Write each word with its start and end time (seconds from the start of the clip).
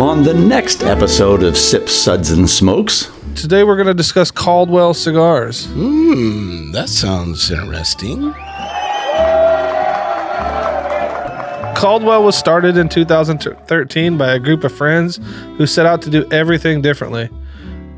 on 0.00 0.24
the 0.24 0.34
next 0.34 0.82
episode 0.82 1.44
of 1.44 1.56
Sip 1.56 1.88
Suds, 1.88 2.32
and 2.32 2.50
Smokes. 2.50 3.12
Today 3.36 3.62
we're 3.62 3.76
going 3.76 3.86
to 3.86 3.94
discuss 3.94 4.30
Caldwell 4.30 4.92
cigars. 4.92 5.66
Hmm, 5.66 6.72
that 6.72 6.88
sounds 6.88 7.50
interesting. 7.50 8.32
Caldwell 11.76 12.24
was 12.24 12.36
started 12.36 12.76
in 12.76 12.88
2013 12.88 14.18
by 14.18 14.34
a 14.34 14.38
group 14.40 14.64
of 14.64 14.72
friends 14.72 15.20
who 15.56 15.66
set 15.66 15.86
out 15.86 16.02
to 16.02 16.10
do 16.10 16.28
everything 16.32 16.82
differently. 16.82 17.30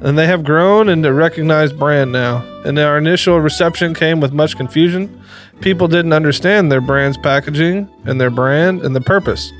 And 0.01 0.19
they 0.19 0.27
have 0.27 0.45
grown 0.45 0.91
into 0.91 1.09
a 1.09 1.13
recognized 1.15 1.79
brand 1.79 2.13
now. 2.13 2.45
And 2.65 2.79
our 2.79 2.99
initial 2.99 3.41
reception 3.41 3.95
came 3.95 4.21
with 4.21 4.33
much 4.33 4.57
confusion. 4.57 5.23
People 5.63 5.89
didn't 5.89 6.13
understand 6.13 6.71
their 6.71 6.83
brand's 6.83 7.17
packaging 7.17 7.89
and 8.05 8.21
their 8.21 8.31
brand 8.31 8.83
and 8.83 8.95
the 8.95 9.01
purpose. 9.01 9.51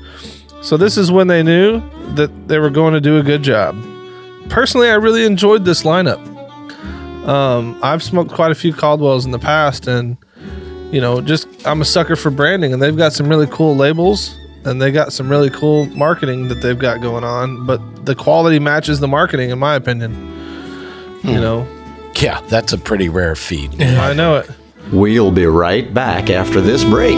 So 0.61 0.75
this 0.77 0.97
is 0.97 1.11
when 1.11 1.27
they 1.27 1.43
knew 1.43 1.81
that 2.15 2.47
they 2.47 2.59
were 2.59 2.69
going 2.69 2.93
to 2.93 3.01
do 3.01 3.17
a 3.17 3.23
good 3.23 3.43
job. 3.43 3.75
Personally, 4.49 4.89
I 4.89 4.95
really 4.95 5.25
enjoyed 5.25 5.65
this 5.65 5.83
lineup. 5.83 6.25
Um, 7.27 7.77
I've 7.83 8.01
smoked 8.01 8.31
quite 8.31 8.51
a 8.51 8.55
few 8.55 8.73
Caldwells 8.73 9.25
in 9.25 9.31
the 9.31 9.39
past, 9.39 9.87
and 9.87 10.17
you 10.91 11.01
know, 11.01 11.19
just 11.21 11.47
I'm 11.67 11.81
a 11.81 11.85
sucker 11.85 12.15
for 12.15 12.31
branding, 12.31 12.71
and 12.73 12.81
they've 12.81 12.95
got 12.95 13.11
some 13.13 13.27
really 13.27 13.47
cool 13.47 13.75
labels, 13.75 14.33
and 14.63 14.81
they 14.81 14.91
got 14.91 15.11
some 15.11 15.29
really 15.29 15.49
cool 15.49 15.85
marketing 15.87 16.47
that 16.47 16.61
they've 16.61 16.79
got 16.79 17.01
going 17.01 17.23
on. 17.25 17.65
But 17.65 18.05
the 18.05 18.15
quality 18.15 18.59
matches 18.59 18.99
the 19.01 19.07
marketing, 19.07 19.49
in 19.49 19.59
my 19.59 19.75
opinion. 19.75 20.33
You 21.23 21.41
know, 21.41 21.67
Yeah, 22.15 22.39
that's 22.47 22.71
a 22.71 22.77
pretty 22.77 23.09
rare 23.09 23.35
feat. 23.35 23.71
I 23.81 24.13
know 24.13 24.37
it. 24.37 24.49
We'll 24.93 25.31
be 25.31 25.45
right 25.45 25.93
back 25.93 26.29
after 26.29 26.61
this 26.61 26.83
break. 26.85 27.17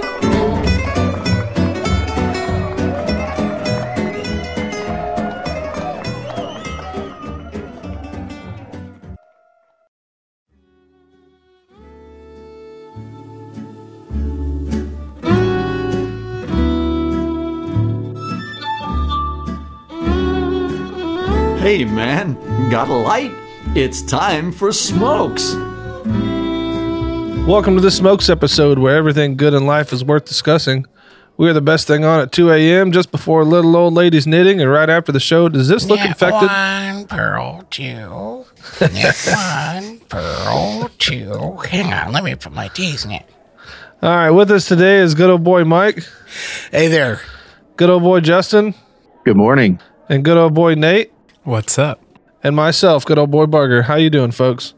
Hey 21.71 21.85
man, 21.85 22.33
got 22.69 22.89
a 22.89 22.93
light? 22.93 23.31
It's 23.75 24.01
time 24.01 24.51
for 24.51 24.73
smokes. 24.73 25.53
Welcome 27.47 27.75
to 27.75 27.81
the 27.81 27.89
Smokes 27.89 28.29
episode, 28.29 28.77
where 28.77 28.97
everything 28.97 29.37
good 29.37 29.53
in 29.53 29.65
life 29.65 29.93
is 29.93 30.03
worth 30.03 30.25
discussing. 30.25 30.85
We 31.37 31.47
are 31.49 31.53
the 31.53 31.61
best 31.61 31.87
thing 31.87 32.03
on 32.03 32.19
at 32.19 32.33
2 32.33 32.51
a.m. 32.51 32.91
just 32.91 33.09
before 33.09 33.45
little 33.45 33.73
old 33.77 33.93
ladies 33.93 34.27
knitting, 34.27 34.59
and 34.59 34.69
right 34.69 34.89
after 34.89 35.13
the 35.13 35.21
show. 35.21 35.47
Does 35.47 35.69
this 35.69 35.85
look 35.85 36.01
infected? 36.01 36.49
One 36.49 37.05
purl 37.07 37.63
two. 37.69 38.45
Net 38.81 39.15
one 39.73 39.99
purl 40.09 40.91
two. 40.97 41.53
Hang 41.69 41.93
on, 41.93 42.11
let 42.11 42.25
me 42.25 42.35
put 42.35 42.51
my 42.51 42.67
teeth 42.67 43.05
in 43.05 43.11
it. 43.11 43.25
All 44.01 44.09
right, 44.09 44.29
with 44.31 44.51
us 44.51 44.67
today 44.67 44.97
is 44.97 45.15
good 45.15 45.29
old 45.29 45.45
boy 45.45 45.63
Mike, 45.63 46.03
Hey 46.69 46.89
there. 46.89 47.21
good 47.77 47.89
old 47.89 48.03
boy 48.03 48.19
Justin, 48.19 48.75
Good 49.23 49.37
morning. 49.37 49.79
and 50.09 50.25
good 50.25 50.35
old 50.35 50.53
boy 50.53 50.73
Nate, 50.75 51.13
What's 51.43 51.79
up? 51.79 52.01
and 52.43 52.55
myself, 52.55 53.05
good 53.05 53.17
old 53.17 53.31
boy 53.31 53.45
Barger. 53.45 53.83
How 53.83 53.95
you 53.95 54.09
doing, 54.09 54.31
folks? 54.31 54.73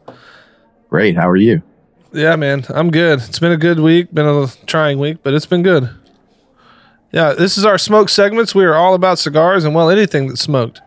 Great. 0.90 1.16
How 1.16 1.30
are 1.30 1.36
you? 1.36 1.62
Yeah, 2.12 2.36
man, 2.36 2.66
I'm 2.70 2.92
good. 2.92 3.20
It's 3.20 3.40
been 3.40 3.52
a 3.52 3.58
good 3.58 3.80
week, 3.80 4.14
been 4.14 4.28
a 4.28 4.48
trying 4.68 5.00
week, 5.00 5.18
but 5.24 5.34
it's 5.34 5.46
been 5.46 5.64
good. 5.64 5.90
Yeah, 7.12 7.34
this 7.34 7.58
is 7.58 7.66
our 7.66 7.78
smoke 7.78 8.10
segments. 8.10 8.54
We 8.54 8.66
are 8.66 8.76
all 8.76 8.94
about 8.94 9.18
cigars 9.20 9.66
and 9.66 9.74
well, 9.74 9.90
anything 9.90 10.28
that's 10.28 10.42
smoked, 10.42 10.82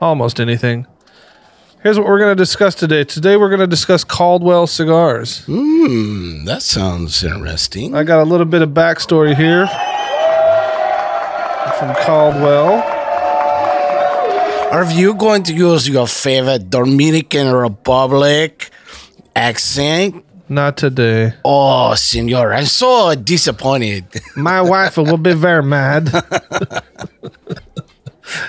almost 0.00 0.40
anything. 0.40 0.86
Here's 1.82 1.98
what 1.98 2.06
we're 2.06 2.18
going 2.18 2.36
to 2.36 2.40
discuss 2.40 2.74
today. 2.74 3.04
Today 3.04 3.36
we're 3.36 3.48
going 3.48 3.60
to 3.60 3.66
discuss 3.66 4.04
Caldwell 4.04 4.66
cigars. 4.66 5.44
Hmm, 5.46 6.44
that 6.44 6.62
sounds 6.62 7.24
interesting. 7.24 7.94
I 7.94 8.04
got 8.04 8.20
a 8.20 8.24
little 8.24 8.46
bit 8.46 8.62
of 8.62 8.70
backstory 8.70 9.34
here 9.34 9.66
from 11.78 11.94
Caldwell. 12.04 12.99
Are 14.70 14.90
you 14.92 15.14
going 15.14 15.42
to 15.44 15.52
use 15.54 15.88
your 15.88 16.06
favorite 16.06 16.70
Dominican 16.70 17.52
Republic 17.52 18.70
accent? 19.34 20.24
Not 20.48 20.76
today. 20.76 21.34
Oh, 21.44 21.94
senor, 21.94 22.52
I'm 22.52 22.66
so 22.66 23.14
disappointed. 23.14 24.04
My 24.36 24.60
wife 24.62 24.96
will 24.96 25.16
be 25.16 25.32
very 25.34 25.62
mad. 25.62 26.08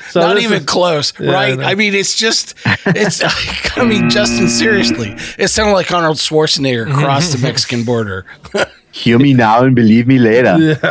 so 0.10 0.20
Not 0.20 0.38
even 0.40 0.60
is- 0.60 0.66
close, 0.66 1.14
Yeah, 1.20 1.32
right? 1.32 1.58
know. 1.58 1.64
I, 1.66 1.74
mean, 1.76 1.94
it's 1.96 2.16
just, 2.16 2.54
it's, 2.86 3.22
I 3.78 3.84
mean, 3.86 4.10
Justin, 4.10 4.48
seriously, 4.48 5.16
it 5.40 5.48
sounded 5.50 5.74
like 5.74 5.92
Arnold 5.92 6.18
Schwarzenegger 6.18 6.88
across 6.90 7.32
the 7.34 7.40
Mexican 7.40 7.84
border. 7.84 8.26
Hear 8.92 9.18
me 9.20 9.34
now 9.34 9.64
and 9.64 9.76
believe 9.76 10.06
me 10.08 10.20
later. 10.20 10.82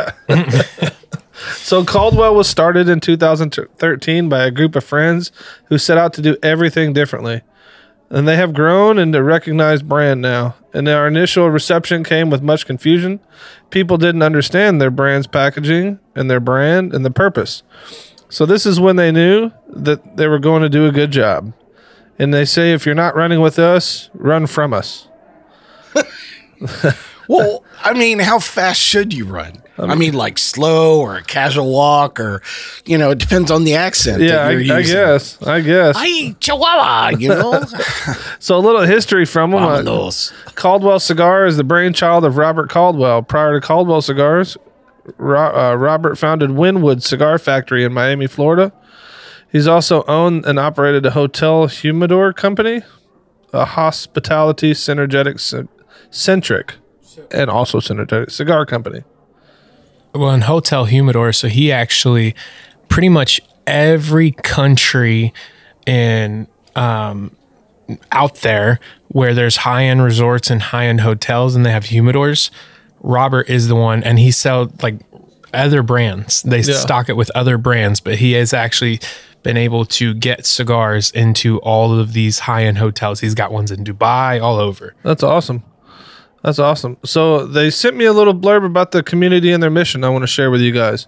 So 1.71 1.85
Caldwell 1.85 2.35
was 2.35 2.49
started 2.49 2.89
in 2.89 2.99
2013 2.99 4.27
by 4.27 4.43
a 4.43 4.51
group 4.51 4.75
of 4.75 4.83
friends 4.83 5.31
who 5.67 5.77
set 5.77 5.97
out 5.97 6.11
to 6.15 6.21
do 6.21 6.35
everything 6.43 6.91
differently. 6.91 7.43
And 8.09 8.27
they 8.27 8.35
have 8.35 8.53
grown 8.53 8.99
into 8.99 9.19
a 9.19 9.23
recognized 9.23 9.87
brand 9.87 10.21
now. 10.21 10.55
And 10.73 10.89
our 10.89 11.07
initial 11.07 11.49
reception 11.49 12.03
came 12.03 12.29
with 12.29 12.41
much 12.41 12.65
confusion. 12.65 13.21
People 13.69 13.97
didn't 13.97 14.21
understand 14.21 14.81
their 14.81 14.91
brand's 14.91 15.27
packaging 15.27 16.01
and 16.13 16.29
their 16.29 16.41
brand 16.41 16.93
and 16.93 17.05
the 17.05 17.09
purpose. 17.09 17.63
So 18.27 18.45
this 18.45 18.65
is 18.65 18.77
when 18.77 18.97
they 18.97 19.13
knew 19.13 19.51
that 19.69 20.17
they 20.17 20.27
were 20.27 20.39
going 20.39 20.63
to 20.63 20.69
do 20.69 20.87
a 20.87 20.91
good 20.91 21.11
job. 21.11 21.53
And 22.19 22.33
they 22.33 22.43
say 22.43 22.73
if 22.73 22.85
you're 22.85 22.95
not 22.95 23.15
running 23.15 23.39
with 23.39 23.57
us, 23.57 24.09
run 24.13 24.45
from 24.45 24.73
us. 24.73 25.07
Well, 27.31 27.63
I 27.81 27.93
mean, 27.93 28.19
how 28.19 28.39
fast 28.39 28.81
should 28.81 29.13
you 29.13 29.23
run? 29.23 29.63
I 29.89 29.95
mean, 29.95 30.13
like 30.13 30.37
slow 30.37 30.99
or 31.01 31.17
a 31.17 31.23
casual 31.23 31.71
walk, 31.71 32.19
or 32.19 32.41
you 32.85 32.97
know, 32.97 33.11
it 33.11 33.19
depends 33.19 33.49
on 33.49 33.63
the 33.63 33.75
accent. 33.75 34.21
Yeah, 34.21 34.45
I, 34.45 34.55
that 34.55 34.63
you're 34.63 34.77
I 34.77 34.81
guess. 34.83 35.41
I 35.41 35.61
guess. 35.61 35.95
Ay, 35.97 36.35
Chihuahua, 36.39 37.17
you 37.17 37.29
know. 37.29 37.63
so 38.39 38.57
a 38.57 38.59
little 38.59 38.81
history 38.81 39.25
from 39.25 39.51
them. 39.51 39.63
Uh, 39.63 40.11
Caldwell 40.55 40.99
Cigar 40.99 41.45
is 41.45 41.57
the 41.57 41.63
brainchild 41.63 42.25
of 42.25 42.37
Robert 42.37 42.69
Caldwell. 42.69 43.23
Prior 43.23 43.59
to 43.59 43.65
Caldwell 43.65 44.01
Cigars, 44.01 44.57
Ro- 45.17 45.71
uh, 45.71 45.75
Robert 45.75 46.17
founded 46.17 46.51
Wynwood 46.51 47.01
Cigar 47.01 47.39
Factory 47.39 47.83
in 47.83 47.93
Miami, 47.93 48.27
Florida. 48.27 48.71
He's 49.51 49.67
also 49.67 50.03
owned 50.03 50.45
and 50.45 50.57
operated 50.57 51.05
a 51.05 51.11
hotel 51.11 51.67
humidor 51.67 52.31
company, 52.33 52.83
a 53.51 53.65
hospitality 53.65 54.71
synergetic 54.71 55.67
centric, 56.09 56.75
and 57.31 57.49
also 57.49 57.79
synergetic 57.79 58.31
cigar 58.31 58.65
company. 58.65 59.03
Well, 60.13 60.31
in 60.31 60.41
Hotel 60.41 60.85
Humidor, 60.85 61.31
so 61.33 61.47
he 61.47 61.71
actually 61.71 62.35
pretty 62.89 63.09
much 63.09 63.39
every 63.65 64.31
country 64.31 65.33
in 65.85 66.47
um, 66.75 67.35
out 68.11 68.35
there 68.35 68.79
where 69.09 69.33
there's 69.33 69.57
high 69.57 69.83
end 69.85 70.03
resorts 70.03 70.49
and 70.49 70.61
high 70.61 70.85
end 70.87 71.01
hotels 71.01 71.55
and 71.55 71.65
they 71.65 71.71
have 71.71 71.85
humidors. 71.85 72.49
Robert 73.01 73.49
is 73.49 73.67
the 73.67 73.75
one, 73.75 74.03
and 74.03 74.19
he 74.19 74.31
sells 74.31 74.69
like 74.83 74.95
other 75.53 75.81
brands. 75.83 76.41
They 76.43 76.59
Yeah. 76.59 76.75
stock 76.75 77.09
it 77.09 77.17
with 77.17 77.31
other 77.33 77.57
brands, 77.57 77.99
but 77.99 78.15
he 78.15 78.33
has 78.33 78.53
actually 78.53 78.99
been 79.43 79.57
able 79.57 79.85
to 79.85 80.13
get 80.13 80.45
cigars 80.45 81.09
into 81.11 81.57
all 81.59 81.97
of 81.97 82.13
these 82.13 82.39
high 82.39 82.63
end 82.65 82.77
hotels. 82.77 83.21
He's 83.21 83.33
got 83.33 83.51
ones 83.51 83.71
in 83.71 83.83
Dubai, 83.83 84.41
all 84.41 84.59
over. 84.59 84.93
That's 85.03 85.23
awesome. 85.23 85.63
That's 86.43 86.59
awesome. 86.59 86.97
So 87.03 87.45
they 87.45 87.69
sent 87.69 87.95
me 87.95 88.05
a 88.05 88.13
little 88.13 88.33
blurb 88.33 88.65
about 88.65 88.91
the 88.91 89.03
community 89.03 89.51
and 89.51 89.61
their 89.61 89.69
mission 89.69 90.03
I 90.03 90.09
want 90.09 90.23
to 90.23 90.27
share 90.27 90.49
with 90.49 90.61
you 90.61 90.71
guys. 90.71 91.07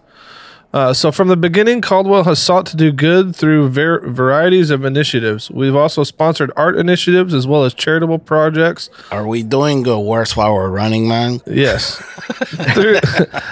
Uh, 0.74 0.92
so 0.92 1.12
from 1.12 1.28
the 1.28 1.38
beginning, 1.38 1.82
Caldwell 1.82 2.24
has 2.24 2.42
sought 2.42 2.66
to 2.66 2.76
do 2.76 2.92
good 2.92 3.36
through 3.36 3.70
ver- 3.70 4.10
varieties 4.10 4.72
of 4.72 4.84
initiatives. 4.84 5.52
We've 5.52 5.76
also 5.76 6.04
sponsored 6.04 6.52
art 6.56 6.78
initiatives 6.78 7.36
as 7.36 7.46
well 7.46 7.64
as 7.64 7.76
charitable 7.76 8.18
projects. 8.18 8.90
Are 9.12 9.28
we 9.28 9.44
doing 9.44 9.84
good 9.84 10.00
worse 10.00 10.36
while 10.36 10.52
we're 10.54 10.72
running, 10.72 11.08
man? 11.08 11.42
Yes, 11.46 11.98
through, 12.74 13.00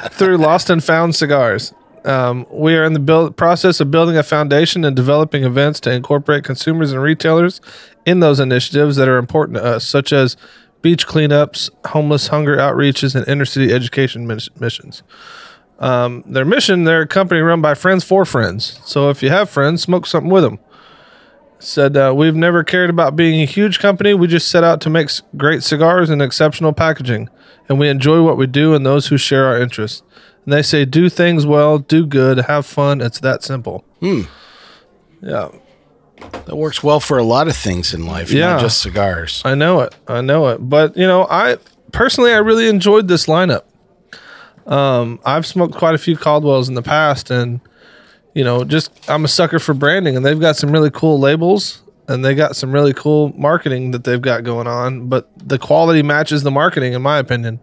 through 0.09 0.37
Lost 0.37 0.71
and 0.71 0.83
Found 0.83 1.15
cigars. 1.15 1.75
Um, 2.05 2.47
we 2.49 2.73
are 2.75 2.83
in 2.83 2.93
the 2.93 2.99
build, 2.99 3.37
process 3.37 3.79
of 3.79 3.91
building 3.91 4.17
a 4.17 4.23
foundation 4.23 4.83
and 4.83 4.95
developing 4.95 5.43
events 5.43 5.79
to 5.81 5.91
incorporate 5.91 6.43
consumers 6.43 6.91
and 6.91 7.03
retailers 7.03 7.61
in 8.07 8.21
those 8.21 8.39
initiatives 8.39 8.95
that 8.95 9.07
are 9.07 9.17
important 9.17 9.59
to 9.59 9.63
us, 9.63 9.87
such 9.87 10.11
as 10.11 10.35
beach 10.81 11.07
cleanups, 11.07 11.69
homeless 11.85 12.27
hunger 12.27 12.57
outreaches, 12.57 13.15
and 13.15 13.27
inner 13.27 13.45
city 13.45 13.73
education 13.73 14.27
mis- 14.27 14.49
missions. 14.59 15.03
Um, 15.79 16.23
their 16.27 16.45
mission, 16.45 16.83
they're 16.83 17.01
a 17.01 17.07
company 17.07 17.41
run 17.41 17.61
by 17.61 17.73
friends 17.73 18.03
for 18.03 18.23
friends. 18.25 18.79
So 18.85 19.09
if 19.09 19.23
you 19.23 19.29
have 19.29 19.49
friends, 19.49 19.81
smoke 19.81 20.05
something 20.05 20.31
with 20.31 20.43
them. 20.43 20.59
Said, 21.57 21.95
uh, 21.95 22.13
we've 22.15 22.35
never 22.35 22.63
cared 22.63 22.89
about 22.89 23.15
being 23.15 23.41
a 23.41 23.45
huge 23.45 23.79
company. 23.79 24.13
We 24.13 24.27
just 24.27 24.47
set 24.47 24.63
out 24.63 24.81
to 24.81 24.89
make 24.89 25.09
great 25.37 25.63
cigars 25.63 26.09
and 26.09 26.21
exceptional 26.21 26.73
packaging. 26.73 27.29
And 27.69 27.79
we 27.79 27.87
enjoy 27.87 28.23
what 28.23 28.37
we 28.37 28.47
do 28.47 28.73
and 28.73 28.85
those 28.85 29.07
who 29.07 29.17
share 29.17 29.45
our 29.45 29.59
interests. 29.59 30.01
And 30.45 30.53
they 30.53 30.63
say, 30.63 30.85
do 30.85 31.07
things 31.07 31.45
well, 31.45 31.77
do 31.77 32.05
good, 32.07 32.39
have 32.39 32.65
fun. 32.65 32.99
It's 32.99 33.19
that 33.19 33.43
simple. 33.43 33.85
Yeah. 35.21 35.49
That 36.45 36.55
works 36.55 36.83
well 36.83 36.99
for 36.99 37.17
a 37.17 37.23
lot 37.23 37.47
of 37.47 37.55
things 37.55 37.93
in 37.93 38.05
life, 38.05 38.31
Yeah. 38.31 38.53
not 38.53 38.61
just 38.61 38.81
cigars. 38.81 39.41
I 39.45 39.55
know 39.55 39.81
it. 39.81 39.95
I 40.07 40.21
know 40.21 40.47
it. 40.49 40.57
But 40.57 40.97
you 40.97 41.05
know, 41.07 41.27
I 41.29 41.57
personally 41.91 42.33
I 42.33 42.37
really 42.37 42.67
enjoyed 42.67 43.07
this 43.07 43.25
lineup. 43.27 43.63
Um, 44.65 45.19
I've 45.25 45.45
smoked 45.45 45.75
quite 45.75 45.95
a 45.95 45.97
few 45.97 46.15
Caldwells 46.15 46.67
in 46.69 46.75
the 46.75 46.81
past, 46.83 47.31
and 47.31 47.59
you 48.33 48.43
know, 48.43 48.63
just 48.63 48.91
I'm 49.09 49.25
a 49.25 49.27
sucker 49.27 49.59
for 49.59 49.73
branding, 49.73 50.15
and 50.15 50.25
they've 50.25 50.39
got 50.39 50.55
some 50.55 50.71
really 50.71 50.91
cool 50.91 51.19
labels, 51.19 51.81
and 52.07 52.23
they 52.23 52.35
got 52.35 52.55
some 52.55 52.71
really 52.71 52.93
cool 52.93 53.33
marketing 53.37 53.91
that 53.91 54.03
they've 54.03 54.21
got 54.21 54.43
going 54.43 54.67
on. 54.67 55.07
But 55.09 55.29
the 55.37 55.57
quality 55.57 56.03
matches 56.03 56.43
the 56.43 56.51
marketing, 56.51 56.93
in 56.93 57.01
my 57.01 57.17
opinion. 57.17 57.59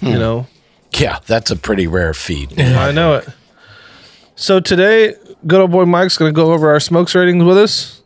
You 0.00 0.18
know, 0.18 0.46
Yeah, 0.92 1.20
that's 1.26 1.50
a 1.50 1.56
pretty 1.56 1.86
rare 1.86 2.12
feat. 2.12 2.58
I 2.60 2.92
know 2.92 3.14
it. 3.14 3.28
So 4.34 4.60
today, 4.60 5.14
good 5.46 5.60
old 5.60 5.70
boy 5.70 5.84
Mike's 5.84 6.16
going 6.16 6.32
to 6.32 6.36
go 6.36 6.52
over 6.52 6.70
our 6.70 6.80
smokes 6.80 7.14
ratings 7.14 7.44
with 7.44 7.58
us. 7.58 8.02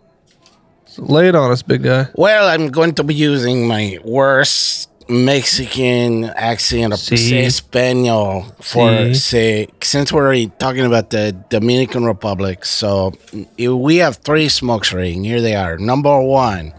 So 0.87 1.03
lay 1.05 1.29
it 1.29 1.35
on 1.35 1.51
us, 1.53 1.63
big 1.63 1.83
guy. 1.85 2.07
Well, 2.15 2.49
I'm 2.49 2.69
going 2.69 2.95
to 2.97 3.05
be 3.05 3.15
using 3.15 3.67
my 3.69 3.99
worst 4.05 4.89
Mexican 5.09 6.25
accent 6.25 6.93
of 6.93 6.99
Sí. 7.01 7.33
Espanol 7.45 8.43
for 8.61 8.91
Sí. 8.91 9.17
say 9.17 9.69
since 9.83 10.13
we're 10.13 10.25
already 10.25 10.49
talking 10.59 10.85
about 10.85 11.11
the 11.11 11.35
Dominican 11.49 12.05
Republic. 12.05 12.65
So 12.65 13.13
we 13.59 13.97
have 13.97 14.17
three 14.19 14.49
smokes 14.49 14.93
rating. 14.93 15.25
Here 15.25 15.41
they 15.41 15.55
are. 15.57 15.79
Number 15.79 16.21
one. 16.21 16.73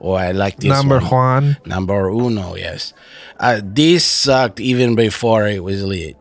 Oh, 0.00 0.12
I 0.12 0.32
like 0.32 0.56
this 0.58 0.68
Number 0.70 1.00
one. 1.00 1.10
Juan. 1.10 1.56
Number 1.64 2.08
uno, 2.10 2.54
yes. 2.56 2.92
Uh, 3.40 3.60
this 3.64 4.04
sucked 4.04 4.60
even 4.60 4.94
before 4.94 5.46
it 5.48 5.64
was 5.64 5.82
lit. 5.82 6.16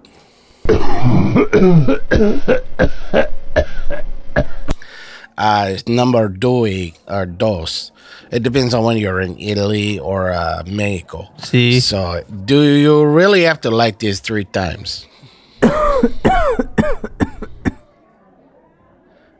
Uh, 5.37 5.77
number 5.87 6.29
two 6.29 6.91
or 7.07 7.25
dos. 7.25 7.91
It 8.31 8.43
depends 8.43 8.73
on 8.73 8.83
when 8.83 8.97
you're 8.97 9.21
in 9.21 9.37
Italy 9.39 9.99
or 9.99 10.31
uh, 10.31 10.63
Mexico. 10.65 11.29
Sí. 11.37 11.81
So, 11.81 12.23
do 12.45 12.61
you 12.61 13.05
really 13.05 13.43
have 13.43 13.61
to 13.61 13.69
like 13.71 13.99
this 13.99 14.19
three 14.19 14.45
times? 14.45 15.05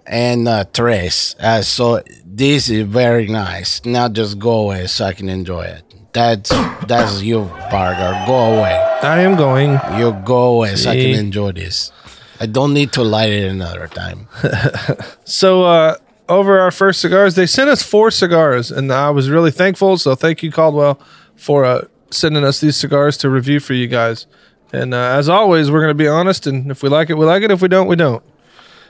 and 0.06 0.48
uh, 0.48 0.66
tres. 0.72 1.36
Uh, 1.40 1.62
so 1.62 2.02
this 2.26 2.70
is 2.70 2.86
very 2.86 3.28
nice. 3.28 3.84
Now 3.86 4.08
just 4.10 4.40
go 4.40 4.52
away 4.66 4.88
so 4.88 5.06
I 5.06 5.14
can 5.14 5.30
enjoy 5.30 5.64
it. 5.64 5.84
That's 6.14 6.50
that's 6.88 7.22
you, 7.22 7.52
Barger. 7.70 8.24
Go 8.26 8.56
away. 8.56 8.74
I 9.04 9.22
am 9.22 9.36
going. 9.36 9.80
You 10.00 10.14
go 10.24 10.56
away 10.56 10.76
so 10.76 10.92
I 10.92 10.96
can 10.96 11.12
enjoy 11.12 11.52
this. 11.52 11.92
I 12.40 12.46
don't 12.46 12.74
need 12.74 12.92
to 12.94 13.04
light 13.04 13.30
it 13.30 13.50
another 13.50 13.88
time. 13.88 14.28
So 15.26 15.64
uh, 15.64 15.96
over 16.30 16.60
our 16.60 16.72
first 16.72 17.02
cigars, 17.02 17.36
they 17.36 17.46
sent 17.48 17.70
us 17.70 17.82
four 17.82 18.12
cigars, 18.12 18.72
and 18.72 18.92
I 18.92 19.10
was 19.10 19.30
really 19.30 19.52
thankful. 19.52 19.98
So 19.98 20.16
thank 20.16 20.44
you, 20.44 20.52
Caldwell, 20.52 21.00
for 21.36 21.66
uh, 21.66 21.86
sending 22.12 22.44
us 22.44 22.60
these 22.60 22.76
cigars 22.76 23.18
to 23.18 23.30
review 23.30 23.60
for 23.60 23.74
you 23.74 23.88
guys. 23.88 24.28
And 24.72 24.94
uh, 24.94 24.98
as 24.98 25.30
always, 25.30 25.72
we're 25.72 25.82
going 25.82 25.90
to 25.90 26.04
be 26.04 26.08
honest, 26.08 26.48
and 26.48 26.70
if 26.70 26.84
we 26.84 26.90
like 26.90 27.10
it, 27.10 27.16
we 27.16 27.26
like 27.26 27.44
it. 27.44 27.52
If 27.52 27.62
we 27.62 27.68
don't, 27.68 27.88
we 27.88 27.96
don't. 27.96 28.24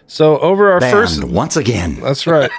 So 0.07 0.37
over 0.39 0.71
our 0.71 0.81
first, 0.81 1.23
once 1.23 1.57
again. 1.57 1.99
that's 1.99 2.27
right. 2.27 2.51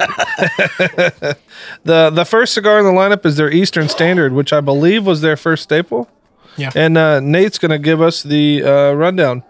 the 1.84 2.10
the 2.10 2.24
first 2.24 2.54
cigar 2.54 2.80
in 2.80 2.84
the 2.84 2.90
lineup 2.90 3.24
is 3.24 3.36
their 3.36 3.50
Eastern 3.50 3.88
Standard, 3.88 4.32
which 4.32 4.52
I 4.52 4.60
believe 4.60 5.06
was 5.06 5.20
their 5.20 5.36
first 5.36 5.62
staple. 5.62 6.10
Yeah. 6.56 6.72
And 6.74 6.98
uh, 6.98 7.20
Nate's 7.20 7.58
going 7.58 7.70
to 7.70 7.78
give 7.78 8.02
us 8.02 8.22
the 8.22 8.64
uh, 8.64 8.92
rundown. 8.92 9.44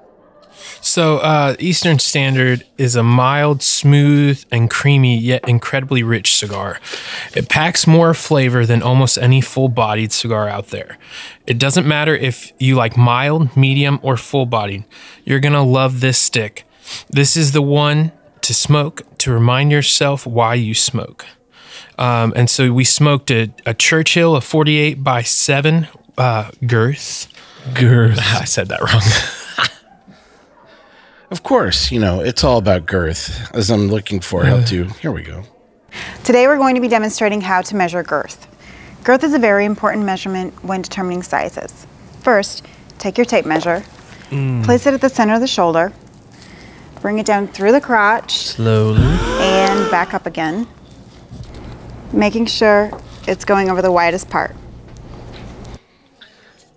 So, 0.96 1.18
uh, 1.18 1.56
Eastern 1.58 1.98
Standard 1.98 2.64
is 2.78 2.96
a 2.96 3.02
mild, 3.02 3.62
smooth, 3.62 4.42
and 4.50 4.70
creamy, 4.70 5.18
yet 5.18 5.46
incredibly 5.46 6.02
rich 6.02 6.34
cigar. 6.34 6.80
It 7.34 7.50
packs 7.50 7.86
more 7.86 8.14
flavor 8.14 8.64
than 8.64 8.82
almost 8.82 9.18
any 9.18 9.42
full 9.42 9.68
bodied 9.68 10.10
cigar 10.10 10.48
out 10.48 10.68
there. 10.68 10.96
It 11.46 11.58
doesn't 11.58 11.86
matter 11.86 12.16
if 12.16 12.50
you 12.58 12.76
like 12.76 12.96
mild, 12.96 13.54
medium, 13.54 14.00
or 14.00 14.16
full 14.16 14.46
bodied, 14.46 14.84
you're 15.26 15.38
going 15.38 15.52
to 15.52 15.60
love 15.60 16.00
this 16.00 16.16
stick. 16.16 16.64
This 17.10 17.36
is 17.36 17.52
the 17.52 17.60
one 17.60 18.12
to 18.40 18.54
smoke 18.54 19.02
to 19.18 19.30
remind 19.30 19.72
yourself 19.72 20.26
why 20.26 20.54
you 20.54 20.72
smoke. 20.72 21.26
Um, 21.98 22.32
and 22.34 22.48
so 22.48 22.72
we 22.72 22.84
smoked 22.84 23.30
a, 23.30 23.52
a 23.66 23.74
Churchill, 23.74 24.34
a 24.34 24.40
48 24.40 25.04
by 25.04 25.20
7 25.20 25.88
uh, 26.16 26.52
girth. 26.66 27.28
Girth. 27.74 28.18
I 28.40 28.44
said 28.44 28.68
that 28.68 28.80
wrong. 28.80 29.02
Of 31.30 31.42
course, 31.42 31.90
you 31.90 31.98
know, 31.98 32.20
it's 32.20 32.44
all 32.44 32.58
about 32.58 32.86
girth, 32.86 33.52
as 33.52 33.70
I'm 33.70 33.88
looking 33.88 34.20
for 34.20 34.44
how 34.44 34.60
to. 34.62 34.84
Here 34.84 35.10
we 35.10 35.22
go. 35.22 35.42
Today 36.22 36.46
we're 36.46 36.56
going 36.56 36.76
to 36.76 36.80
be 36.80 36.88
demonstrating 36.88 37.40
how 37.40 37.62
to 37.62 37.74
measure 37.74 38.02
girth. 38.02 38.46
Girth 39.02 39.24
is 39.24 39.34
a 39.34 39.38
very 39.38 39.64
important 39.64 40.04
measurement 40.04 40.52
when 40.64 40.82
determining 40.82 41.22
sizes. 41.22 41.86
First, 42.20 42.64
take 42.98 43.18
your 43.18 43.24
tape 43.24 43.44
measure, 43.44 43.82
mm. 44.30 44.64
place 44.64 44.86
it 44.86 44.94
at 44.94 45.00
the 45.00 45.08
center 45.08 45.34
of 45.34 45.40
the 45.40 45.46
shoulder, 45.48 45.92
bring 47.00 47.18
it 47.18 47.26
down 47.26 47.48
through 47.48 47.72
the 47.72 47.80
crotch 47.80 48.38
Slowly. 48.38 49.00
and 49.00 49.90
back 49.90 50.14
up 50.14 50.26
again, 50.26 50.68
making 52.12 52.46
sure 52.46 52.90
it's 53.26 53.44
going 53.44 53.68
over 53.68 53.82
the 53.82 53.92
widest 53.92 54.30
part. 54.30 54.54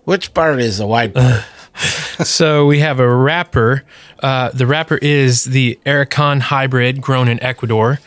Which 0.04 0.34
part 0.34 0.60
is 0.60 0.78
the 0.78 0.86
white 0.86 1.14
part? 1.14 1.44
So 2.24 2.66
we 2.66 2.80
have 2.80 3.00
a 3.00 3.08
wrapper. 3.08 3.82
Uh, 4.22 4.50
the 4.50 4.66
wrapper 4.66 4.98
is 4.98 5.44
the 5.44 5.78
Arakan 5.86 6.40
hybrid 6.40 7.00
grown 7.00 7.28
in 7.28 7.42
Ecuador. 7.42 7.98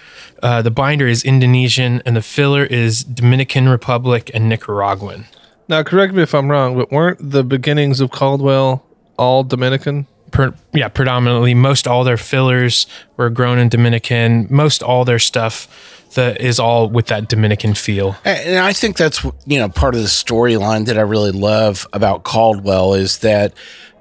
Uh, 0.43 0.61
the 0.61 0.69
binder 0.69 1.07
is 1.07 1.23
Indonesian, 1.23 2.01
and 2.05 2.15
the 2.15 2.21
filler 2.21 2.63
is 2.63 3.03
Dominican 3.03 3.69
Republic 3.69 4.29
and 4.33 4.49
Nicaraguan. 4.49 5.25
Now, 5.67 5.81
correct 5.81 6.13
me 6.13 6.21
if 6.21 6.35
I'm 6.35 6.51
wrong, 6.51 6.75
but 6.75 6.91
weren't 6.91 7.31
the 7.31 7.43
beginnings 7.43 8.01
of 8.01 8.11
Caldwell 8.11 8.85
all 9.17 9.43
Dominican? 9.43 10.05
Per, 10.31 10.53
yeah, 10.73 10.89
predominantly, 10.89 11.53
most 11.53 11.87
all 11.87 12.03
their 12.03 12.17
fillers 12.17 12.85
were 13.17 13.29
grown 13.29 13.57
in 13.57 13.69
Dominican. 13.69 14.47
Most 14.49 14.83
all 14.83 15.05
their 15.05 15.19
stuff 15.19 15.92
that 16.15 16.41
is 16.41 16.59
all 16.59 16.89
with 16.89 17.07
that 17.07 17.27
Dominican 17.27 17.73
feel. 17.73 18.15
And 18.25 18.57
I 18.59 18.73
think 18.73 18.97
that's 18.97 19.23
you 19.45 19.59
know 19.59 19.69
part 19.69 19.95
of 19.95 20.01
the 20.01 20.07
storyline 20.07 20.85
that 20.85 20.97
I 20.97 21.01
really 21.01 21.31
love 21.31 21.85
about 21.93 22.23
Caldwell 22.23 22.93
is 22.93 23.19
that 23.19 23.53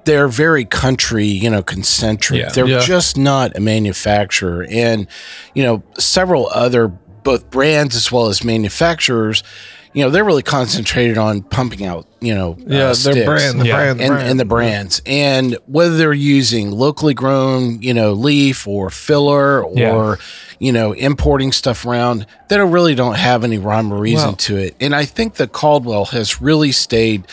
they're 0.05 0.27
very 0.27 0.65
country, 0.65 1.25
you 1.25 1.49
know, 1.49 1.63
concentric. 1.63 2.39
Yeah. 2.41 2.49
They're 2.49 2.67
Yeah. 2.67 2.79
just 2.81 3.17
not 3.17 3.55
a 3.55 3.59
manufacturer, 3.61 4.65
and 4.69 5.07
you 5.53 5.63
know, 5.63 5.83
several 5.97 6.47
other 6.53 6.87
both 7.23 7.49
brands 7.49 7.95
as 7.95 8.11
well 8.11 8.27
as 8.27 8.43
manufacturers. 8.43 9.43
You 9.93 10.03
know, 10.03 10.09
they're 10.09 10.23
really 10.25 10.41
concentrated 10.43 11.17
on 11.19 11.41
pumping 11.43 11.85
out, 11.85 12.07
you 12.19 12.33
know, 12.33 12.53
uh, 12.53 12.63
Yeah, 12.67 12.93
their 12.93 13.25
brand, 13.25 13.61
the 13.61 13.67
Yeah. 13.67 13.75
brand, 13.75 13.99
the 13.99 14.03
and, 14.05 14.11
brand. 14.13 14.27
and 14.29 14.39
the 14.39 14.45
brands, 14.45 15.01
and 15.05 15.57
whether 15.67 15.95
they're 15.97 16.13
using 16.13 16.71
locally 16.71 17.13
grown, 17.13 17.79
you 17.81 17.93
know, 17.93 18.13
leaf 18.13 18.67
or 18.67 18.89
filler 18.89 19.63
or 19.63 19.77
Yeah. 19.77 20.15
you 20.59 20.71
know 20.71 20.93
importing 20.93 21.51
stuff 21.51 21.85
around, 21.85 22.25
they 22.49 22.57
don't 22.57 22.71
really 22.71 22.95
don't 22.95 23.15
have 23.15 23.43
any 23.43 23.57
rhyme 23.59 23.93
or 23.93 23.97
reason 23.97 24.29
Well- 24.29 24.35
to 24.37 24.57
it. 24.57 24.75
And 24.81 24.95
I 24.95 25.05
think 25.05 25.35
that 25.35 25.51
Caldwell 25.51 26.05
has 26.05 26.41
really 26.41 26.71
stayed 26.71 27.25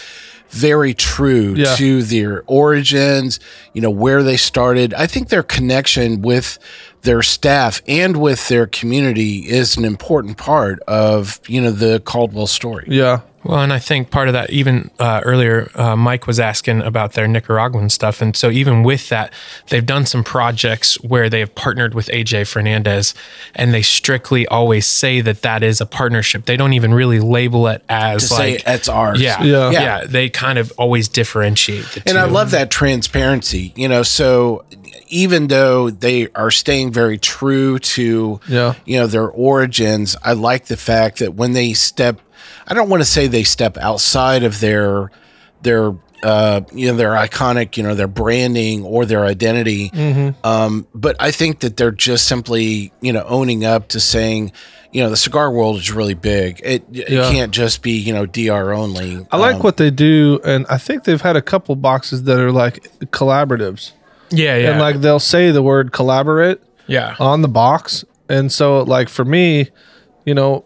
very 0.50 0.94
true 0.94 1.54
Yeah. 1.56 1.74
to 1.76 2.02
their 2.02 2.42
origins, 2.46 3.38
you 3.72 3.80
know, 3.80 3.90
where 3.90 4.22
they 4.22 4.36
started. 4.36 4.92
I 4.94 5.06
think 5.06 5.28
their 5.28 5.42
connection 5.42 6.22
with 6.22 6.58
their 7.02 7.22
staff 7.22 7.80
and 7.88 8.16
with 8.16 8.48
their 8.48 8.66
community 8.66 9.38
is 9.48 9.76
an 9.76 9.84
important 9.84 10.36
part 10.36 10.80
of, 10.86 11.40
you 11.46 11.60
know, 11.60 11.70
the 11.70 12.00
Caldwell 12.00 12.46
story. 12.46 12.86
Yeah. 12.88 13.20
Well, 13.42 13.60
and 13.60 13.72
I 13.72 13.78
think 13.78 14.10
part 14.10 14.28
of 14.28 14.34
that, 14.34 14.50
even 14.50 14.90
uh, 14.98 15.22
earlier, 15.24 15.70
uh, 15.74 15.96
Mike 15.96 16.26
was 16.26 16.38
asking 16.38 16.82
about 16.82 17.14
their 17.14 17.26
Nicaraguan 17.26 17.88
stuff. 17.88 18.20
And 18.20 18.36
so, 18.36 18.50
even 18.50 18.82
with 18.82 19.08
that, 19.08 19.32
they've 19.68 19.84
done 19.86 20.04
some 20.04 20.22
projects 20.22 21.00
where 21.02 21.30
they 21.30 21.40
have 21.40 21.54
partnered 21.54 21.94
with 21.94 22.08
AJ 22.08 22.46
Fernandez, 22.48 23.14
and 23.54 23.72
they 23.72 23.80
strictly 23.80 24.46
always 24.48 24.84
say 24.86 25.22
that 25.22 25.40
that 25.40 25.62
is 25.62 25.80
a 25.80 25.86
partnership. 25.86 26.44
They 26.44 26.58
don't 26.58 26.74
even 26.74 26.92
really 26.92 27.18
label 27.18 27.66
it 27.68 27.82
as 27.88 28.28
To 28.28 28.34
like, 28.34 28.60
say 28.60 28.74
it's 28.74 28.88
ours. 28.90 29.20
yeah, 29.22 29.42
Yeah. 29.42 29.70
yeah, 29.70 29.80
Yeah. 29.80 30.04
They 30.06 30.28
kind 30.28 30.58
of 30.58 30.70
always 30.76 31.08
differentiate 31.08 31.86
the 31.86 32.00
And 32.06 32.16
two. 32.16 32.18
I 32.18 32.24
love 32.24 32.50
that 32.50 32.70
transparency, 32.70 33.72
you 33.74 33.88
know. 33.88 34.02
So 34.02 34.64
even 35.08 35.48
though 35.48 35.88
they 35.90 36.28
are 36.34 36.50
staying 36.50 36.92
very 36.92 37.16
true 37.18 37.78
to, 37.78 38.38
Yeah. 38.46 38.74
you 38.84 38.98
know, 38.98 39.06
their 39.06 39.28
origins, 39.28 40.14
I 40.22 40.34
like 40.34 40.66
the 40.66 40.76
fact 40.76 41.18
that 41.20 41.34
when 41.34 41.52
they 41.52 41.72
step, 41.72 42.20
I 42.66 42.74
don't 42.74 42.88
want 42.88 43.00
to 43.02 43.08
say 43.08 43.26
they 43.26 43.44
step 43.44 43.76
outside 43.78 44.42
of 44.44 44.60
their, 44.60 45.10
their, 45.62 45.92
uh, 46.22 46.60
you 46.72 46.90
know, 46.90 46.96
their 46.96 47.12
iconic, 47.12 47.76
you 47.76 47.82
know, 47.82 47.94
their 47.94 48.06
branding 48.08 48.84
or 48.84 49.06
their 49.06 49.24
identity. 49.24 49.90
Um, 50.44 50.86
but 50.94 51.16
I 51.18 51.30
think 51.30 51.60
that 51.60 51.76
they're 51.76 51.90
just 51.90 52.26
simply, 52.26 52.92
you 53.00 53.12
know, 53.12 53.24
owning 53.26 53.64
up 53.64 53.88
to 53.88 54.00
saying, 54.00 54.52
you 54.92 55.02
know, 55.02 55.08
the 55.08 55.16
cigar 55.16 55.50
world 55.52 55.76
is 55.78 55.92
really 55.92 56.14
big. 56.14 56.60
It, 56.64 56.84
it 56.92 57.08
Yeah. 57.10 57.30
can't 57.30 57.52
just 57.52 57.80
be, 57.82 57.92
you 57.92 58.12
know, 58.12 58.26
DR 58.26 58.72
only. 58.72 59.24
I 59.30 59.36
like 59.36 59.56
Um, 59.56 59.62
what 59.62 59.76
they 59.76 59.90
do, 59.90 60.40
and 60.44 60.66
I 60.68 60.78
think 60.78 61.04
they've 61.04 61.20
had 61.20 61.36
a 61.36 61.42
couple 61.42 61.76
boxes 61.76 62.24
that 62.24 62.38
are 62.40 62.50
like 62.52 62.88
collaboratives, 63.12 63.92
yeah, 64.30 64.56
yeah, 64.56 64.70
and 64.70 64.80
like 64.80 65.00
they'll 65.00 65.20
say 65.20 65.52
the 65.52 65.62
word 65.62 65.92
collaborate 65.92 66.60
yeah. 66.88 67.14
on 67.20 67.42
the 67.42 67.48
box, 67.48 68.04
and 68.28 68.50
so 68.50 68.82
like 68.82 69.08
for 69.08 69.24
me, 69.24 69.68
you 70.24 70.34
know, 70.34 70.64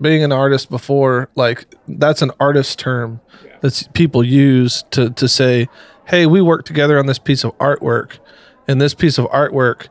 being 0.00 0.22
an 0.22 0.32
artist 0.32 0.70
before, 0.70 1.28
like 1.34 1.66
that's 1.86 2.22
an 2.22 2.30
artist 2.40 2.78
term 2.78 3.20
that 3.60 3.88
people 3.92 4.24
use 4.24 4.84
to 4.90 5.10
to 5.10 5.28
say, 5.28 5.68
hey, 6.06 6.26
we 6.26 6.40
work 6.40 6.64
together 6.64 6.98
on 6.98 7.06
this 7.06 7.18
piece 7.18 7.44
of 7.44 7.56
artwork, 7.58 8.18
and 8.66 8.80
this 8.80 8.94
piece 8.94 9.18
of 9.18 9.26
artwork 9.26 9.88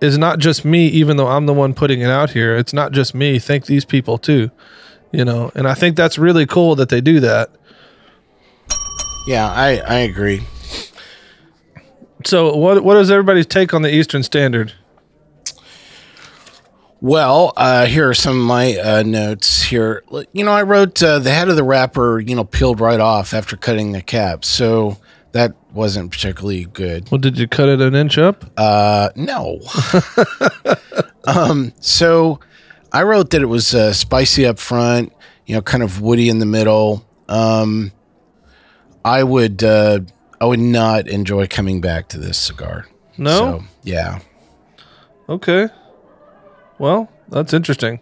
is 0.00 0.18
not 0.18 0.38
just 0.38 0.64
me, 0.64 0.88
even 0.88 1.16
though 1.16 1.28
I'm 1.28 1.46
the 1.46 1.54
one 1.54 1.74
putting 1.74 2.00
it 2.00 2.10
out 2.10 2.30
here. 2.30 2.56
It's 2.56 2.72
not 2.72 2.92
just 2.92 3.14
me. 3.14 3.38
Thank 3.38 3.66
these 3.66 3.84
people 3.84 4.18
too, 4.18 4.50
you 5.12 5.24
know, 5.24 5.50
and 5.54 5.66
I 5.66 5.74
think 5.74 5.96
that's 5.96 6.18
really 6.18 6.46
cool 6.46 6.74
that 6.76 6.88
they 6.88 7.00
do 7.00 7.20
that. 7.20 7.50
Yeah, 9.26 9.50
I, 9.50 9.78
I 9.78 9.94
agree. 10.00 10.42
So 12.24 12.54
what 12.56 12.82
what 12.82 12.96
is 12.96 13.10
everybody's 13.10 13.46
take 13.46 13.74
on 13.74 13.82
the 13.82 13.94
Eastern 13.94 14.22
Standard? 14.22 14.72
Well, 17.04 17.52
uh, 17.58 17.84
here 17.84 18.08
are 18.08 18.14
some 18.14 18.40
of 18.40 18.46
my 18.46 18.78
uh, 18.78 19.02
notes 19.02 19.60
here. 19.60 20.02
You 20.32 20.42
know, 20.42 20.52
I 20.52 20.62
wrote 20.62 21.02
uh, 21.02 21.18
the 21.18 21.32
head 21.32 21.50
of 21.50 21.56
the 21.56 21.62
wrapper, 21.62 22.18
you 22.18 22.34
know, 22.34 22.44
peeled 22.44 22.80
right 22.80 22.98
off 22.98 23.34
after 23.34 23.58
cutting 23.58 23.92
the 23.92 24.00
cap. 24.00 24.42
So 24.42 24.96
that 25.32 25.54
wasn't 25.74 26.12
particularly 26.12 26.64
good. 26.64 27.10
Well, 27.10 27.18
did 27.18 27.38
you 27.38 27.46
cut 27.46 27.68
it 27.68 27.82
an 27.82 27.94
inch 27.94 28.16
up? 28.16 28.50
Uh, 28.56 29.10
no. 29.16 29.60
um, 31.24 31.74
so 31.78 32.40
I 32.90 33.02
wrote 33.02 33.28
that 33.32 33.42
it 33.42 33.50
was 33.50 33.74
uh, 33.74 33.92
spicy 33.92 34.46
up 34.46 34.58
front, 34.58 35.12
you 35.44 35.54
know, 35.54 35.60
kind 35.60 35.82
of 35.82 36.00
woody 36.00 36.30
in 36.30 36.38
the 36.38 36.46
middle. 36.46 37.06
Um, 37.28 37.92
I 39.04 39.24
would, 39.24 39.62
uh, 39.62 40.00
I 40.40 40.46
would 40.46 40.58
not 40.58 41.06
enjoy 41.08 41.48
coming 41.48 41.82
back 41.82 42.08
to 42.08 42.18
this 42.18 42.38
cigar. 42.38 42.86
No? 43.18 43.30
So, 43.30 43.64
yeah. 43.82 44.20
Okay. 45.28 45.68
Well, 46.84 47.08
that's 47.30 47.54
interesting. 47.54 47.98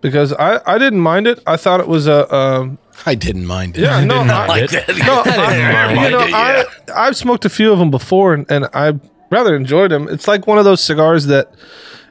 Because 0.00 0.32
I, 0.32 0.60
I 0.66 0.76
didn't 0.76 0.98
mind 0.98 1.28
it. 1.28 1.38
I 1.46 1.56
thought 1.56 1.78
it 1.78 1.86
was 1.86 2.08
a 2.08 2.34
um, 2.34 2.78
I 3.06 3.14
didn't 3.14 3.46
mind 3.46 3.76
it. 3.76 3.82
yeah 3.82 4.00
no 4.04 4.16
didn't 4.18 4.30
I, 4.32 4.46
mind 4.48 4.70
it. 4.72 4.88
no 5.06 5.22
I, 5.24 6.04
you 6.04 6.10
know 6.10 6.18
I 6.18 6.64
I've 6.96 7.16
smoked 7.16 7.44
a 7.44 7.48
few 7.48 7.72
of 7.72 7.78
them 7.78 7.92
before 7.92 8.34
and, 8.34 8.44
and 8.50 8.66
I 8.74 8.98
rather 9.30 9.54
enjoyed 9.54 9.92
them. 9.92 10.08
It's 10.08 10.26
like 10.26 10.48
one 10.48 10.58
of 10.58 10.64
those 10.64 10.82
cigars 10.82 11.26
that 11.26 11.54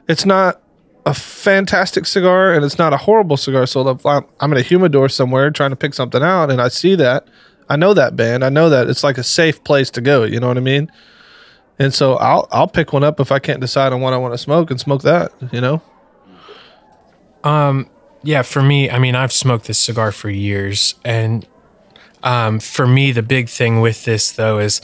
it's 0.08 0.24
not 0.24 0.62
a 1.04 1.12
fantastic 1.12 2.06
cigar 2.06 2.54
and 2.54 2.64
it's 2.64 2.78
not 2.78 2.94
a 2.94 2.96
horrible 2.96 3.36
cigar. 3.36 3.66
So 3.66 3.86
if 3.90 4.06
I'm, 4.06 4.24
I'm 4.40 4.52
in 4.52 4.56
a 4.56 4.62
humidor 4.62 5.10
somewhere 5.10 5.50
trying 5.50 5.70
to 5.70 5.76
pick 5.76 5.92
something 5.92 6.22
out 6.22 6.50
and 6.50 6.62
I 6.62 6.68
see 6.68 6.94
that 6.94 7.28
I 7.68 7.76
know 7.76 7.92
that 7.92 8.16
band. 8.16 8.46
I 8.46 8.48
know 8.48 8.70
that 8.70 8.88
it's 8.88 9.04
like 9.04 9.18
a 9.18 9.22
safe 9.22 9.62
place 9.62 9.90
to 9.90 10.00
go. 10.00 10.24
You 10.24 10.40
know 10.40 10.48
what 10.48 10.56
I 10.56 10.60
mean? 10.60 10.90
And 11.78 11.92
so 11.92 12.14
I'll 12.16 12.48
I'll 12.52 12.68
pick 12.68 12.92
one 12.92 13.04
up 13.04 13.18
if 13.20 13.32
I 13.32 13.38
can't 13.38 13.60
decide 13.60 13.92
on 13.92 14.00
what 14.00 14.12
I 14.12 14.16
want 14.16 14.34
to 14.34 14.38
smoke 14.38 14.70
and 14.70 14.78
smoke 14.78 15.02
that. 15.02 15.32
You 15.52 15.60
know. 15.60 15.82
Um 17.44 17.88
Yeah, 18.22 18.42
for 18.42 18.62
me, 18.62 18.88
I 18.88 18.98
mean, 18.98 19.14
I've 19.16 19.32
smoked 19.32 19.66
this 19.66 19.78
cigar 19.78 20.12
for 20.12 20.30
years, 20.30 20.94
and 21.04 21.44
um, 22.22 22.60
for 22.60 22.86
me, 22.86 23.10
the 23.10 23.22
big 23.22 23.48
thing 23.48 23.80
with 23.80 24.04
this 24.04 24.30
though 24.30 24.60
is 24.60 24.80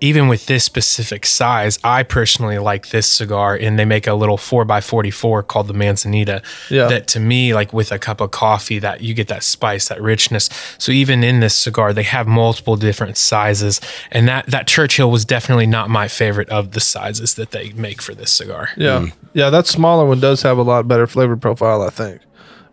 even 0.00 0.28
with 0.28 0.46
this 0.46 0.64
specific 0.64 1.24
size, 1.24 1.78
I 1.82 2.02
personally 2.02 2.58
like 2.58 2.90
this 2.90 3.06
cigar, 3.06 3.54
and 3.54 3.78
they 3.78 3.84
make 3.84 4.06
a 4.06 4.14
little 4.14 4.36
four 4.36 4.70
x 4.70 4.86
forty 4.86 5.10
four 5.10 5.42
called 5.42 5.68
the 5.68 5.74
Manzanita. 5.74 6.42
Yeah. 6.70 6.88
That 6.88 7.06
to 7.08 7.20
me, 7.20 7.54
like 7.54 7.72
with 7.72 7.92
a 7.92 7.98
cup 7.98 8.20
of 8.20 8.30
coffee, 8.30 8.78
that 8.78 9.00
you 9.00 9.14
get 9.14 9.28
that 9.28 9.42
spice, 9.42 9.88
that 9.88 10.00
richness. 10.02 10.50
So 10.78 10.92
even 10.92 11.24
in 11.24 11.40
this 11.40 11.54
cigar, 11.54 11.92
they 11.92 12.02
have 12.02 12.26
multiple 12.26 12.76
different 12.76 13.16
sizes, 13.16 13.80
and 14.10 14.28
that 14.28 14.46
that 14.46 14.66
Churchill 14.66 15.10
was 15.10 15.24
definitely 15.24 15.66
not 15.66 15.88
my 15.88 16.08
favorite 16.08 16.48
of 16.50 16.72
the 16.72 16.80
sizes 16.80 17.34
that 17.34 17.52
they 17.52 17.72
make 17.72 18.02
for 18.02 18.14
this 18.14 18.32
cigar. 18.32 18.70
Yeah. 18.76 19.00
Mm. 19.00 19.12
Yeah, 19.32 19.50
that 19.50 19.66
smaller 19.66 20.04
one 20.04 20.20
does 20.20 20.42
have 20.42 20.58
a 20.58 20.62
lot 20.62 20.86
better 20.86 21.06
flavor 21.06 21.36
profile, 21.36 21.82
I 21.82 21.90
think. 21.90 22.20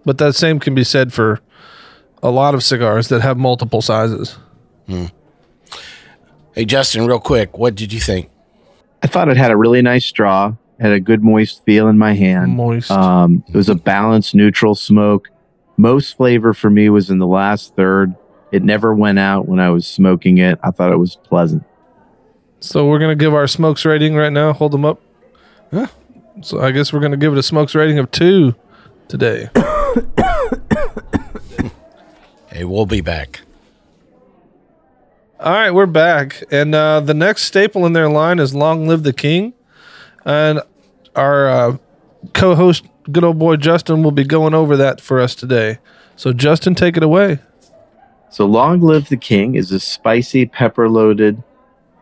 But 0.05 0.17
that 0.17 0.35
same 0.35 0.59
can 0.59 0.75
be 0.75 0.83
said 0.83 1.13
for 1.13 1.39
a 2.21 2.31
lot 2.31 2.53
of 2.53 2.63
cigars 2.63 3.09
that 3.09 3.21
have 3.21 3.37
multiple 3.37 3.81
sizes. 3.81 4.37
Mm. 4.87 5.11
Hey, 6.53 6.65
Justin, 6.65 7.07
real 7.07 7.19
quick, 7.19 7.57
what 7.57 7.75
did 7.75 7.91
you 7.91 7.99
think? 7.99 8.29
I 9.01 9.07
thought 9.07 9.27
it 9.27 9.37
had 9.37 9.51
a 9.51 9.57
really 9.57 9.81
nice 9.81 10.05
straw, 10.05 10.53
had 10.79 10.91
a 10.91 10.99
good 10.99 11.23
moist 11.23 11.63
feel 11.65 11.87
in 11.87 11.97
my 11.97 12.13
hand. 12.13 12.55
Moist. 12.55 12.91
Um, 12.91 13.43
it 13.47 13.55
was 13.55 13.69
a 13.69 13.75
balanced, 13.75 14.35
neutral 14.35 14.75
smoke. 14.75 15.29
Most 15.77 16.15
flavor 16.15 16.53
for 16.53 16.69
me 16.69 16.89
was 16.89 17.09
in 17.09 17.17
the 17.17 17.27
last 17.27 17.75
third. 17.75 18.15
It 18.51 18.63
never 18.63 18.93
went 18.93 19.17
out 19.17 19.47
when 19.47 19.59
I 19.59 19.71
was 19.71 19.87
smoking 19.87 20.37
it. 20.37 20.59
I 20.63 20.69
thought 20.69 20.91
it 20.91 20.97
was 20.97 21.15
pleasant. 21.15 21.63
So 22.59 22.87
we're 22.87 22.99
gonna 22.99 23.15
give 23.15 23.33
our 23.33 23.47
smokes 23.47 23.83
rating 23.83 24.13
right 24.15 24.31
now. 24.31 24.53
Hold 24.53 24.71
them 24.73 24.85
up. 24.85 25.01
So 26.41 26.61
I 26.61 26.71
guess 26.71 26.93
we're 26.93 26.99
gonna 26.99 27.17
give 27.17 27.33
it 27.33 27.39
a 27.39 27.43
smokes 27.43 27.73
rating 27.75 27.97
of 27.99 28.11
two 28.11 28.55
today. 29.07 29.49
Hey, 32.53 32.65
we'll 32.65 32.85
be 32.85 33.01
back. 33.01 33.41
All 35.43 35.51
right, 35.51 35.71
we're 35.71 35.87
back, 35.87 36.41
and 36.51 36.73
uh, 36.73 37.01
the 37.01 37.13
next 37.13 37.43
staple 37.43 37.85
in 37.85 37.91
their 37.91 38.07
line 38.07 38.39
is 38.39 38.55
"Long 38.55 38.87
Live 38.87 39.03
the 39.03 39.11
King," 39.11 39.53
and 40.23 40.61
our 41.17 41.49
uh, 41.49 41.77
co-host, 42.33 42.85
good 43.11 43.25
old 43.25 43.39
boy 43.39 43.57
Justin, 43.57 44.03
will 44.03 44.11
be 44.11 44.23
going 44.23 44.53
over 44.53 44.77
that 44.77 45.01
for 45.01 45.19
us 45.19 45.35
today. 45.35 45.79
So, 46.15 46.31
Justin, 46.31 46.75
take 46.75 46.95
it 46.95 47.03
away. 47.03 47.39
So, 48.29 48.45
Long 48.45 48.79
Live 48.79 49.09
the 49.09 49.17
King 49.17 49.55
is 49.55 49.69
a 49.73 49.81
spicy, 49.81 50.45
pepper 50.45 50.87
loaded 50.87 51.43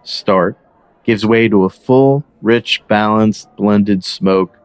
start, 0.04 0.56
gives 1.04 1.26
way 1.26 1.48
to 1.48 1.64
a 1.64 1.70
full, 1.72 2.24
rich, 2.44 2.84
balanced, 2.88 3.50
blended 3.56 4.04
smoke. 4.04 4.56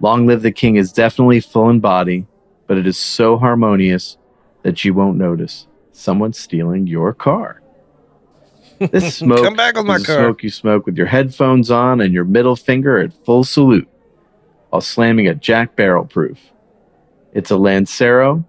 Long 0.00 0.26
Live 0.26 0.42
the 0.42 0.52
King 0.52 0.76
is 0.76 0.92
definitely 0.92 1.40
full 1.40 1.70
in 1.70 1.80
body, 1.80 2.26
but 2.66 2.76
it 2.76 2.86
is 2.86 2.98
so 2.98 3.38
harmonious 3.38 4.18
that 4.64 4.84
you 4.84 4.92
won't 4.92 5.16
notice 5.16 5.66
someone 5.94 6.32
stealing 6.32 6.86
your 6.86 7.12
car. 7.14 7.60
This 8.90 9.16
smoke 9.16 9.44
Come 9.44 9.54
back 9.54 9.76
with 9.76 9.86
my 9.86 9.98
car. 9.98 10.16
smoke 10.16 10.42
you 10.42 10.50
smoke 10.50 10.84
with 10.86 10.96
your 10.98 11.06
headphones 11.06 11.70
on 11.70 12.00
and 12.00 12.12
your 12.12 12.24
middle 12.24 12.56
finger 12.56 12.98
at 12.98 13.12
full 13.24 13.44
salute 13.44 13.88
while 14.70 14.80
slamming 14.82 15.28
a 15.28 15.34
Jack 15.34 15.76
Barrel 15.76 16.04
proof. 16.04 16.38
It's 17.32 17.50
a 17.52 17.56
Lancero 17.56 18.44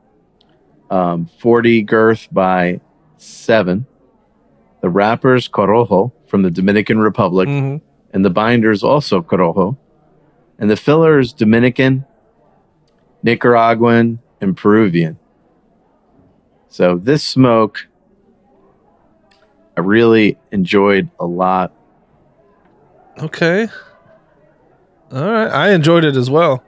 um, 0.90 1.28
40 1.40 1.84
girth 1.84 2.28
by 2.32 2.82
7. 3.18 3.86
The 4.82 4.90
wrapper's 4.90 5.48
Corojo 5.48 6.12
from 6.28 6.42
the 6.42 6.52
Dominican 6.52 7.00
Republic, 7.00 7.48
Mhm. 7.48 7.82
and 8.14 8.26
the 8.26 8.30
binder's 8.32 8.84
also 8.84 9.22
Corojo. 9.22 9.78
And 10.60 10.70
the 10.70 10.76
filler 10.76 11.20
is 11.20 11.34
Dominican, 11.34 12.06
Nicaraguan, 13.24 14.20
and 14.42 14.56
Peruvian. 14.58 15.18
So 16.76 16.98
this 16.98 17.24
smoke, 17.24 17.88
I 19.78 19.80
really 19.80 20.38
enjoyed 20.52 21.10
a 21.22 21.26
lot. 21.26 21.72
Okay. 23.18 23.70
All 25.10 25.24
right. 25.24 25.48
I 25.48 25.70
enjoyed 25.70 26.04
it 26.04 26.18
as 26.18 26.30
well. 26.30 26.66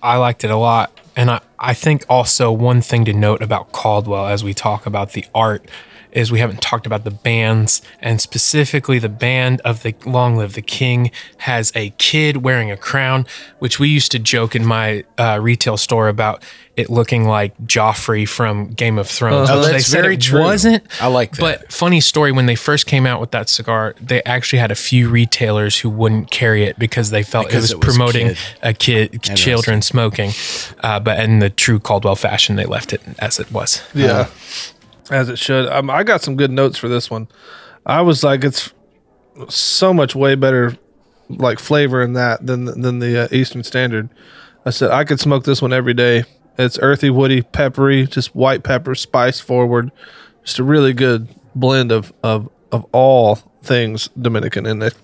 I 0.00 0.16
liked 0.18 0.44
it 0.44 0.50
a 0.52 0.56
lot. 0.56 0.96
And 1.16 1.28
I, 1.28 1.40
I 1.58 1.74
think 1.74 2.04
also 2.08 2.52
one 2.52 2.80
thing 2.80 3.04
to 3.06 3.12
note 3.12 3.42
about 3.42 3.72
Caldwell 3.72 4.28
as 4.28 4.44
we 4.44 4.54
talk 4.54 4.86
about 4.86 5.10
the 5.10 5.24
art 5.34 5.68
is 6.14 6.30
we 6.32 6.38
haven't 6.38 6.62
talked 6.62 6.86
about 6.86 7.04
the 7.04 7.10
bands, 7.10 7.82
and 8.00 8.20
specifically 8.20 8.98
the 8.98 9.08
band 9.08 9.60
of 9.62 9.82
the 9.82 9.94
Long 10.06 10.36
Live 10.36 10.54
the 10.54 10.62
King 10.62 11.10
has 11.38 11.72
a 11.74 11.90
kid 11.98 12.38
wearing 12.38 12.70
a 12.70 12.76
crown, 12.76 13.26
which 13.58 13.78
we 13.78 13.88
used 13.88 14.12
to 14.12 14.18
joke 14.18 14.54
in 14.54 14.64
my 14.64 15.04
uh, 15.18 15.38
retail 15.42 15.76
store 15.76 16.08
about 16.08 16.42
it 16.76 16.90
looking 16.90 17.24
like 17.24 17.56
Joffrey 17.66 18.26
from 18.28 18.70
Game 18.70 18.98
of 18.98 19.08
Thrones. 19.08 19.48
Oh, 19.48 19.58
which 19.60 19.70
that's 19.70 19.72
they 19.72 19.96
said 19.96 20.02
very 20.02 20.14
it 20.14 20.20
true. 20.22 20.40
wasn't. 20.40 20.82
I 21.00 21.06
like 21.06 21.32
that. 21.32 21.40
But 21.40 21.72
funny 21.72 22.00
story, 22.00 22.32
when 22.32 22.46
they 22.46 22.56
first 22.56 22.86
came 22.86 23.06
out 23.06 23.20
with 23.20 23.30
that 23.30 23.48
cigar, 23.48 23.94
they 24.00 24.22
actually 24.24 24.58
had 24.58 24.72
a 24.72 24.74
few 24.74 25.08
retailers 25.08 25.78
who 25.78 25.88
wouldn't 25.90 26.32
carry 26.32 26.64
it 26.64 26.76
because 26.78 27.10
they 27.10 27.22
felt 27.22 27.46
Because 27.46 27.70
it 27.70 27.78
was 27.78 27.84
it 27.84 27.86
was 27.86 27.96
promoting 27.96 28.28
kid. 28.28 28.38
a 28.62 28.72
kid, 28.74 29.22
children 29.36 29.82
smoking. 29.82 30.32
Uh, 30.80 30.98
but 30.98 31.20
in 31.22 31.38
the 31.38 31.50
true 31.50 31.78
Caldwell 31.78 32.16
fashion, 32.16 32.56
they 32.56 32.64
left 32.66 32.92
it 32.92 33.00
as 33.20 33.38
it 33.38 33.52
was. 33.52 33.80
Yeah, 33.94 34.28
as 35.10 35.28
it 35.28 35.38
should. 35.38 35.68
Um, 35.68 35.90
I 35.90 36.02
got 36.02 36.22
some 36.22 36.36
good 36.36 36.50
notes 36.50 36.78
for 36.78 36.88
this 36.88 37.10
one. 37.10 37.28
I 37.86 38.00
was 38.02 38.24
like, 38.24 38.44
it's 38.44 38.72
so 39.48 39.92
much 39.92 40.14
way 40.14 40.34
better, 40.34 40.76
like 41.28 41.58
flavor 41.58 42.02
in 42.02 42.14
that 42.14 42.46
than 42.46 42.64
than 42.80 42.98
the 42.98 43.24
uh, 43.24 43.28
Eastern 43.30 43.64
Standard. 43.64 44.08
I 44.64 44.70
said 44.70 44.90
I 44.90 45.04
could 45.04 45.20
smoke 45.20 45.44
this 45.44 45.60
one 45.60 45.72
every 45.72 45.94
day. 45.94 46.24
It's 46.56 46.78
earthy, 46.80 47.10
woody, 47.10 47.42
peppery, 47.42 48.06
just 48.06 48.34
white 48.34 48.62
pepper, 48.62 48.94
spice 48.94 49.40
forward. 49.40 49.90
Just 50.44 50.58
a 50.58 50.64
really 50.64 50.92
good 50.92 51.28
blend 51.54 51.92
of 51.92 52.12
of 52.22 52.48
of 52.72 52.86
all 52.92 53.36
things 53.62 54.08
Dominican 54.20 54.66
in 54.66 54.82
it. 54.82 54.94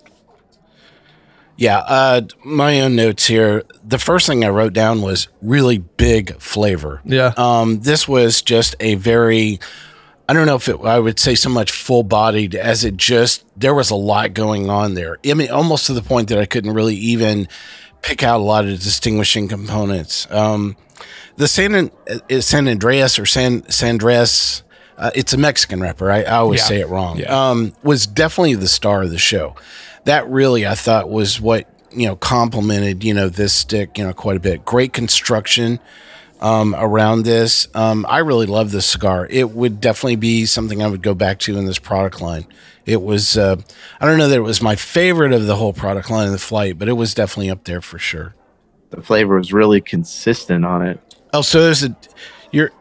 Yeah, 1.60 1.80
uh, 1.80 2.22
my 2.42 2.80
own 2.80 2.96
notes 2.96 3.26
here. 3.26 3.64
The 3.84 3.98
first 3.98 4.26
thing 4.26 4.46
I 4.46 4.48
wrote 4.48 4.72
down 4.72 5.02
was 5.02 5.28
really 5.42 5.76
big 5.76 6.40
flavor. 6.40 7.02
Yeah. 7.04 7.34
Um, 7.36 7.80
this 7.80 8.08
was 8.08 8.40
just 8.40 8.74
a 8.80 8.94
very, 8.94 9.60
I 10.30 10.32
don't 10.32 10.46
know 10.46 10.54
if 10.54 10.68
it, 10.68 10.76
I 10.84 11.00
would 11.00 11.18
say 11.18 11.34
so 11.34 11.48
much 11.50 11.72
full 11.72 12.04
bodied 12.04 12.54
as 12.54 12.84
it 12.84 12.96
just, 12.96 13.44
there 13.58 13.74
was 13.74 13.90
a 13.90 13.96
lot 13.96 14.32
going 14.32 14.70
on 14.70 14.94
there. 14.94 15.18
I 15.28 15.34
mean, 15.34 15.50
almost 15.50 15.86
to 15.86 15.92
the 15.92 16.02
point 16.02 16.28
that 16.28 16.38
I 16.38 16.46
couldn't 16.46 16.72
really 16.72 16.94
even 16.94 17.48
pick 18.02 18.22
out 18.22 18.38
a 18.38 18.42
lot 18.44 18.64
of 18.64 18.70
distinguishing 18.80 19.48
components. 19.48 20.30
Um, 20.30 20.76
the 21.34 21.48
San, 21.48 21.74
An- 21.74 21.90
uh, 22.30 22.40
San 22.40 22.68
Andreas 22.68 23.18
or 23.18 23.26
San, 23.26 23.68
San 23.70 23.94
Andreas, 23.94 24.62
uh, 24.98 25.10
it's 25.16 25.32
a 25.32 25.36
Mexican 25.36 25.80
wrapper. 25.80 26.12
I, 26.12 26.22
I 26.22 26.36
always 26.36 26.60
Yeah. 26.60 26.66
say 26.66 26.80
it 26.80 26.88
wrong. 26.88 27.18
Yeah. 27.18 27.50
Um, 27.50 27.72
was 27.82 28.06
definitely 28.06 28.54
the 28.54 28.68
star 28.68 29.02
of 29.02 29.10
the 29.10 29.18
show. 29.18 29.56
That 30.04 30.30
really, 30.30 30.64
I 30.64 30.76
thought, 30.76 31.10
was 31.10 31.40
what 31.40 31.66
you 31.90 32.06
know 32.06 32.14
complemented 32.14 33.02
you 33.02 33.12
know 33.12 33.28
this 33.28 33.52
stick 33.52 33.98
you 33.98 34.04
know 34.06 34.12
quite 34.12 34.36
a 34.36 34.40
bit. 34.40 34.64
Great 34.64 34.92
construction 34.92 35.80
um, 36.40 36.74
around 36.78 37.24
this. 37.24 37.68
Um, 37.74 38.04
I 38.08 38.18
really 38.18 38.46
love 38.46 38.70
this 38.70 38.86
cigar. 38.86 39.26
It 39.30 39.50
would 39.50 39.80
definitely 39.80 40.16
be 40.16 40.46
something 40.46 40.82
I 40.82 40.88
would 40.88 41.02
go 41.02 41.14
back 41.14 41.38
to 41.40 41.56
in 41.58 41.66
this 41.66 41.78
product 41.78 42.20
line. 42.20 42.46
It 42.86 43.02
was, 43.02 43.36
uh, 43.36 43.56
I 44.00 44.06
don't 44.06 44.18
know 44.18 44.28
that 44.28 44.36
it 44.36 44.40
was 44.40 44.60
my 44.62 44.74
favorite 44.74 45.32
of 45.32 45.46
the 45.46 45.56
whole 45.56 45.72
product 45.72 46.10
line 46.10 46.26
of 46.26 46.32
the 46.32 46.38
flight, 46.38 46.78
but 46.78 46.88
it 46.88 46.94
was 46.94 47.14
definitely 47.14 47.50
up 47.50 47.64
there 47.64 47.80
for 47.80 47.98
sure. 47.98 48.34
The 48.90 49.02
flavor 49.02 49.36
was 49.36 49.52
really 49.52 49.80
consistent 49.80 50.64
on 50.64 50.84
it. 50.84 50.98
Oh, 51.32 51.42
so 51.42 51.62
there's 51.62 51.84
a, 51.84 51.96
you're, 52.50 52.72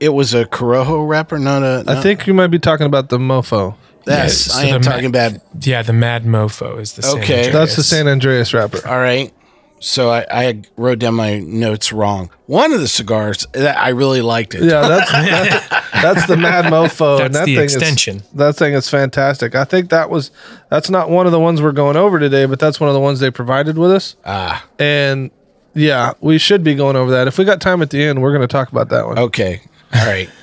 it 0.00 0.10
was 0.10 0.32
a 0.32 0.46
Corojo 0.46 1.06
wrapper, 1.06 1.38
not 1.38 1.62
a. 1.62 1.84
I 1.86 1.94
not- 1.94 2.02
think 2.02 2.26
you 2.26 2.32
might 2.34 2.46
be 2.46 2.58
talking 2.58 2.86
about 2.86 3.08
the 3.10 3.18
Mofo. 3.18 3.76
Yes, 4.06 4.46
Yeah, 4.46 4.52
so 4.54 4.58
I 4.60 4.64
am 4.66 4.80
the 4.80 4.88
ma- 4.88 4.92
talking 4.92 5.06
about. 5.06 5.32
Yeah, 5.60 5.82
the 5.82 5.92
Mad 5.92 6.24
Mofo 6.24 6.80
is 6.80 6.94
the 6.94 7.02
San 7.02 7.18
Okay. 7.18 7.38
Andreas. 7.48 7.52
That's 7.52 7.76
the 7.76 7.82
San 7.82 8.08
Andreas 8.08 8.54
wrapper. 8.54 8.86
All 8.88 8.96
right. 8.98 9.34
So 9.80 10.10
I, 10.10 10.26
I 10.30 10.62
wrote 10.76 10.98
down 10.98 11.14
my 11.14 11.38
notes 11.38 11.92
wrong. 11.92 12.30
One 12.46 12.72
of 12.72 12.80
the 12.80 12.88
cigars 12.88 13.46
that 13.52 13.78
I 13.78 13.90
really 13.90 14.22
liked 14.22 14.54
it. 14.54 14.62
Yeah, 14.64 14.86
that's 14.88 15.10
that's, 15.12 15.68
that's 16.02 16.26
the 16.26 16.36
Mad 16.36 16.64
Mofo, 16.66 17.20
and 17.20 17.34
That's 17.34 17.38
that 17.40 17.46
the 17.46 17.54
thing 17.56 17.64
extension. 17.64 18.16
Is, 18.18 18.28
that 18.34 18.56
thing 18.56 18.74
is 18.74 18.88
fantastic. 18.88 19.54
I 19.54 19.64
think 19.64 19.90
that 19.90 20.10
was 20.10 20.30
that's 20.70 20.90
not 20.90 21.10
one 21.10 21.26
of 21.26 21.32
the 21.32 21.40
ones 21.40 21.62
we're 21.62 21.72
going 21.72 21.96
over 21.96 22.18
today, 22.18 22.46
but 22.46 22.58
that's 22.58 22.80
one 22.80 22.88
of 22.88 22.94
the 22.94 23.00
ones 23.00 23.20
they 23.20 23.30
provided 23.30 23.78
with 23.78 23.92
us. 23.92 24.16
Ah, 24.24 24.66
And 24.78 25.30
yeah, 25.74 26.14
we 26.20 26.38
should 26.38 26.64
be 26.64 26.74
going 26.74 26.96
over 26.96 27.10
that. 27.12 27.28
If 27.28 27.38
we 27.38 27.44
got 27.44 27.60
time 27.60 27.82
at 27.82 27.90
the 27.90 28.02
end, 28.02 28.20
we're 28.20 28.32
going 28.32 28.40
to 28.46 28.48
talk 28.52 28.72
about 28.72 28.88
that 28.88 29.06
one. 29.06 29.18
okay. 29.18 29.62
All 29.94 30.06
right. 30.06 30.28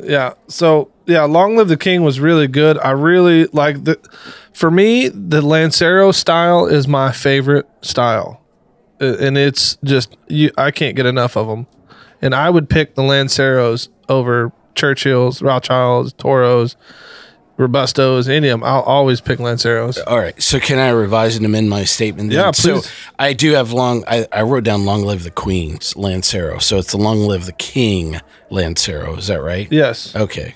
Yeah. 0.00 0.34
So 0.46 0.92
yeah, 1.06 1.24
Long 1.24 1.56
Live 1.56 1.66
the 1.66 1.76
King 1.76 2.02
was 2.04 2.20
really 2.20 2.46
good. 2.46 2.78
I 2.78 2.90
really 2.90 3.46
like 3.46 3.82
the. 3.82 3.98
For 4.52 4.70
me, 4.70 5.08
the 5.08 5.42
Lancero 5.42 6.12
style 6.12 6.66
is 6.66 6.86
my 6.86 7.10
favorite 7.10 7.66
style, 7.82 8.40
and 9.00 9.38
it's 9.38 9.76
just 9.84 10.16
you. 10.28 10.50
I 10.58 10.70
can't 10.70 10.96
get 10.96 11.06
enough 11.06 11.36
of 11.36 11.46
them, 11.48 11.66
and 12.22 12.34
I 12.34 12.50
would 12.50 12.68
pick 12.68 12.94
the 12.94 13.02
Lanceros 13.02 13.88
over 14.08 14.52
Churchills, 14.74 15.42
Rothschilds, 15.42 16.12
Toros, 16.14 16.76
Robustos, 17.58 18.28
any 18.28 18.48
of 18.48 18.60
them. 18.60 18.64
I'll 18.64 18.82
always 18.82 19.20
pick 19.20 19.38
Lanceros. 19.40 19.98
All 20.06 20.18
right. 20.18 20.40
So 20.40 20.60
can 20.60 20.78
I 20.78 20.90
revise 20.90 21.36
and 21.36 21.44
amend 21.44 21.68
my 21.68 21.84
statement? 21.84 22.30
then? 22.30 22.38
Yeah, 22.38 22.50
So 22.52 22.74
please. 22.80 22.90
I 23.18 23.32
do 23.32 23.52
have 23.52 23.72
long. 23.72 24.04
I, 24.06 24.26
I 24.32 24.42
wrote 24.42 24.64
down 24.64 24.84
"Long 24.84 25.02
Live 25.02 25.24
the 25.24 25.30
Queen's 25.30 25.96
Lancero," 25.96 26.58
so 26.58 26.78
it's 26.78 26.92
the 26.92 26.98
"Long 26.98 27.20
Live 27.20 27.46
the 27.46 27.52
King" 27.52 28.20
Lancero. 28.50 29.16
Is 29.16 29.26
that 29.26 29.42
right? 29.42 29.66
Yes. 29.72 30.14
Okay. 30.14 30.54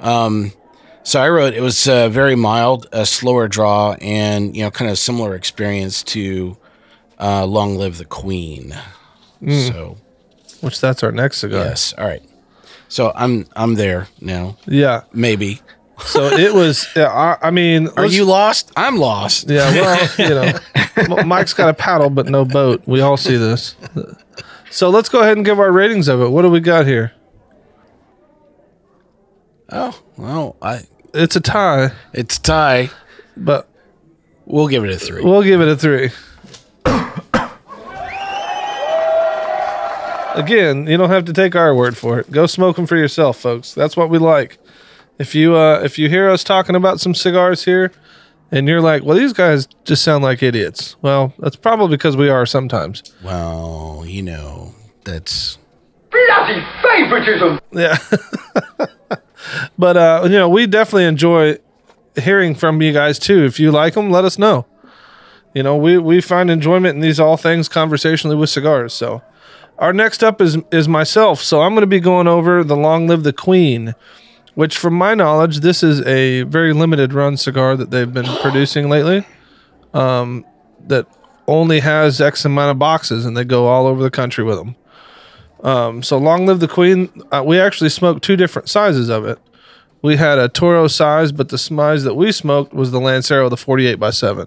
Um, 0.00 0.52
so 1.04 1.20
I 1.20 1.28
wrote 1.28 1.54
it 1.54 1.60
was 1.60 1.86
uh, 1.88 2.08
very 2.08 2.34
mild, 2.34 2.86
a 2.92 3.06
slower 3.06 3.46
draw, 3.48 3.92
and 4.00 4.56
you 4.56 4.62
know, 4.64 4.70
kind 4.70 4.90
of 4.90 4.98
similar 4.98 5.34
experience 5.34 6.02
to 6.04 6.56
uh, 7.22 7.46
"Long 7.46 7.76
Live 7.76 7.96
the 7.98 8.04
Queen." 8.04 8.74
Mm. 9.42 9.68
So 9.72 9.96
Which 10.60 10.80
that's 10.80 11.02
our 11.02 11.12
next 11.12 11.38
cigar. 11.38 11.64
yes, 11.64 11.94
all 11.96 12.06
right. 12.06 12.22
So 12.88 13.12
I'm 13.14 13.46
I'm 13.56 13.74
there 13.76 14.08
now. 14.20 14.56
Yeah. 14.66 15.02
Maybe. 15.12 15.60
So 16.04 16.26
it 16.26 16.52
was. 16.54 16.86
Yeah. 16.96 17.08
I, 17.12 17.48
I 17.48 17.50
mean, 17.50 17.88
Are 17.96 18.04
you 18.06 18.24
lost? 18.24 18.70
I'm 18.76 18.96
lost. 18.96 19.48
Yeah, 19.48 19.70
well, 19.70 20.08
you 20.18 21.08
know, 21.14 21.22
Mike's 21.24 21.54
got 21.54 21.68
a 21.68 21.74
paddle 21.74 22.10
but 22.10 22.26
no 22.26 22.44
boat. 22.44 22.82
We 22.86 23.00
all 23.00 23.16
see 23.16 23.36
this. 23.36 23.76
So 24.70 24.90
let's 24.90 25.08
go 25.08 25.20
ahead 25.20 25.36
and 25.36 25.44
give 25.46 25.60
our 25.60 25.70
ratings 25.70 26.08
of 26.08 26.20
it. 26.20 26.28
What 26.28 26.42
do 26.42 26.50
we 26.50 26.60
got 26.60 26.86
here? 26.86 27.12
Oh 29.70 29.98
well, 30.16 30.56
I 30.60 30.80
It's 31.14 31.36
a 31.36 31.40
tie, 31.40 31.92
it's 32.12 32.36
a 32.38 32.42
tie. 32.42 32.90
but 33.36 33.68
We'll 34.44 34.68
give 34.68 34.84
it 34.84 34.90
a 34.90 34.98
three. 34.98 35.22
we'll 35.22 35.42
give 35.42 35.60
it 35.60 35.68
a 35.68 35.76
three. 35.76 36.10
Again, 40.34 40.86
you 40.86 40.96
don't 40.96 41.10
have 41.10 41.24
to 41.26 41.32
take 41.32 41.54
our 41.54 41.74
word 41.74 41.96
for 41.96 42.20
it. 42.20 42.30
Go 42.30 42.46
smoke 42.46 42.76
them 42.76 42.86
for 42.86 42.96
yourself, 42.96 43.38
folks. 43.38 43.74
That's 43.74 43.96
what 43.96 44.10
we 44.10 44.18
like. 44.18 44.58
If 45.18 45.34
you 45.34 45.56
uh, 45.56 45.80
if 45.84 45.98
you 45.98 46.08
hear 46.08 46.28
us 46.30 46.42
talking 46.42 46.74
about 46.74 47.00
some 47.00 47.14
cigars 47.14 47.64
here, 47.64 47.92
and 48.50 48.66
you're 48.66 48.80
like, 48.80 49.04
"Well, 49.04 49.16
these 49.16 49.32
guys 49.32 49.68
just 49.84 50.02
sound 50.02 50.24
like 50.24 50.42
idiots," 50.42 50.96
well, 51.02 51.32
that's 51.38 51.56
probably 51.56 51.96
because 51.96 52.16
we 52.16 52.28
are 52.28 52.46
sometimes. 52.46 53.02
Well, 53.22 54.04
you 54.06 54.22
know, 54.22 54.74
that's 55.04 55.58
Bloody 56.10 56.64
favoritism! 56.82 57.60
Yeah. 57.72 57.96
but 59.78 59.96
uh, 59.96 60.22
you 60.24 60.38
know, 60.38 60.48
we 60.48 60.66
definitely 60.66 61.04
enjoy 61.04 61.58
hearing 62.16 62.54
from 62.54 62.82
you 62.82 62.92
guys 62.92 63.18
too. 63.18 63.44
If 63.44 63.58
you 63.58 63.70
like 63.70 63.94
them, 63.94 64.10
let 64.10 64.24
us 64.24 64.38
know. 64.38 64.66
You 65.54 65.62
know, 65.62 65.76
we 65.76 65.98
we 65.98 66.20
find 66.20 66.50
enjoyment 66.50 66.94
in 66.96 67.00
these 67.00 67.20
all 67.20 67.36
things 67.36 67.68
conversationally 67.68 68.36
with 68.36 68.50
cigars. 68.50 68.92
So, 68.94 69.22
our 69.82 69.92
next 69.92 70.22
up 70.22 70.40
is 70.40 70.56
is 70.70 70.86
myself. 70.86 71.42
So 71.42 71.60
I'm 71.60 71.72
going 71.72 71.82
to 71.82 71.88
be 71.88 71.98
going 71.98 72.28
over 72.28 72.62
the 72.62 72.76
Long 72.76 73.08
Live 73.08 73.24
the 73.24 73.32
Queen, 73.32 73.96
which, 74.54 74.78
from 74.78 74.94
my 74.94 75.14
knowledge, 75.14 75.58
this 75.58 75.82
is 75.82 76.00
a 76.02 76.42
very 76.42 76.72
limited 76.72 77.12
run 77.12 77.36
cigar 77.36 77.76
that 77.76 77.90
they've 77.90 78.12
been 78.12 78.26
producing 78.40 78.88
lately. 78.88 79.26
Um, 79.92 80.46
that 80.86 81.06
only 81.48 81.80
has 81.80 82.20
X 82.20 82.44
amount 82.44 82.70
of 82.70 82.78
boxes, 82.78 83.26
and 83.26 83.36
they 83.36 83.42
go 83.42 83.66
all 83.66 83.88
over 83.88 84.04
the 84.04 84.10
country 84.10 84.44
with 84.44 84.56
them. 84.56 84.76
Um, 85.64 86.02
so 86.04 86.16
long 86.16 86.46
live 86.46 86.60
the 86.60 86.68
queen. 86.68 87.10
Uh, 87.32 87.42
we 87.44 87.58
actually 87.58 87.90
smoked 87.90 88.22
two 88.22 88.36
different 88.36 88.68
sizes 88.68 89.08
of 89.08 89.24
it. 89.24 89.40
We 90.00 90.16
had 90.16 90.38
a 90.38 90.48
Toro 90.48 90.86
size, 90.86 91.32
but 91.32 91.48
the 91.48 91.58
size 91.58 92.04
that 92.04 92.14
we 92.14 92.30
smoked 92.30 92.72
was 92.72 92.92
the 92.92 93.00
Lancero, 93.00 93.48
the 93.48 93.56
48 93.56 93.96
by 93.96 94.10
7. 94.10 94.46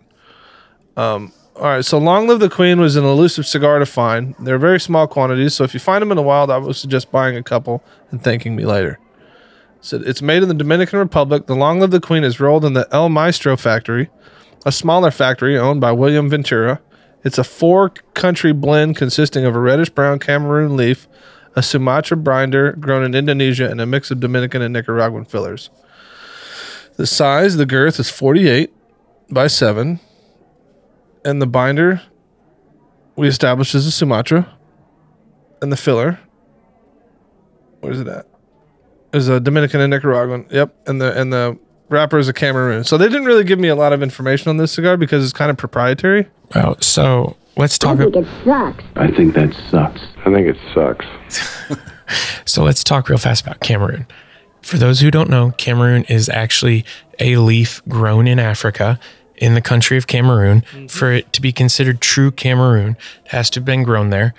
Um, 0.96 1.34
all 1.56 1.64
right, 1.64 1.86
so 1.86 1.98
long 1.98 2.28
live 2.28 2.42
the 2.42 2.50
queen 2.50 2.82
was 2.82 2.98
an 2.98 3.06
elusive 3.06 3.48
cigar 3.48 3.80
to 3.80 3.86
find. 3.86 4.36
They're 4.40 4.58
very 4.58 4.80
small 4.80 5.08
quantities, 5.08 5.54
so 5.54 5.64
if 5.64 5.74
you 5.74 5.80
find 5.80 6.02
them 6.02 6.12
in 6.12 6.18
the 6.18 6.24
wild, 6.24 6.52
I 6.52 6.58
would 6.58 6.76
suggest 6.76 7.12
buying 7.12 7.38
a 7.38 7.44
couple 7.44 7.82
and 8.12 8.22
thanking 8.22 8.58
me 8.58 8.66
later. 8.66 9.00
So 9.80 10.02
it's 10.06 10.22
made 10.22 10.44
in 10.44 10.50
the 10.50 10.56
Dominican 10.56 11.00
Republic. 11.00 11.46
The 11.46 11.56
long 11.56 11.80
live 11.80 11.92
the 11.92 12.02
queen 12.02 12.26
is 12.26 12.42
rolled 12.42 12.66
in 12.66 12.74
the 12.74 12.88
El 12.92 13.08
Maestro 13.08 13.56
factory, 13.56 14.10
a 14.66 14.72
smaller 14.72 15.12
factory 15.12 15.58
owned 15.58 15.80
by 15.80 15.94
William 15.94 16.30
Ventura. 16.30 16.82
It's 17.24 17.38
a 17.38 17.44
four 17.44 17.90
country 18.14 18.52
blend 18.52 18.98
consisting 18.98 19.46
of 19.46 19.56
a 19.56 19.60
reddish 19.60 19.92
brown 19.92 20.20
Cameroon 20.20 20.76
leaf, 20.76 21.08
a 21.56 21.64
Sumatra 21.64 22.18
binder 22.18 22.74
grown 22.74 23.06
in 23.06 23.16
Indonesia, 23.16 23.70
and 23.70 23.80
a 23.80 23.86
mix 23.86 24.12
of 24.12 24.20
Dominican 24.20 24.62
and 24.62 24.74
Nicaraguan 24.74 25.24
fillers. 25.24 25.70
The 26.98 27.08
size, 27.08 27.56
the 27.56 27.66
girth 27.66 28.00
is 28.00 28.10
48 28.10 28.74
by 29.30 29.48
7, 29.48 30.00
and 31.26 31.42
the 31.42 31.48
binder 31.48 32.02
we 33.18 33.28
established 33.28 33.76
is 33.76 33.86
a 33.86 33.92
Sumatra, 33.92 34.56
and 35.62 35.72
the 35.72 35.78
filler, 35.78 36.20
where's 37.82 38.00
it 38.00 38.08
at? 38.08 38.28
is 39.14 39.30
a 39.30 39.40
Dominican 39.40 39.80
and 39.80 39.92
Nicaraguan. 39.92 40.46
Yep, 40.52 40.76
and 40.88 41.02
the 41.02 41.20
and 41.20 41.32
the 41.32 41.58
wrapper 41.90 42.18
is 42.18 42.28
a 42.28 42.34
Cameroon. 42.34 42.84
So 42.84 42.98
they 42.98 43.08
didn't 43.08 43.26
really 43.26 43.44
give 43.44 43.60
me 43.60 43.70
a 43.70 43.76
lot 43.76 43.94
of 43.94 44.04
information 44.04 44.50
on 44.50 44.58
this 44.58 44.72
cigar 44.72 44.98
because 44.98 45.24
it's 45.24 45.34
kind 45.34 45.50
of 45.50 45.58
proprietary. 45.58 46.28
Well, 46.54 46.80
so 46.82 47.36
let's 47.58 47.78
talk. 47.80 48.00
I 48.00 48.04
think 48.04 48.16
it 48.16 48.28
sucks. 48.44 48.84
I 48.96 49.12
think 49.12 49.34
that 49.36 49.54
sucks. 49.70 50.02
I 50.26 50.34
think 50.34 50.48
it 50.48 50.58
sucks. 50.74 51.06
So 52.46 52.64
let's 52.64 52.84
talk 52.84 53.10
real 53.10 53.18
fast 53.18 53.44
about 53.46 53.60
Cameroon. 53.60 54.06
For 54.62 54.78
those 54.78 55.00
who 55.00 55.10
don't 55.12 55.30
know, 55.30 55.52
Cameroon 55.58 56.04
is 56.06 56.30
actually 56.30 56.86
a 57.20 57.38
leaf 57.38 57.82
grown 57.88 58.28
in 58.28 58.38
Africa 58.40 59.00
in 59.38 59.54
the 59.56 59.62
country 59.62 59.98
of 59.98 60.08
Cameroon. 60.08 60.64
For 60.88 61.12
it 61.12 61.34
to 61.34 61.42
be 61.42 61.52
considered 61.52 62.02
true 62.02 62.32
Cameroon, 62.32 62.98
it 63.26 63.32
has 63.32 63.50
to 63.52 63.60
have 63.60 63.66
been 63.66 63.84
grown 63.84 64.10
there. 64.10 64.34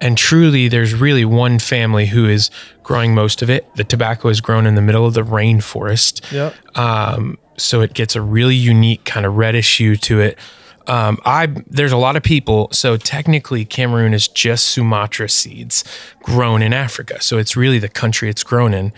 And 0.00 0.18
truly, 0.18 0.68
there's 0.68 0.92
really 0.92 1.24
one 1.24 1.58
family 1.58 2.06
who 2.06 2.28
is 2.28 2.50
growing 2.82 3.14
most 3.14 3.42
of 3.42 3.48
it. 3.48 3.66
The 3.76 3.84
tobacco 3.84 4.28
is 4.28 4.40
grown 4.40 4.66
in 4.66 4.74
the 4.74 4.82
middle 4.82 5.06
of 5.06 5.14
the 5.14 5.22
rainforest. 5.22 6.30
Yep. 6.30 6.54
Um, 6.76 7.38
so 7.56 7.80
it 7.80 7.94
gets 7.94 8.16
a 8.16 8.20
really 8.20 8.56
unique 8.56 9.04
kind 9.04 9.24
of 9.24 9.36
reddish 9.36 9.78
hue 9.78 9.96
to 9.96 10.20
it. 10.20 10.38
Um, 10.86 11.18
I 11.24 11.46
there's 11.66 11.92
a 11.92 11.96
lot 11.96 12.16
of 12.16 12.22
people. 12.22 12.68
So 12.72 12.96
technically, 12.96 13.64
Cameroon 13.64 14.12
is 14.12 14.28
just 14.28 14.66
Sumatra 14.66 15.30
seeds 15.30 15.84
grown 16.22 16.60
in 16.60 16.74
Africa. 16.74 17.22
So 17.22 17.38
it's 17.38 17.56
really 17.56 17.78
the 17.78 17.88
country 17.88 18.28
it's 18.28 18.42
grown 18.42 18.74
in 18.74 18.92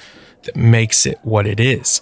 that 0.46 0.56
makes 0.56 1.06
it 1.06 1.18
what 1.22 1.46
it 1.46 1.60
is. 1.60 2.00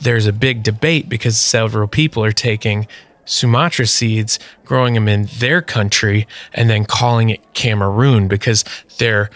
There's 0.00 0.26
a 0.26 0.32
big 0.32 0.62
debate 0.62 1.08
because 1.08 1.36
several 1.38 1.86
people 1.88 2.24
are 2.24 2.32
taking 2.32 2.86
Sumatra 3.24 3.86
seeds, 3.86 4.38
growing 4.64 4.94
them 4.94 5.06
in 5.08 5.28
their 5.38 5.62
country, 5.62 6.26
and 6.52 6.68
then 6.68 6.84
calling 6.84 7.30
it 7.30 7.40
Cameroon 7.54 8.26
because 8.28 8.64
they're 8.98 9.30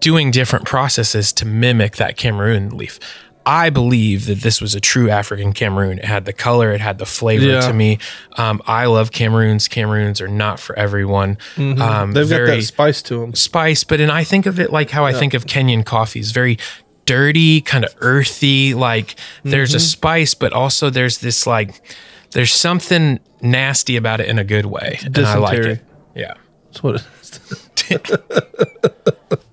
doing 0.00 0.30
different 0.30 0.64
processes 0.64 1.32
to 1.34 1.44
mimic 1.44 1.96
that 1.96 2.16
Cameroon 2.16 2.76
leaf. 2.76 2.98
I 3.44 3.70
believe 3.70 4.26
that 4.26 4.38
this 4.42 4.60
was 4.60 4.76
a 4.76 4.80
true 4.80 5.10
African 5.10 5.52
Cameroon. 5.52 5.98
It 5.98 6.04
had 6.04 6.26
the 6.26 6.32
color, 6.32 6.70
it 6.70 6.80
had 6.80 6.98
the 6.98 7.04
flavor 7.04 7.44
Yeah. 7.46 7.60
to 7.66 7.72
me. 7.72 7.98
Um, 8.38 8.62
I 8.68 8.86
love 8.86 9.10
Cameroons. 9.10 9.66
Cameroons 9.66 10.20
are 10.20 10.28
not 10.28 10.60
for 10.60 10.78
everyone. 10.78 11.36
Um, 11.56 11.74
Mm-hmm. 11.76 12.12
They've 12.12 12.30
got 12.30 12.46
that 12.46 12.62
spice 12.62 13.02
to 13.02 13.18
them. 13.18 13.34
spice, 13.34 13.82
but 13.82 14.00
and 14.00 14.12
I 14.12 14.22
think 14.22 14.46
of 14.46 14.60
it 14.60 14.70
like 14.72 14.90
how 14.90 15.04
I 15.04 15.12
think 15.12 15.34
of 15.34 15.44
Kenyan 15.46 15.84
coffees, 15.84 16.30
very 16.30 16.56
dirty, 17.04 17.60
kind 17.60 17.84
of 17.84 17.94
earthy. 18.00 18.74
Like 18.74 19.16
there's 19.44 19.74
a 19.74 19.78
Mm-hmm. 19.78 19.84
spice, 19.84 20.34
but 20.34 20.52
also 20.52 20.90
there's 20.90 21.18
this 21.18 21.46
like 21.46 21.80
there's 22.32 22.52
something 22.52 23.20
nasty 23.40 23.96
about 23.96 24.20
it 24.20 24.28
in 24.28 24.38
a 24.38 24.44
good 24.44 24.66
way, 24.66 24.98
and 25.04 25.16
I 25.18 25.36
like 25.38 25.58
it. 25.58 25.80
Yeah. 26.14 26.34
That's 26.66 26.82
what 26.82 26.96
it 26.96 27.02
is. 27.20 27.38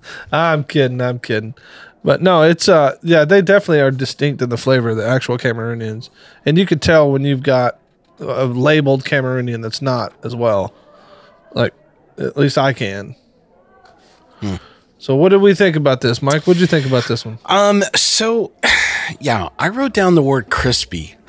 I'm 0.32 0.64
kidding. 0.64 1.00
I'm 1.00 1.18
kidding. 1.18 1.54
But 2.02 2.22
no, 2.22 2.42
it's 2.42 2.68
uh 2.68 2.96
yeah, 3.02 3.26
they 3.26 3.42
definitely 3.42 3.80
are 3.80 3.90
distinct 3.90 4.40
in 4.40 4.48
the 4.48 4.56
flavor, 4.56 4.90
of 4.90 4.96
the 4.96 5.06
actual 5.06 5.36
Cameroonians. 5.36 6.08
And 6.46 6.56
you 6.56 6.64
could 6.64 6.80
tell 6.80 7.12
when 7.12 7.24
you've 7.24 7.42
got 7.42 7.78
a 8.20 8.46
labeled 8.46 9.04
Cameroonian 9.04 9.62
that's 9.62 9.82
not 9.82 10.14
as 10.24 10.34
well. 10.34 10.72
Like 11.52 11.74
at 12.16 12.38
least 12.38 12.56
I 12.56 12.72
can. 12.72 13.16
So 15.00 15.16
what 15.16 15.30
did 15.30 15.40
we 15.40 15.54
think 15.54 15.76
about 15.76 16.02
this, 16.02 16.20
Mike? 16.20 16.46
What 16.46 16.54
did 16.54 16.60
you 16.60 16.66
think 16.66 16.84
about 16.86 17.08
this 17.08 17.24
one? 17.24 17.38
Um. 17.46 17.82
So, 17.96 18.52
yeah, 19.20 19.48
I 19.58 19.70
wrote 19.70 19.94
down 19.94 20.14
the 20.14 20.22
word 20.22 20.50
crispy. 20.50 21.14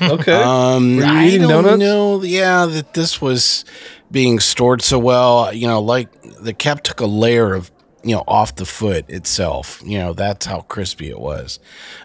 Okay. 0.00 0.32
Um, 0.42 1.00
I 1.02 1.36
don't 1.36 1.48
donuts? 1.64 1.78
know. 1.80 2.22
Yeah, 2.22 2.66
that 2.66 2.94
this 2.94 3.20
was 3.20 3.64
being 4.10 4.38
stored 4.38 4.82
so 4.82 4.98
well. 5.00 5.52
You 5.52 5.66
know, 5.66 5.80
like 5.80 6.08
the 6.40 6.52
cap 6.52 6.82
took 6.84 7.00
a 7.00 7.06
layer 7.06 7.54
of 7.54 7.72
you 8.04 8.14
know 8.14 8.22
off 8.28 8.54
the 8.54 8.64
foot 8.66 9.08
itself. 9.10 9.82
You 9.84 9.98
know, 9.98 10.12
that's 10.12 10.46
how 10.46 10.60
crispy 10.60 11.08
it 11.10 11.18
was. 11.18 11.58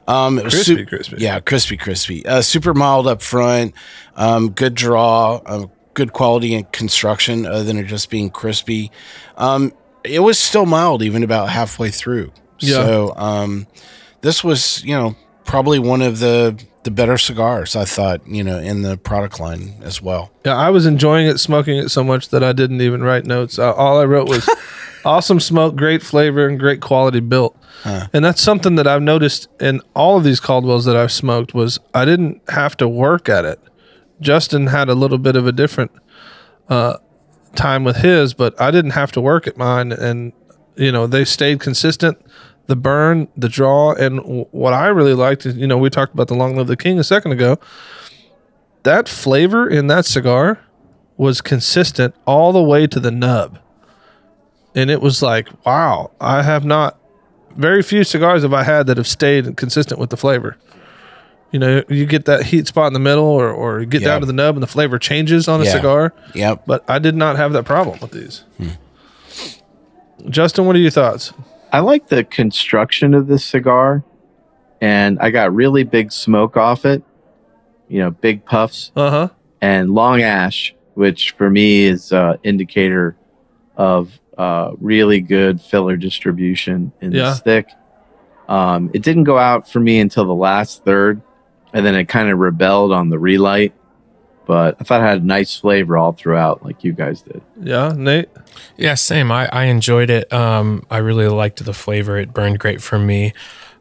Um, 0.07 0.39
it 0.39 0.45
was 0.45 0.53
Crispy, 0.55 0.77
sup- 0.77 0.87
crispy. 0.87 1.15
Yeah, 1.19 1.39
crispy, 1.41 1.77
crispy. 1.77 2.25
Uh, 2.25 2.41
super 2.41 2.73
mild 2.73 3.05
up 3.07 3.21
front. 3.21 3.75
Um, 4.15 4.49
good 4.49 4.73
draw. 4.73 5.41
Um, 5.45 5.69
good 5.93 6.11
quality 6.13 6.55
and 6.55 6.71
construction. 6.71 7.45
Other 7.45 7.63
than 7.65 7.77
it 7.77 7.83
just 7.83 8.09
being 8.09 8.31
crispy. 8.31 8.91
Um, 9.35 9.73
it 10.03 10.19
was 10.19 10.37
still 10.37 10.65
mild 10.65 11.01
even 11.01 11.23
about 11.23 11.49
halfway 11.49 11.89
through. 11.89 12.31
Yeah. 12.59 12.75
So, 12.75 13.13
um, 13.15 13.67
this 14.21 14.43
was 14.43 14.83
you 14.83 14.95
know 14.95 15.15
probably 15.45 15.79
one 15.79 16.01
of 16.01 16.19
the 16.19 16.61
the 16.83 16.91
better 16.91 17.17
cigars 17.17 17.75
I 17.75 17.85
thought 17.85 18.25
you 18.27 18.43
know 18.43 18.57
in 18.59 18.81
the 18.81 18.97
product 18.97 19.39
line 19.39 19.75
as 19.81 20.01
well. 20.01 20.31
Yeah, 20.45 20.55
I 20.55 20.69
was 20.69 20.85
enjoying 20.85 21.27
it, 21.27 21.39
smoking 21.39 21.77
it 21.77 21.89
so 21.89 22.03
much 22.03 22.29
that 22.29 22.43
I 22.43 22.53
didn't 22.53 22.81
even 22.81 23.03
write 23.03 23.25
notes. 23.25 23.59
Uh, 23.59 23.73
all 23.73 23.99
I 23.99 24.05
wrote 24.05 24.27
was 24.29 24.49
awesome 25.05 25.39
smoke, 25.39 25.75
great 25.75 26.01
flavor, 26.01 26.47
and 26.47 26.59
great 26.59 26.81
quality 26.81 27.19
built. 27.19 27.55
And 28.11 28.25
that's 28.25 28.41
something 28.41 28.75
that 28.75 28.85
I've 28.87 29.01
noticed 29.01 29.47
in 29.61 29.81
all 29.95 30.17
of 30.17 30.25
these 30.25 30.41
Caldwells 30.41 30.83
that 30.85 30.97
I've 30.97 31.11
smoked 31.11 31.53
was 31.53 31.79
I 31.93 32.03
didn't 32.03 32.41
have 32.49 32.75
to 32.77 32.87
work 32.87 33.29
at 33.29 33.45
it. 33.45 33.61
Justin 34.19 34.67
had 34.67 34.89
a 34.89 34.95
little 34.95 35.17
bit 35.17 35.37
of 35.37 35.47
a 35.47 35.53
different 35.53 35.91
uh, 36.67 36.97
time 37.57 37.83
with 37.83 37.97
his, 37.97 38.33
but 38.33 38.59
I 38.61 38.71
didn't 38.71 38.91
have 38.91 39.11
to 39.13 39.21
work 39.21 39.47
at 39.47 39.57
mine, 39.57 39.91
and 39.91 40.31
you 40.75 40.91
know 40.91 41.07
they 41.07 41.25
stayed 41.25 41.59
consistent. 41.59 42.17
The 42.67 42.75
burn, 42.75 43.29
the 43.37 43.47
draw, 43.49 43.93
and 43.93 44.17
w- 44.17 44.45
what 44.51 44.73
I 44.73 44.87
really 44.87 45.13
liked 45.13 45.45
is, 45.45 45.55
you 45.55 45.67
know, 45.67 45.77
we 45.77 45.89
talked 45.89 46.13
about 46.13 46.27
the 46.27 46.35
Long 46.35 46.57
Live 46.57 46.67
the 46.67 46.75
King 46.75 46.99
a 46.99 47.03
second 47.03 47.31
ago 47.31 47.59
that 48.87 49.09
flavor 49.09 49.69
in 49.69 49.87
that 49.87 50.05
cigar 50.05 50.61
was 51.17 51.41
consistent 51.41 52.15
all 52.25 52.53
the 52.53 52.63
way 52.63 52.87
to 52.87 53.01
the 53.01 53.11
nub. 53.11 53.59
And 54.73 54.89
it 54.89 55.01
was 55.01 55.21
like, 55.21 55.49
wow, 55.65 56.11
I 56.21 56.41
have 56.43 56.63
not, 56.63 56.97
very 57.57 57.83
few 57.83 58.05
cigars 58.05 58.43
have 58.43 58.53
I 58.53 58.63
had 58.63 58.87
that 58.87 58.95
have 58.95 59.07
stayed 59.07 59.57
consistent 59.57 59.99
with 59.99 60.09
the 60.09 60.15
flavor. 60.15 60.55
You 61.51 61.59
know, 61.59 61.83
you 61.89 62.05
get 62.05 62.25
that 62.25 62.43
heat 62.43 62.67
spot 62.67 62.87
in 62.87 62.93
the 62.93 62.99
middle 62.99 63.23
or, 63.25 63.49
or 63.49 63.79
you 63.79 63.85
get 63.85 64.01
Yeah. 64.01 64.09
down 64.09 64.19
to 64.21 64.27
the 64.27 64.33
nub 64.33 64.55
and 64.55 64.63
the 64.63 64.67
flavor 64.67 64.99
changes 64.99 65.47
on 65.47 65.61
a 65.61 65.63
Yeah. 65.63 65.71
cigar. 65.71 66.13
Yep. 66.35 66.63
But 66.67 66.83
I 66.89 66.99
did 66.99 67.15
not 67.15 67.37
have 67.37 67.53
that 67.53 67.63
problem 67.63 67.97
with 68.01 68.11
these. 68.11 68.43
Justin, 70.29 70.65
what 70.65 70.75
are 70.75 70.79
your 70.79 70.91
thoughts? 70.91 71.31
I 71.71 71.79
like 71.79 72.07
the 72.07 72.23
construction 72.23 73.13
of 73.13 73.27
this 73.27 73.45
cigar, 73.45 74.03
and 74.81 75.17
I 75.19 75.29
got 75.31 75.53
really 75.53 75.83
big 75.83 76.11
smoke 76.11 76.57
off 76.57 76.85
it. 76.85 77.03
You 77.87 77.99
know, 77.99 78.11
big 78.11 78.43
puffs 78.45 78.91
Uh 78.95 79.09
huh. 79.09 79.29
and 79.61 79.91
long 79.91 80.21
ash, 80.21 80.75
which 80.95 81.31
for 81.31 81.49
me 81.49 81.83
is 81.85 82.11
uh, 82.11 82.37
indicator 82.43 83.15
of 83.77 84.19
uh, 84.37 84.71
really 84.79 85.21
good 85.21 85.61
filler 85.61 85.95
distribution 85.95 86.91
in 87.01 87.11
Yeah. 87.11 87.23
the 87.23 87.33
stick. 87.35 87.69
Um, 88.49 88.89
it 88.93 89.01
didn't 89.01 89.23
go 89.25 89.37
out 89.37 89.69
for 89.69 89.79
me 89.79 89.99
until 89.99 90.25
the 90.25 90.35
last 90.35 90.83
third, 90.85 91.21
and 91.73 91.85
then 91.85 91.95
it 91.95 92.05
kind 92.05 92.29
of 92.29 92.39
rebelled 92.39 92.91
on 92.91 93.09
the 93.09 93.19
relight. 93.19 93.73
But 94.45 94.77
I 94.79 94.85
thought 94.85 95.01
it 95.01 95.05
had 95.05 95.21
a 95.21 95.25
nice 95.25 95.57
flavor 95.57 95.97
all 95.97 96.13
throughout, 96.13 96.63
like 96.63 96.83
you 96.83 96.93
guys 96.93 97.21
did. 97.21 97.41
Yeah, 97.61 97.93
Nate. 97.97 98.29
Yeah, 98.77 98.95
same. 98.95 99.29
I, 99.29 99.49
I 99.51 99.65
enjoyed 99.65 100.09
it. 100.09 100.31
Um, 100.31 100.85
I 100.89 100.99
really 100.99 101.27
liked 101.27 101.63
the 101.63 101.73
flavor. 101.73 102.17
It 102.17 102.33
burned 102.33 102.59
great 102.59 102.81
for 102.81 102.97
me. 102.97 103.33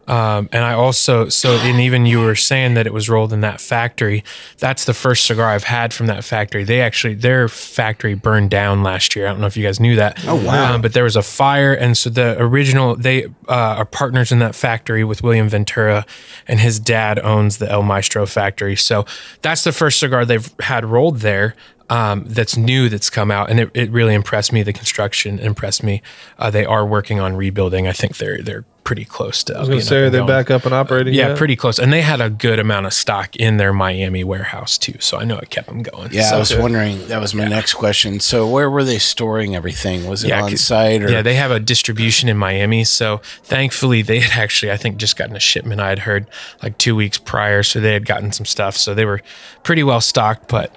Um, 0.07 0.49
and 0.53 0.65
I 0.65 0.75
also, 0.75 1.29
so, 1.29 1.57
and 1.57 1.81
even 1.81 2.07
you 2.07 2.21
were 2.21 2.37
saying 2.37 2.75
that 2.75 2.87
it 2.87 2.93
was 2.93 3.09
rolled 3.09 3.33
in 3.33 3.41
that 3.41 3.61
factory. 3.61 4.23
That's 4.59 4.85
the 4.85 4.95
first 4.95 5.27
cigar 5.27 5.49
I've 5.49 5.65
had 5.65 5.93
from 5.93 6.07
that 6.07 6.25
factory. 6.25 6.65
They 6.65 6.81
actually, 6.81 7.15
their 7.15 7.49
factory 7.49 8.15
burned 8.15 8.51
down 8.51 8.83
last 8.83 9.17
year. 9.17 9.27
I 9.27 9.31
don't 9.31 9.41
know 9.41 9.47
if 9.47 9.57
you 9.57 9.65
guys 9.65 9.81
knew 9.81 9.97
that. 9.97 10.25
Oh, 10.27 10.37
wow. 10.37 10.75
Um, 10.75 10.83
but 10.83 10.93
there 10.93 11.05
was 11.05 11.17
a 11.17 11.23
fire. 11.23 11.75
And 11.75 11.97
so 11.97 12.11
the 12.11 12.37
original, 12.41 12.95
they 12.95 13.25
uh, 13.49 13.77
are 13.79 13.85
partners 13.85 14.31
in 14.31 14.39
that 14.39 14.55
factory 14.55 15.03
with 15.03 15.23
William 15.23 15.49
Ventura, 15.49 16.07
and 16.47 16.61
his 16.61 16.79
dad 16.79 17.19
owns 17.19 17.59
the 17.59 17.71
El 17.71 17.83
Maestro 17.83 18.27
factory. 18.27 18.77
So 18.77 19.05
that's 19.43 19.65
the 19.65 19.73
first 19.73 19.99
cigar 19.99 20.25
they've 20.25 20.53
had 20.61 20.85
rolled 20.85 21.19
there 21.19 21.55
um, 21.89 22.25
that's 22.27 22.57
new 22.57 22.89
that's 22.89 23.11
come 23.11 23.31
out, 23.31 23.51
and 23.51 23.61
it, 23.61 23.71
it 23.75 23.91
really 23.91 24.15
impressed 24.15 24.53
me. 24.53 24.63
The 24.63 24.73
construction 24.73 25.39
impressed 25.39 25.83
me. 25.83 26.03
Uh, 26.39 26.51
they 26.51 26.65
are 26.65 26.85
working 26.87 27.21
on 27.21 27.37
rebuilding. 27.37 27.87
I 27.87 27.93
think 27.93 28.17
they're 28.17 28.43
they're 28.43 28.65
pretty 28.87 29.05
close 29.05 29.43
to. 29.45 29.55
I 29.57 29.61
was 29.61 29.69
going 29.69 29.81
to 29.81 29.85
say, 29.85 29.97
are 29.99 30.11
they 30.11 30.23
back 30.25 30.49
up 30.51 30.65
and 30.65 30.73
operating? 30.73 31.13
Yeah, 31.13 31.29
yet? 31.29 31.37
pretty 31.37 31.57
close, 31.57 31.79
and 31.79 31.93
they 31.93 32.01
had 32.03 32.21
a 32.21 32.31
good 32.31 32.59
amount 32.61 32.87
of 32.87 32.95
stock 32.95 33.35
in 33.37 33.57
their 33.57 33.73
Miami 33.73 34.23
warehouse 34.25 34.79
too. 34.79 34.95
So 35.01 35.19
I 35.19 35.25
know 35.25 35.37
it 35.39 35.51
kept 35.51 35.67
them 35.67 35.83
going. 35.83 36.11
Yeah, 36.13 36.31
So- 36.31 36.37
I 36.37 36.39
was 36.39 36.57
wondering. 36.57 37.09
That 37.09 37.21
was 37.21 37.35
my 37.35 37.47
next 37.49 37.75
question. 37.75 38.21
So, 38.21 38.49
where 38.49 38.71
were 38.71 38.85
they 38.85 38.99
storing 38.99 39.57
everything? 39.57 40.07
Was 40.07 40.23
it 40.25 40.29
Yeah, 40.29 40.43
on 40.45 40.51
'cause- 40.51 40.61
site 40.61 41.03
or? 41.03 41.11
Yeah, 41.11 41.21
they 41.23 41.35
have 41.35 41.51
a 41.51 41.59
distribution 41.61 42.29
in 42.29 42.37
Miami. 42.39 42.85
So 42.85 43.21
thankfully, 43.43 44.03
they 44.03 44.21
had 44.21 44.41
actually, 44.41 44.71
I 44.71 44.77
think, 44.77 44.99
just 44.99 45.17
gotten 45.17 45.35
a 45.37 45.41
shipment. 45.41 45.81
I 45.81 45.89
had 45.89 45.99
heard 46.01 46.27
like 46.63 46.79
two 46.79 46.95
weeks 46.95 47.19
prior, 47.19 47.63
so 47.65 47.81
they 47.81 47.93
had 47.93 48.07
gotten 48.07 48.31
some 48.33 48.47
stuff. 48.47 48.77
So 48.77 48.95
they 48.95 49.05
were 49.05 49.21
pretty 49.65 49.83
well 49.83 50.01
stocked. 50.01 50.49
But, 50.49 50.73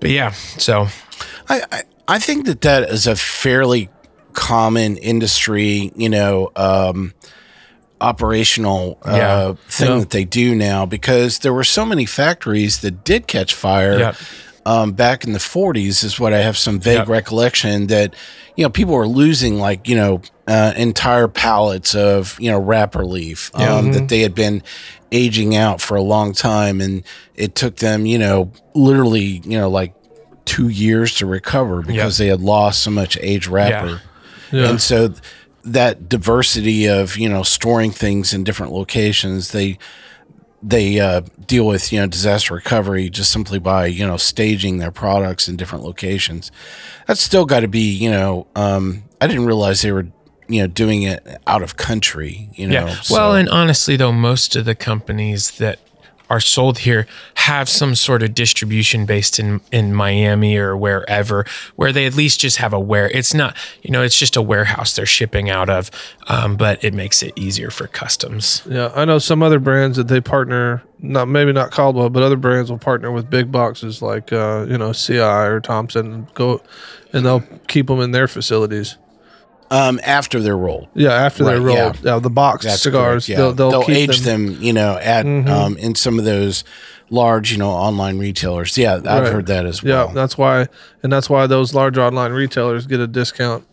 but 0.00 0.10
yeah, 0.10 0.32
so 0.58 0.88
I, 1.48 1.62
I 1.72 1.82
I 2.06 2.18
think 2.18 2.44
that 2.44 2.60
that 2.60 2.90
is 2.90 3.06
a 3.06 3.16
fairly 3.16 3.88
common 4.34 4.96
industry, 4.98 5.90
you 5.96 6.08
know, 6.10 6.50
um, 6.56 7.14
operational 8.00 8.98
uh, 9.04 9.14
Yeah. 9.16 9.52
thing 9.68 9.88
Yeah. 9.90 9.98
that 10.00 10.10
they 10.10 10.24
do 10.24 10.54
now 10.54 10.86
because 10.86 11.40
there 11.40 11.52
were 11.54 11.64
so 11.64 11.84
many 11.84 12.06
factories 12.06 12.80
that 12.80 13.04
did 13.04 13.26
catch 13.26 13.54
fire. 13.54 13.98
Yeah. 13.98 14.12
um, 14.66 14.92
back 14.92 15.24
in 15.24 15.34
the 15.34 15.38
40s 15.38 16.02
is 16.04 16.18
what 16.18 16.32
I 16.32 16.38
have 16.38 16.56
some 16.56 16.80
vague 16.80 17.06
recollection 17.06 17.88
that 17.88 18.14
you 18.56 18.64
know 18.64 18.70
people 18.70 18.94
were 18.94 19.06
losing 19.06 19.58
like 19.58 19.86
you 19.88 19.94
know 19.94 20.22
uh, 20.48 20.72
entire 20.74 21.28
pallets 21.28 21.94
of 21.94 22.34
you 22.40 22.50
know 22.50 22.58
wrapper 22.58 23.04
leaf 23.04 23.50
um, 23.54 23.92
that 23.92 24.08
they 24.08 24.20
had 24.20 24.34
been 24.34 24.62
aging 25.12 25.54
out 25.54 25.82
for 25.82 25.96
a 25.96 26.02
long 26.02 26.32
time, 26.32 26.80
and 26.80 27.02
it 27.34 27.54
took 27.54 27.76
them 27.76 28.06
you 28.06 28.18
know 28.18 28.50
literally 28.74 29.42
you 29.44 29.58
know 29.58 29.68
like 29.68 29.94
two 30.46 30.68
years 30.70 31.14
to 31.16 31.26
recover 31.26 31.82
because 31.82 32.16
they 32.16 32.28
had 32.28 32.40
lost 32.40 32.82
so 32.82 32.90
much 32.90 33.18
aged 33.20 33.48
wrapper. 33.48 34.00
And 34.50 34.80
so 34.80 35.12
that 35.64 36.08
diversity 36.08 36.86
of, 36.86 37.16
you 37.16 37.28
know, 37.28 37.42
storing 37.42 37.90
things 37.90 38.32
in 38.34 38.44
different 38.44 38.72
locations, 38.72 39.52
they 39.52 39.78
they 40.66 40.98
uh, 40.98 41.20
deal 41.46 41.66
with, 41.66 41.92
you 41.92 42.00
know, 42.00 42.06
disaster 42.06 42.54
recovery 42.54 43.10
just 43.10 43.30
simply 43.30 43.58
by, 43.58 43.84
you 43.84 44.06
know, 44.06 44.16
staging 44.16 44.78
their 44.78 44.90
products 44.90 45.46
in 45.46 45.56
different 45.56 45.84
locations. 45.84 46.50
That's 47.06 47.20
still 47.20 47.44
got 47.44 47.60
to 47.60 47.68
be, 47.68 47.80
you 47.92 48.10
know, 48.10 48.46
um, 48.56 49.04
I 49.20 49.26
didn't 49.26 49.44
realize 49.44 49.82
they 49.82 49.92
were, 49.92 50.06
you 50.48 50.62
know, 50.62 50.66
doing 50.66 51.02
it 51.02 51.26
out 51.46 51.62
of 51.62 51.76
country, 51.76 52.48
you 52.54 52.66
know. 52.66 52.86
Yeah. 52.86 52.94
so- 53.02 53.14
Well, 53.14 53.34
and 53.34 53.48
honestly, 53.50 53.96
though, 53.96 54.12
most 54.12 54.56
of 54.56 54.64
the 54.64 54.74
companies 54.74 55.50
that 55.58 55.80
are 56.34 56.40
sold 56.40 56.78
here 56.78 57.06
have 57.36 57.68
some 57.68 57.94
sort 57.94 58.24
of 58.24 58.34
distribution 58.34 59.06
based 59.06 59.38
in 59.38 59.60
in 59.70 59.94
Miami 59.94 60.56
or 60.56 60.76
wherever, 60.76 61.46
where 61.76 61.92
they 61.92 62.06
at 62.06 62.14
least 62.16 62.40
just 62.40 62.56
have 62.56 62.72
a 62.72 62.80
where. 62.80 63.08
It's 63.10 63.32
not, 63.32 63.56
you 63.82 63.92
know, 63.92 64.02
it's 64.02 64.18
just 64.18 64.34
a 64.34 64.42
warehouse 64.42 64.96
they're 64.96 65.06
shipping 65.06 65.48
out 65.48 65.70
of, 65.70 65.92
um, 66.26 66.56
but 66.56 66.82
it 66.82 66.92
makes 66.92 67.22
it 67.22 67.32
easier 67.36 67.70
for 67.70 67.86
customs. 67.86 68.62
Yeah, 68.68 68.90
I 68.96 69.04
know 69.04 69.20
some 69.20 69.44
other 69.44 69.60
brands 69.60 69.96
that 69.96 70.08
they 70.08 70.20
partner, 70.20 70.82
not 70.98 71.28
maybe 71.28 71.52
not 71.52 71.70
Caldwell, 71.70 72.10
but 72.10 72.24
other 72.24 72.36
brands 72.36 72.68
will 72.68 72.78
partner 72.78 73.12
with 73.12 73.30
big 73.30 73.52
boxes 73.52 74.02
like 74.02 74.32
uh, 74.32 74.66
you 74.68 74.76
know 74.76 74.92
CI 74.92 75.20
or 75.20 75.60
Thompson, 75.60 76.26
go, 76.34 76.60
and 77.12 77.24
they'll 77.24 77.44
keep 77.68 77.86
them 77.86 78.00
in 78.00 78.10
their 78.10 78.26
facilities. 78.26 78.96
Um, 79.70 80.00
after 80.04 80.40
they're 80.40 80.56
rolled. 80.56 80.88
Yeah, 80.94 81.12
after 81.12 81.44
they're 81.44 81.60
rolled, 81.60 81.98
yeah, 82.02 82.18
the 82.18 82.30
box 82.30 82.64
That's 82.64 82.82
cigars, 82.82 83.26
correct, 83.26 83.28
yeah. 83.28 83.36
they'll, 83.52 83.70
they'll, 83.70 83.82
keep 83.84 83.96
age 84.10 84.20
them. 84.20 84.46
them. 84.54 84.62
you 84.62 84.72
know, 84.72 84.98
at 84.98 85.26
um, 85.26 85.76
in 85.78 85.94
some 85.94 86.18
of 86.18 86.24
those 86.24 86.64
large, 87.10 87.52
you 87.52 87.58
know, 87.58 87.70
online 87.70 88.18
retailers. 88.18 88.76
Yeah, 88.78 88.94
I've 88.96 89.04
Right. 89.04 89.32
heard 89.32 89.46
that 89.46 89.66
as 89.66 89.82
well. 89.82 90.06
Yeah, 90.08 90.12
that's 90.14 90.36
why, 90.38 90.68
and 91.02 91.12
that's 91.12 91.28
why 91.28 91.46
those 91.46 91.74
large 91.74 91.98
online 91.98 92.32
retailers 92.32 92.86
get 92.86 93.00
a 93.00 93.06
discount 93.06 93.64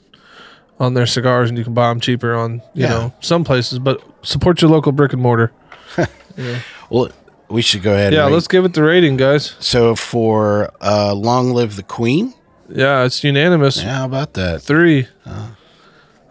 on 0.80 0.93
their 0.95 1.06
cigars, 1.06 1.49
and 1.49 1.58
you 1.58 1.63
can 1.63 1.73
buy 1.73 1.89
them 1.89 1.99
cheaper 1.99 2.34
on 2.36 2.56
you 2.73 2.84
Yeah. 2.84 2.89
know 2.89 3.13
some 3.19 3.43
places. 3.43 3.80
But 3.80 4.01
support 4.23 4.62
your 4.62 4.71
local 4.71 4.91
brick 4.91 5.13
and 5.13 5.21
mortar. 5.21 5.51
well, 6.89 7.10
we 7.49 7.62
should 7.62 7.84
go 7.84 7.93
ahead. 7.93 8.13
Yeah, 8.13 8.25
let's 8.25 8.47
give 8.47 8.65
it 8.65 8.73
the 8.73 8.84
rating, 8.84 9.17
guys. 9.17 9.56
So 9.60 9.95
for 9.95 10.71
uh, 10.82 11.13
"Long 11.13 11.51
Live 11.51 11.75
the 11.75 11.84
Queen," 11.84 12.34
Yeah, 12.69 13.04
it's 13.04 13.23
unanimous. 13.23 13.77
yeah, 13.84 13.97
how 13.99 14.06
about 14.06 14.34
that? 14.34 14.62
Three. 14.62 15.08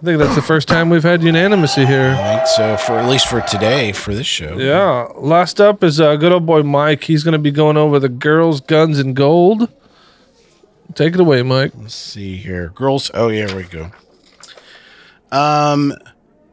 I 0.01 0.03
think 0.03 0.19
that's 0.19 0.35
the 0.35 0.41
first 0.41 0.67
time 0.67 0.89
we've 0.89 1.03
had 1.03 1.23
unanimity 1.23 1.85
here. 1.85 2.17
I 2.19 2.37
think 2.37 2.47
so 2.47 2.79
for 2.79 2.99
at 2.99 3.07
least 3.07 3.29
for 3.29 3.43
today 3.43 3.93
for 3.93 4.15
this 4.15 4.27
show. 4.27 4.57
Yeah. 4.57 5.09
Last 5.15 5.61
up 5.61 5.85
is 5.85 6.01
uh, 6.01 6.17
good 6.17 6.33
old 6.33 6.47
boy 6.47 6.63
Mike. 6.63 7.05
He's 7.05 7.23
going 7.23 7.33
to 7.33 7.39
be 7.39 7.51
going 7.51 7.77
over 7.77 7.99
the 7.99 8.09
girls, 8.09 8.63
guns, 8.63 8.99
and 8.99 9.15
gold. 9.15 9.69
Take 10.95 11.13
it 11.13 11.21
away, 11.21 11.43
Mike. 11.43 11.73
Let's 11.77 11.95
see 11.95 12.39
here, 12.39 12.71
girls. 12.71 13.11
Oh 13.13 13.29
yeah, 13.29 13.49
here 13.49 13.57
we 13.59 13.65
go. 13.65 13.91
Um, 15.31 15.93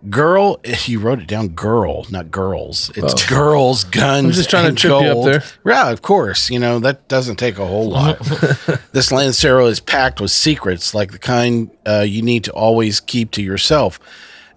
girl. 0.10 0.60
You 0.86 1.00
wrote 1.00 1.20
it 1.20 1.28
down. 1.28 1.50
Girl, 1.50 2.06
not 2.10 2.32
girls. 2.32 2.92
It's 2.96 3.28
girls, 3.28 3.84
guns. 3.84 4.26
Oh. 4.26 4.28
I'm 4.28 4.32
just 4.34 4.50
trying 4.50 4.74
to 4.74 4.80
trip 4.80 5.02
you 5.02 5.08
up 5.08 5.26
there. 5.26 5.44
Yeah, 5.66 5.90
of 5.90 6.02
course. 6.02 6.50
You 6.50 6.60
know 6.60 6.80
that 6.80 7.08
doesn't 7.08 7.38
take 7.38 7.58
a 7.58 7.66
whole 7.66 7.90
lot. 7.90 8.20
this 8.92 9.12
Lancero 9.12 9.66
is 9.68 9.80
packed 9.80 10.22
with 10.22 10.32
secrets, 10.32 10.94
like 10.94 11.12
the 11.12 11.20
kind 11.20 11.72
uh, 11.88 12.06
you 12.08 12.22
need 12.22 12.44
to 12.46 12.52
always 12.54 13.00
keep 13.00 13.32
to 13.32 13.42
yourself, 13.42 14.00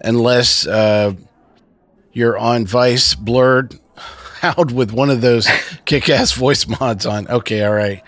unless 0.01 0.67
uh, 0.67 1.15
you're 2.13 2.39
on 2.39 2.67
Vice 2.67 3.15
blurred 3.15 3.79
out 4.43 4.73
with 4.73 4.93
one 4.93 5.11
of 5.11 5.21
those 5.21 5.49
kick-ass 5.85 6.33
voice 6.33 6.67
mods 6.67 7.07
on. 7.07 7.29
Okay, 7.29 7.65
all 7.65 7.75
right. 7.75 8.03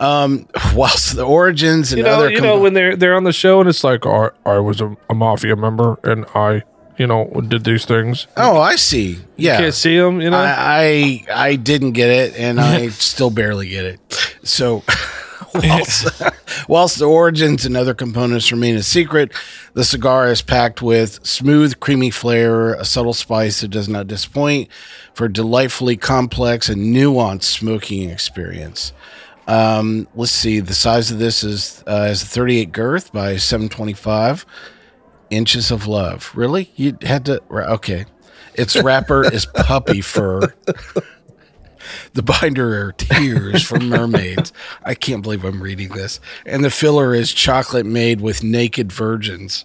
Um, 0.00 0.48
whilst 0.74 1.14
the 1.14 1.24
origins 1.24 1.92
and 1.92 1.98
You 1.98 2.04
know, 2.04 2.14
other 2.14 2.30
you 2.30 2.38
com- 2.38 2.46
know 2.46 2.60
when 2.60 2.74
they're 2.74 2.96
they're 2.96 3.14
on 3.14 3.22
the 3.22 3.32
show 3.32 3.60
and 3.60 3.68
it's 3.68 3.84
like, 3.84 4.04
I, 4.04 4.30
I 4.44 4.58
was 4.58 4.80
a, 4.80 4.96
a 5.08 5.14
mafia 5.14 5.54
member 5.54 6.00
and 6.02 6.24
I, 6.34 6.64
you 6.98 7.06
know, 7.06 7.24
did 7.48 7.64
these 7.64 7.84
things. 7.84 8.26
Oh, 8.36 8.60
I 8.60 8.76
see. 8.76 9.18
Yeah. 9.36 9.58
Can't 9.58 9.74
see 9.74 9.98
them, 9.98 10.20
you 10.20 10.30
know. 10.30 10.36
I, 10.36 11.24
I 11.28 11.48
I 11.48 11.56
didn't 11.56 11.92
get 11.92 12.10
it, 12.10 12.36
and 12.36 12.60
I 12.60 12.88
still 12.90 13.30
barely 13.30 13.68
get 13.68 13.84
it. 13.84 14.00
So, 14.42 14.82
whilst, 15.54 16.22
whilst 16.68 16.98
the 16.98 17.06
origins 17.06 17.64
and 17.64 17.76
other 17.76 17.94
components 17.94 18.52
remain 18.52 18.76
a 18.76 18.82
secret, 18.82 19.32
the 19.74 19.84
cigar 19.84 20.28
is 20.30 20.42
packed 20.42 20.82
with 20.82 21.24
smooth, 21.26 21.80
creamy 21.80 22.10
flavor, 22.10 22.74
a 22.74 22.84
subtle 22.84 23.14
spice 23.14 23.60
that 23.60 23.68
does 23.68 23.88
not 23.88 24.06
disappoint, 24.06 24.68
for 25.14 25.26
a 25.26 25.32
delightfully 25.32 25.96
complex 25.96 26.68
and 26.68 26.94
nuanced 26.94 27.44
smoking 27.44 28.10
experience. 28.10 28.92
Um, 29.48 30.06
let's 30.14 30.30
see. 30.30 30.60
The 30.60 30.74
size 30.74 31.10
of 31.10 31.18
this 31.18 31.42
is 31.42 31.82
uh, 31.86 32.08
is 32.10 32.22
a 32.22 32.26
38 32.26 32.70
girth 32.70 33.12
by 33.12 33.36
725 33.36 34.46
inches 35.32 35.70
of 35.70 35.86
love. 35.86 36.30
Really? 36.34 36.70
You 36.76 36.96
had 37.02 37.24
to? 37.26 37.42
Okay. 37.50 38.04
Its 38.54 38.76
wrapper 38.76 39.24
is 39.32 39.46
puppy 39.46 40.00
fur. 40.00 40.54
The 42.14 42.22
binder 42.22 42.86
are 42.86 42.92
tears 42.92 43.62
from 43.62 43.88
mermaids. 43.88 44.52
I 44.84 44.94
can't 44.94 45.22
believe 45.22 45.44
I'm 45.44 45.62
reading 45.62 45.88
this. 45.90 46.20
And 46.46 46.64
the 46.64 46.70
filler 46.70 47.14
is 47.14 47.32
chocolate 47.32 47.86
made 47.86 48.20
with 48.20 48.42
naked 48.42 48.92
virgins. 48.92 49.64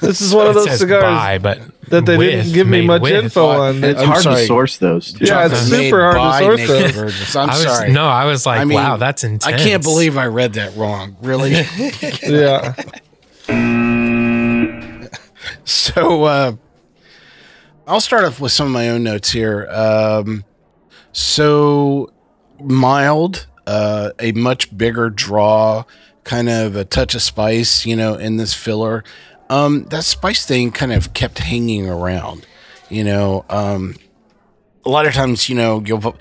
this 0.00 0.20
is 0.20 0.34
one 0.34 0.46
of 0.46 0.54
those 0.54 0.78
cigars 0.78 1.02
buy, 1.02 1.38
but 1.38 1.60
that 1.88 2.04
they 2.04 2.16
with, 2.16 2.30
didn't 2.30 2.52
give 2.52 2.68
me 2.68 2.86
much 2.86 3.02
with. 3.02 3.24
info 3.24 3.46
on. 3.48 3.82
It's 3.82 3.98
I'm 4.00 4.06
hard 4.06 4.22
sorry. 4.22 4.42
to 4.42 4.46
source 4.46 4.76
those. 4.76 5.12
Too. 5.12 5.24
Yeah, 5.24 5.46
it's 5.46 5.60
super 5.60 6.12
hard 6.12 6.58
to 6.58 6.66
source 6.66 6.68
those. 6.68 7.36
I'm 7.36 7.50
I 7.50 7.52
was, 7.52 7.62
sorry. 7.62 7.92
No, 7.92 8.06
I 8.06 8.26
was 8.26 8.44
like, 8.44 8.60
I 8.60 8.64
mean, 8.64 8.76
wow, 8.76 8.98
that's 8.98 9.24
intense. 9.24 9.46
I 9.46 9.56
can't 9.56 9.82
believe 9.82 10.18
I 10.18 10.26
read 10.26 10.54
that 10.54 10.76
wrong. 10.76 11.16
Really? 11.22 11.52
yeah. 12.22 12.74
so 15.64 16.24
uh, 16.24 16.56
I'll 17.86 18.00
start 18.00 18.24
off 18.24 18.40
with 18.40 18.52
some 18.52 18.66
of 18.66 18.72
my 18.72 18.88
own 18.90 19.02
notes 19.02 19.30
here. 19.30 19.66
Um, 19.70 20.44
so 21.12 22.12
mild, 22.60 23.46
uh, 23.66 24.10
a 24.18 24.32
much 24.32 24.76
bigger 24.76 25.10
draw, 25.10 25.84
kind 26.24 26.48
of 26.48 26.76
a 26.76 26.84
touch 26.84 27.14
of 27.14 27.22
spice, 27.22 27.86
you 27.86 27.96
know, 27.96 28.14
in 28.14 28.36
this 28.36 28.54
filler. 28.54 29.04
Um, 29.50 29.84
that 29.84 30.04
spice 30.04 30.44
thing 30.44 30.70
kind 30.70 30.92
of 30.92 31.14
kept 31.14 31.38
hanging 31.38 31.88
around, 31.88 32.46
you 32.90 33.04
know. 33.04 33.44
Um, 33.48 33.96
a 34.84 34.90
lot 34.90 35.06
of 35.06 35.14
times, 35.14 35.48
you 35.48 35.54
know, 35.54 35.82
you'll 35.84 36.16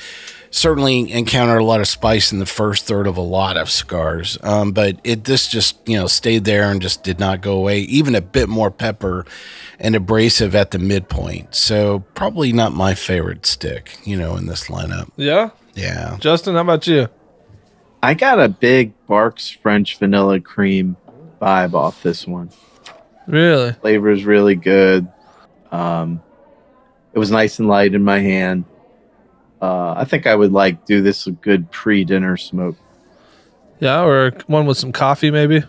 certainly 0.51 1.11
encountered 1.11 1.59
a 1.59 1.63
lot 1.63 1.79
of 1.79 1.87
spice 1.87 2.31
in 2.31 2.39
the 2.39 2.45
first 2.45 2.85
third 2.85 3.07
of 3.07 3.17
a 3.17 3.21
lot 3.21 3.57
of 3.57 3.69
cigars, 3.69 4.37
um, 4.43 4.71
but 4.71 4.99
it 5.03 5.23
this 5.23 5.47
just 5.47 5.77
you 5.87 5.97
know 5.97 6.07
stayed 6.07 6.45
there 6.45 6.71
and 6.71 6.81
just 6.81 7.03
did 7.03 7.19
not 7.19 7.41
go 7.41 7.53
away. 7.53 7.79
Even 7.79 8.15
a 8.15 8.21
bit 8.21 8.49
more 8.49 8.71
pepper 8.71 9.25
and 9.79 9.95
abrasive 9.95 10.55
at 10.55 10.71
the 10.71 10.79
midpoint. 10.79 11.53
So 11.55 11.99
probably 12.13 12.51
not 12.51 12.73
my 12.73 12.93
favorite 12.93 13.45
stick, 13.45 13.97
you 14.03 14.17
know, 14.17 14.35
in 14.35 14.47
this 14.47 14.67
lineup. 14.67 15.11
Yeah. 15.15 15.51
Yeah. 15.75 16.17
Justin, 16.19 16.55
how 16.55 16.61
about 16.61 16.87
you? 16.87 17.07
I 18.01 18.13
got 18.13 18.39
a 18.39 18.49
big 18.49 18.93
Barq's 19.07 19.49
French 19.49 19.97
vanilla 19.97 20.39
cream 20.39 20.97
vibe 21.41 21.73
off 21.73 22.01
this 22.03 22.25
one. 22.25 22.49
Really? 23.27 23.73
Flavor 23.73 24.09
is 24.09 24.23
really 24.23 24.55
good. 24.55 25.07
Um, 25.71 26.21
it 27.13 27.19
was 27.19 27.31
nice 27.31 27.59
and 27.59 27.67
light 27.67 27.93
in 27.93 28.03
my 28.03 28.19
hand. 28.19 28.65
Uh, 29.61 29.93
I 29.97 30.05
think 30.05 30.27
I 30.27 30.35
would 30.35 30.51
like 30.51 30.85
do 30.85 31.01
this 31.01 31.27
a 31.27 31.31
good 31.31 31.71
pre-dinner 31.71 32.37
smoke. 32.37 32.75
Yeah, 33.79 34.03
or 34.03 34.31
one 34.47 34.65
with 34.65 34.77
some 34.77 34.91
coffee, 34.91 35.31
maybe. 35.31 35.63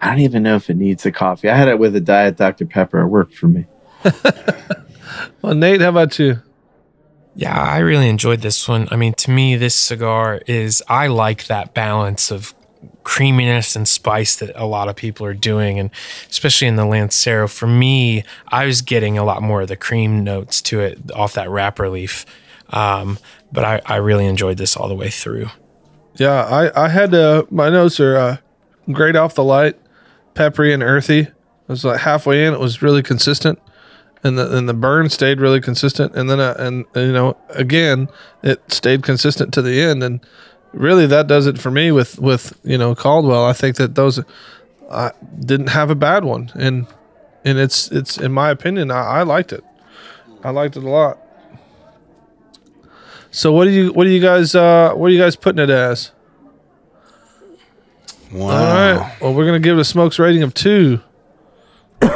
I 0.00 0.10
don't 0.10 0.20
even 0.20 0.42
know 0.42 0.56
if 0.56 0.68
it 0.70 0.76
needs 0.76 1.06
a 1.06 1.12
coffee. 1.12 1.48
I 1.48 1.56
had 1.56 1.68
it 1.68 1.78
with 1.78 1.96
a 1.96 2.00
diet 2.00 2.36
Dr 2.36 2.66
Pepper. 2.66 3.00
It 3.00 3.08
worked 3.08 3.34
for 3.34 3.48
me. 3.48 3.66
Well, 5.42 5.54
Nate, 5.54 5.80
how 5.80 5.90
about 5.90 6.18
you? 6.18 6.42
Yeah, 7.34 7.56
I 7.56 7.78
really 7.78 8.08
enjoyed 8.08 8.40
this 8.40 8.66
one. 8.66 8.88
I 8.90 8.96
mean, 8.96 9.14
to 9.14 9.30
me, 9.30 9.56
this 9.56 9.74
cigar 9.74 10.40
is, 10.46 10.82
I 10.88 11.06
like 11.06 11.46
that 11.46 11.74
balance 11.74 12.30
of 12.30 12.54
creaminess 13.04 13.76
and 13.76 13.86
spice 13.86 14.36
that 14.36 14.50
a 14.56 14.66
lot 14.66 14.88
of 14.88 14.96
people 14.96 15.26
are 15.26 15.34
doing. 15.34 15.78
And 15.78 15.90
especially 16.30 16.66
in 16.66 16.76
the 16.76 16.86
Lancero, 16.86 17.46
for 17.46 17.66
me, 17.66 18.24
I 18.48 18.66
was 18.66 18.82
getting 18.82 19.18
a 19.18 19.24
lot 19.24 19.42
more 19.42 19.62
of 19.62 19.68
the 19.68 19.76
cream 19.76 20.24
notes 20.24 20.62
to 20.62 20.80
it 20.80 21.10
off 21.12 21.34
that 21.34 21.50
wrapper 21.50 21.88
leaf. 21.88 22.24
Um, 22.70 23.18
but 23.52 23.64
I, 23.64 23.80
I 23.86 23.96
really 23.96 24.26
enjoyed 24.26 24.56
this 24.58 24.76
all 24.76 24.88
the 24.88 24.94
way 24.94 25.10
through. 25.10 25.48
Yeah, 26.16 26.44
I 26.44 26.84
I 26.84 26.88
had 26.88 27.14
uh, 27.14 27.44
my 27.50 27.68
notes 27.68 28.00
are 28.00 28.16
uh, 28.16 28.36
great 28.90 29.16
off 29.16 29.34
the 29.34 29.44
light, 29.44 29.78
peppery 30.34 30.72
and 30.72 30.82
earthy. 30.82 31.20
It 31.20 31.34
was 31.68 31.84
like 31.84 32.00
halfway 32.00 32.46
in, 32.46 32.54
it 32.54 32.60
was 32.60 32.82
really 32.82 33.02
consistent, 33.02 33.58
and 34.24 34.38
the 34.38 34.56
and 34.56 34.68
the 34.68 34.74
burn 34.74 35.10
stayed 35.10 35.40
really 35.40 35.60
consistent. 35.60 36.14
And 36.14 36.30
then 36.30 36.40
uh, 36.40 36.54
and, 36.58 36.86
you 36.94 37.12
know 37.12 37.36
again, 37.50 38.08
it 38.42 38.60
stayed 38.72 39.02
consistent 39.02 39.52
to 39.54 39.62
the 39.62 39.80
end. 39.80 40.02
And 40.02 40.20
really 40.72 41.06
that 41.06 41.26
does 41.26 41.46
it 41.46 41.58
for 41.58 41.70
me 41.70 41.90
with 41.90 42.18
with 42.18 42.58
you 42.62 42.78
know 42.78 42.94
Caldwell. 42.94 43.44
I 43.44 43.52
think 43.52 43.76
that 43.76 43.94
those 43.94 44.22
uh, 44.88 45.10
didn't 45.40 45.68
have 45.68 45.90
a 45.90 45.94
bad 45.94 46.24
one, 46.24 46.50
and 46.54 46.86
and 47.44 47.58
it's 47.58 47.90
it's 47.90 48.18
in 48.18 48.32
my 48.32 48.50
opinion, 48.50 48.90
I, 48.90 49.20
I 49.20 49.22
liked 49.22 49.52
it. 49.52 49.64
I 50.44 50.50
liked 50.50 50.76
it 50.76 50.84
a 50.84 50.88
lot. 50.88 51.18
So 53.36 53.52
what 53.52 53.66
do 53.66 53.70
you 53.70 53.92
what 53.92 54.04
do 54.04 54.10
you 54.10 54.20
guys 54.22 54.54
uh 54.54 54.94
what 54.94 55.08
are 55.08 55.10
you 55.10 55.20
guys 55.20 55.36
putting 55.36 55.62
it 55.62 55.68
as? 55.68 56.10
Wow. 58.32 58.48
All 58.48 58.96
right. 58.96 59.20
Well, 59.20 59.34
we're 59.34 59.44
gonna 59.44 59.58
give 59.58 59.76
it 59.76 59.80
a 59.82 59.84
smokes 59.84 60.18
rating 60.18 60.42
of 60.42 60.54
two. 60.54 61.00
they 62.00 62.08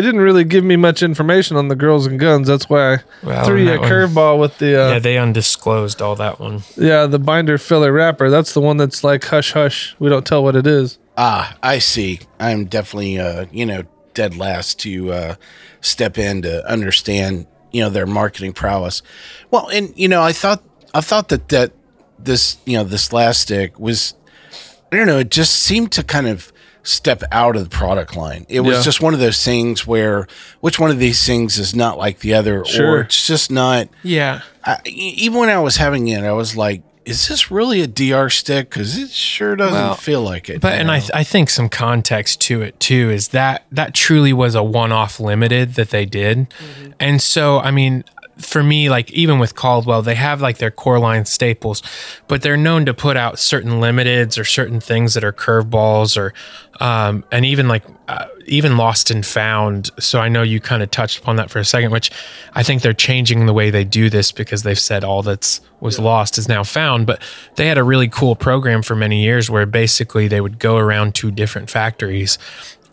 didn't 0.00 0.20
really 0.20 0.44
give 0.44 0.62
me 0.62 0.76
much 0.76 1.02
information 1.02 1.56
on 1.56 1.66
the 1.66 1.74
girls 1.74 2.06
and 2.06 2.20
guns. 2.20 2.46
That's 2.46 2.70
why 2.70 2.94
I 2.94 2.98
Well, 3.24 3.44
threw 3.44 3.64
you 3.64 3.72
a 3.72 3.78
curveball 3.78 4.38
with 4.38 4.58
the 4.58 4.80
uh, 4.80 4.90
yeah, 4.92 4.98
they 5.00 5.18
undisclosed 5.18 6.00
all 6.00 6.14
that 6.14 6.38
one. 6.38 6.62
yeah 6.76 7.06
the 7.06 7.18
binder 7.18 7.58
filler 7.58 7.92
wrapper. 7.92 8.30
That's 8.30 8.54
the 8.54 8.60
one 8.60 8.76
that's 8.76 9.02
like 9.02 9.24
hush 9.24 9.52
hush. 9.54 9.96
We 9.98 10.08
don't 10.08 10.24
tell 10.24 10.44
what 10.44 10.54
it 10.54 10.68
is. 10.68 11.00
Ah, 11.18 11.56
I 11.64 11.80
see. 11.80 12.20
I'm 12.38 12.66
definitely, 12.66 13.18
uh, 13.18 13.46
you 13.50 13.66
know, 13.66 13.82
dead 14.14 14.36
last 14.36 14.78
to 14.80 15.12
uh, 15.12 15.34
step 15.80 16.16
in 16.16 16.42
to 16.42 16.64
understand, 16.70 17.48
you 17.72 17.80
know, 17.82 17.90
their 17.90 18.06
marketing 18.06 18.52
prowess. 18.52 19.02
Well, 19.50 19.68
and 19.68 19.92
you 19.96 20.08
know, 20.08 20.22
I 20.22 20.32
thought, 20.32 20.62
I 20.94 21.00
thought 21.00 21.28
that 21.28 21.48
that 21.48 21.72
this, 22.18 22.56
you 22.66 22.76
know, 22.76 22.84
this 22.84 23.12
last 23.12 23.40
stick 23.42 23.78
was, 23.80 24.14
I 24.92 24.96
don't 24.96 25.06
know, 25.06 25.18
it 25.18 25.30
just 25.30 25.54
seemed 25.54 25.90
to 25.92 26.02
kind 26.02 26.26
of 26.28 26.52
step 26.84 27.22
out 27.32 27.56
of 27.56 27.62
the 27.64 27.70
product 27.70 28.16
line. 28.16 28.44
It 28.48 28.60
was 28.60 28.78
Yeah. 28.78 28.82
just 28.82 29.00
one 29.00 29.14
of 29.14 29.20
those 29.20 29.44
things 29.44 29.86
where, 29.86 30.26
which 30.60 30.78
one 30.80 30.90
of 30.90 30.98
these 30.98 31.24
things 31.24 31.58
is 31.58 31.74
not 31.74 31.96
like 31.98 32.18
the 32.20 32.34
other, 32.34 32.64
Sure. 32.64 32.90
or 32.96 33.00
it's 33.02 33.26
just 33.26 33.50
not. 33.50 33.88
Yeah. 34.02 34.40
I, 34.64 34.78
even 34.84 35.38
when 35.38 35.48
I 35.48 35.58
was 35.58 35.76
having 35.76 36.08
it, 36.08 36.22
I 36.24 36.32
was 36.32 36.56
like, 36.56 36.82
is 37.04 37.28
this 37.28 37.50
really 37.50 37.80
a 37.80 37.86
DR 37.86 38.30
stick? 38.30 38.70
Because 38.70 38.96
it 38.96 39.10
sure 39.10 39.56
doesn't 39.56 39.74
Well, 39.74 39.94
feel 39.94 40.22
like 40.22 40.48
it. 40.48 40.60
But 40.60 40.74
you 40.74 40.80
and 40.80 40.90
I, 40.90 41.00
th- 41.00 41.10
I 41.14 41.24
think 41.24 41.50
some 41.50 41.68
context 41.68 42.40
to 42.42 42.62
it 42.62 42.78
too 42.80 43.10
is 43.10 43.28
that 43.28 43.66
that 43.72 43.94
truly 43.94 44.32
was 44.32 44.54
a 44.54 44.62
one-off 44.62 45.18
limited 45.20 45.74
that 45.74 45.90
they 45.90 46.06
did, 46.06 46.50
mm-hmm. 46.50 46.92
and 47.00 47.20
so 47.20 47.58
I 47.58 47.70
mean, 47.70 48.04
for 48.38 48.62
me, 48.62 48.88
like 48.88 49.10
even 49.12 49.38
with 49.38 49.54
Caldwell, 49.54 50.02
they 50.02 50.14
have 50.14 50.40
like 50.40 50.58
their 50.58 50.70
core 50.70 50.98
line 50.98 51.24
staples, 51.24 51.82
but 52.28 52.42
they're 52.42 52.56
known 52.56 52.86
to 52.86 52.94
put 52.94 53.16
out 53.16 53.38
certain 53.38 53.72
limiteds 53.72 54.38
or 54.38 54.44
certain 54.44 54.80
things 54.80 55.14
that 55.14 55.24
are 55.24 55.32
curveballs 55.32 56.16
or, 56.16 56.32
um, 56.80 57.24
and 57.30 57.44
even 57.44 57.68
like 57.68 57.84
uh, 58.08 58.26
even 58.46 58.76
lost 58.76 59.10
and 59.10 59.24
found. 59.24 59.90
So 59.98 60.20
I 60.20 60.28
know 60.28 60.42
you 60.42 60.60
kind 60.60 60.82
of 60.82 60.90
touched 60.90 61.18
upon 61.18 61.36
that 61.36 61.50
for 61.50 61.58
a 61.58 61.64
second, 61.64 61.92
which 61.92 62.10
I 62.54 62.62
think 62.62 62.82
they're 62.82 62.92
changing 62.92 63.46
the 63.46 63.52
way 63.52 63.70
they 63.70 63.84
do 63.84 64.08
this 64.10 64.32
because 64.32 64.62
they've 64.62 64.78
said 64.78 65.04
all 65.04 65.22
that's 65.22 65.60
was 65.80 65.98
lost 65.98 66.38
is 66.38 66.48
now 66.48 66.62
found. 66.62 67.06
But 67.06 67.22
they 67.56 67.66
had 67.66 67.78
a 67.78 67.84
really 67.84 68.08
cool 68.08 68.36
program 68.36 68.82
for 68.82 68.94
many 68.94 69.22
years 69.22 69.50
where 69.50 69.66
basically 69.66 70.28
they 70.28 70.40
would 70.40 70.58
go 70.58 70.76
around 70.76 71.14
to 71.16 71.30
different 71.30 71.70
factories. 71.70 72.38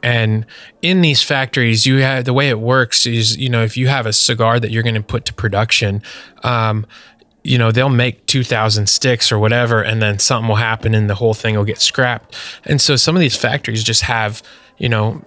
And 0.01 0.45
in 0.81 1.01
these 1.01 1.21
factories, 1.21 1.85
you 1.85 1.97
have 1.97 2.25
the 2.25 2.33
way 2.33 2.49
it 2.49 2.59
works 2.59 3.05
is, 3.05 3.37
you 3.37 3.49
know, 3.49 3.63
if 3.63 3.75
you 3.75 3.87
have 3.87 4.05
a 4.05 4.13
cigar 4.13 4.59
that 4.59 4.71
you're 4.71 4.83
going 4.83 4.95
to 4.95 5.03
put 5.03 5.25
to 5.25 5.33
production, 5.33 6.01
um, 6.43 6.85
you 7.43 7.57
know, 7.57 7.71
they'll 7.71 7.89
make 7.89 8.25
2,000 8.25 8.87
sticks 8.87 9.31
or 9.31 9.39
whatever, 9.39 9.81
and 9.81 10.01
then 10.01 10.19
something 10.19 10.47
will 10.47 10.55
happen 10.55 10.93
and 10.93 11.09
the 11.09 11.15
whole 11.15 11.33
thing 11.33 11.55
will 11.55 11.63
get 11.63 11.79
scrapped. 11.79 12.35
And 12.65 12.81
so 12.81 12.95
some 12.95 13.15
of 13.15 13.21
these 13.21 13.35
factories 13.35 13.83
just 13.83 14.03
have, 14.03 14.43
you 14.77 14.89
know, 14.89 15.23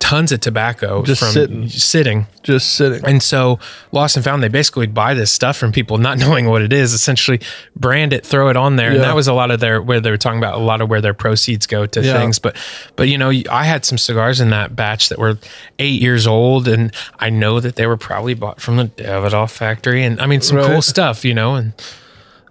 tons 0.00 0.32
of 0.32 0.40
tobacco 0.40 1.04
Just 1.04 1.20
from 1.20 1.30
sitting. 1.30 1.68
sitting 1.68 2.26
Just 2.42 2.74
sitting. 2.74 3.04
and 3.06 3.22
so 3.22 3.60
Lost 3.92 4.16
and 4.16 4.24
Found, 4.24 4.42
they 4.42 4.48
basically 4.48 4.86
buy 4.88 5.14
this 5.14 5.30
stuff 5.30 5.56
from 5.56 5.70
people 5.70 5.98
not 5.98 6.18
knowing 6.24 6.48
what 6.48 6.62
it 6.62 6.72
is, 6.72 6.92
essentially 6.92 7.38
brand 7.76 8.12
it, 8.12 8.26
throw 8.26 8.48
it 8.48 8.56
on 8.56 8.74
there. 8.76 8.90
And 8.90 9.00
that 9.02 9.14
was 9.14 9.28
a 9.28 9.32
lot 9.34 9.50
of 9.52 9.60
their 9.60 9.80
where 9.80 10.00
they 10.00 10.10
were 10.10 10.16
talking 10.16 10.38
about 10.38 10.54
a 10.54 10.62
lot 10.62 10.80
of 10.80 10.88
where 10.88 11.00
their 11.00 11.14
proceeds 11.14 11.66
go 11.66 11.86
to 11.86 12.00
Yeah. 12.02 12.18
things. 12.18 12.38
But 12.40 12.56
but 12.96 13.08
you 13.08 13.18
know, 13.18 13.30
I 13.50 13.64
had 13.64 13.84
some 13.84 13.98
cigars 13.98 14.40
in 14.40 14.50
that 14.50 14.74
batch 14.74 15.10
that 15.10 15.18
were 15.18 15.38
eight 15.78 16.00
years 16.02 16.26
old 16.26 16.66
and 16.66 16.92
I 17.20 17.30
know 17.30 17.60
that 17.60 17.76
they 17.76 17.86
were 17.86 17.98
probably 17.98 18.34
bought 18.34 18.60
from 18.60 18.76
the 18.78 18.86
Davidoff 18.86 19.50
factory. 19.50 20.02
And 20.02 20.20
I 20.20 20.26
mean 20.26 20.40
some 20.40 20.58
cool 20.62 20.82
stuff, 20.82 21.24
you 21.24 21.34
know, 21.34 21.54
and 21.54 21.72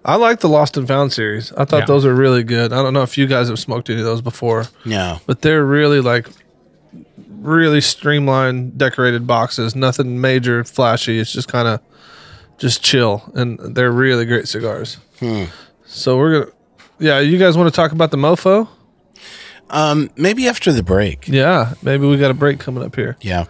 I 0.04 0.14
like 0.16 0.40
the 0.40 0.48
Lost 0.48 0.76
and 0.78 0.88
Found 0.88 1.12
series. 1.12 1.52
I 1.52 1.64
thought 1.66 1.80
Yeah. 1.80 1.84
those 1.86 2.06
are 2.06 2.14
really 2.14 2.42
good. 2.42 2.72
I 2.72 2.76
don't 2.82 2.94
know 2.94 3.02
if 3.02 3.18
you 3.18 3.26
guys 3.26 3.48
have 3.48 3.58
smoked 3.58 3.90
any 3.90 3.98
of 3.98 4.06
those 4.06 4.22
before, 4.22 4.66
no. 4.86 5.20
but 5.26 5.42
they're 5.42 5.64
really 5.64 6.00
like 6.00 6.26
really 7.40 7.80
streamlined, 7.80 8.78
decorated 8.78 9.26
boxes. 9.26 9.74
Nothing 9.74 10.20
major, 10.20 10.62
flashy. 10.64 11.18
It's 11.18 11.32
just 11.32 11.48
kind 11.48 11.66
of 11.66 11.80
just 12.58 12.82
chill, 12.82 13.30
and 13.34 13.58
they're 13.74 13.92
really 13.92 14.26
great 14.26 14.46
cigars. 14.46 14.98
So 15.86 16.18
we're 16.18 16.40
gonna, 16.40 16.52
yeah. 16.98 17.18
You 17.18 17.38
guys 17.38 17.56
want 17.56 17.72
to 17.72 17.74
talk 17.74 17.92
about 17.92 18.10
the 18.10 18.16
Mofo? 18.16 18.68
Um, 19.70 20.10
maybe 20.16 20.48
after 20.48 20.72
the 20.72 20.82
break. 20.82 21.28
Yeah, 21.28 21.74
maybe 21.82 22.06
we 22.06 22.16
got 22.16 22.30
a 22.30 22.34
break 22.34 22.58
coming 22.58 22.82
up 22.82 22.96
here. 22.96 23.16
Yeah. 23.20 23.46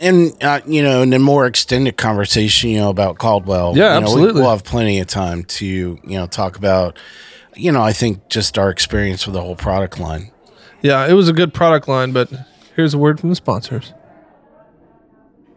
And, 0.00 0.32
uh, 0.42 0.60
you 0.66 0.82
know, 0.82 1.02
in 1.02 1.12
a 1.12 1.18
more 1.20 1.46
extended 1.46 1.96
conversation, 1.96 2.70
you 2.70 2.78
know, 2.78 2.90
about 2.90 3.18
Caldwell. 3.18 3.76
Yeah, 3.76 3.94
you 3.94 4.00
know, 4.00 4.06
absolutely. 4.06 4.34
We, 4.34 4.40
we'll 4.40 4.50
have 4.50 4.64
plenty 4.64 4.98
of 4.98 5.06
time 5.06 5.44
to, 5.44 5.64
you 5.64 6.00
know, 6.04 6.26
talk 6.26 6.56
about, 6.56 6.98
you 7.54 7.70
know, 7.70 7.82
I 7.82 7.92
think 7.92 8.28
just 8.28 8.58
our 8.58 8.68
experience 8.68 9.26
with 9.26 9.34
the 9.34 9.40
whole 9.40 9.54
product 9.54 10.00
line. 10.00 10.32
Yeah, 10.82 11.06
it 11.06 11.12
was 11.12 11.28
a 11.28 11.32
good 11.32 11.54
product 11.54 11.86
line, 11.86 12.10
but 12.10 12.32
here's 12.74 12.94
a 12.94 12.98
word 12.98 13.20
from 13.20 13.28
the 13.28 13.36
sponsors. 13.36 13.92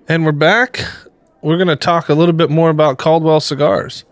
And 0.08 0.26
we're 0.26 0.32
back. 0.32 0.86
We're 1.42 1.58
going 1.58 1.68
to 1.68 1.76
talk 1.76 2.10
a 2.10 2.14
little 2.14 2.34
bit 2.34 2.50
more 2.50 2.70
about 2.70 2.98
Caldwell 2.98 3.40
cigars. 3.40 4.04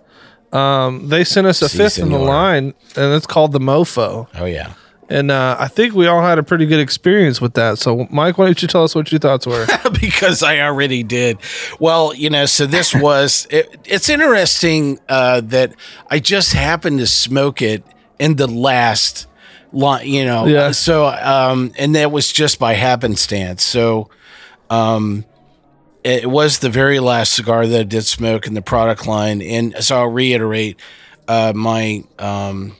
Um, 0.51 1.09
they 1.09 1.23
sent 1.23 1.47
us 1.47 1.61
a 1.61 1.69
Si, 1.69 1.77
fifth 1.77 1.99
in 1.99 2.09
the 2.09 2.19
line, 2.19 2.73
and 2.95 3.13
it's 3.13 3.25
called 3.25 3.51
the 3.51 3.59
Mofo. 3.59 4.27
Oh, 4.35 4.45
yeah. 4.45 4.73
And 5.09 5.31
uh, 5.31 5.57
I 5.59 5.67
think 5.67 5.93
we 5.93 6.07
all 6.07 6.21
had 6.21 6.37
a 6.37 6.43
pretty 6.43 6.65
good 6.65 6.79
experience 6.79 7.41
with 7.41 7.53
that. 7.55 7.77
So, 7.77 8.07
Mike, 8.09 8.37
why 8.37 8.45
don't 8.45 8.61
you 8.61 8.67
tell 8.67 8.83
us 8.83 8.95
what 8.95 9.11
your 9.11 9.19
thoughts 9.19 9.45
were? 9.45 9.65
because 10.01 10.43
I 10.43 10.59
already 10.59 11.03
did. 11.03 11.37
Well, 11.79 12.13
you 12.15 12.29
know, 12.29 12.45
so 12.45 12.65
this 12.65 12.95
was, 12.95 13.47
it, 13.49 13.79
it's 13.85 14.09
interesting 14.09 14.99
uh, 15.09 15.41
that 15.41 15.75
I 16.09 16.19
just 16.19 16.53
happened 16.53 16.99
to 16.99 17.07
smoke 17.07 17.61
it 17.61 17.83
in 18.19 18.37
the 18.37 18.47
last 18.47 19.27
you 20.03 20.25
know. 20.25 20.45
Yeah. 20.45 20.71
So, 20.71 21.07
um, 21.07 21.73
and 21.77 21.95
that 21.95 22.11
was 22.11 22.31
just 22.31 22.59
by 22.59 22.73
happenstance. 22.73 23.63
So, 23.63 24.09
um, 24.69 25.25
it 26.03 26.29
was 26.29 26.59
the 26.59 26.69
very 26.69 26.99
last 26.99 27.33
cigar 27.33 27.65
that 27.65 27.79
I 27.79 27.83
did 27.83 28.05
smoke 28.05 28.45
in 28.45 28.53
the 28.53 28.61
product 28.61 29.07
line. 29.07 29.41
And 29.41 29.75
so 29.83 29.97
I'll 29.97 30.07
reiterate 30.07 30.79
uh, 31.27 31.53
my, 31.55 32.03
um, 32.19 32.75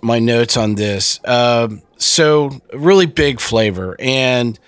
my 0.00 0.18
notes 0.18 0.56
on 0.56 0.74
this. 0.74 1.20
Um, 1.24 1.82
so 1.96 2.50
really 2.72 3.06
big 3.06 3.40
flavor 3.40 3.96
and 3.98 4.58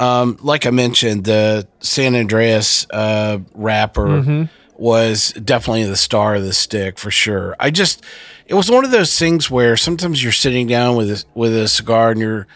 um, 0.00 0.38
like 0.42 0.66
I 0.66 0.70
mentioned, 0.70 1.24
the 1.24 1.68
San 1.80 2.14
Andrés 2.14 2.86
uh, 2.90 3.38
wrapper 3.54 4.48
was 4.76 5.32
definitely 5.32 5.84
the 5.84 5.96
star 5.96 6.34
of 6.34 6.42
the 6.42 6.52
stick 6.52 6.98
for 6.98 7.10
sure. 7.10 7.54
I 7.60 7.70
just, 7.70 8.04
it 8.46 8.54
was 8.54 8.70
one 8.70 8.84
of 8.84 8.90
those 8.90 9.18
things 9.18 9.50
where 9.50 9.76
sometimes 9.76 10.22
you're 10.22 10.32
sitting 10.32 10.66
down 10.66 10.96
with 10.96 11.10
a, 11.10 11.24
with 11.34 11.56
a 11.56 11.68
cigar 11.68 12.10
and 12.10 12.20
you're, 12.20 12.46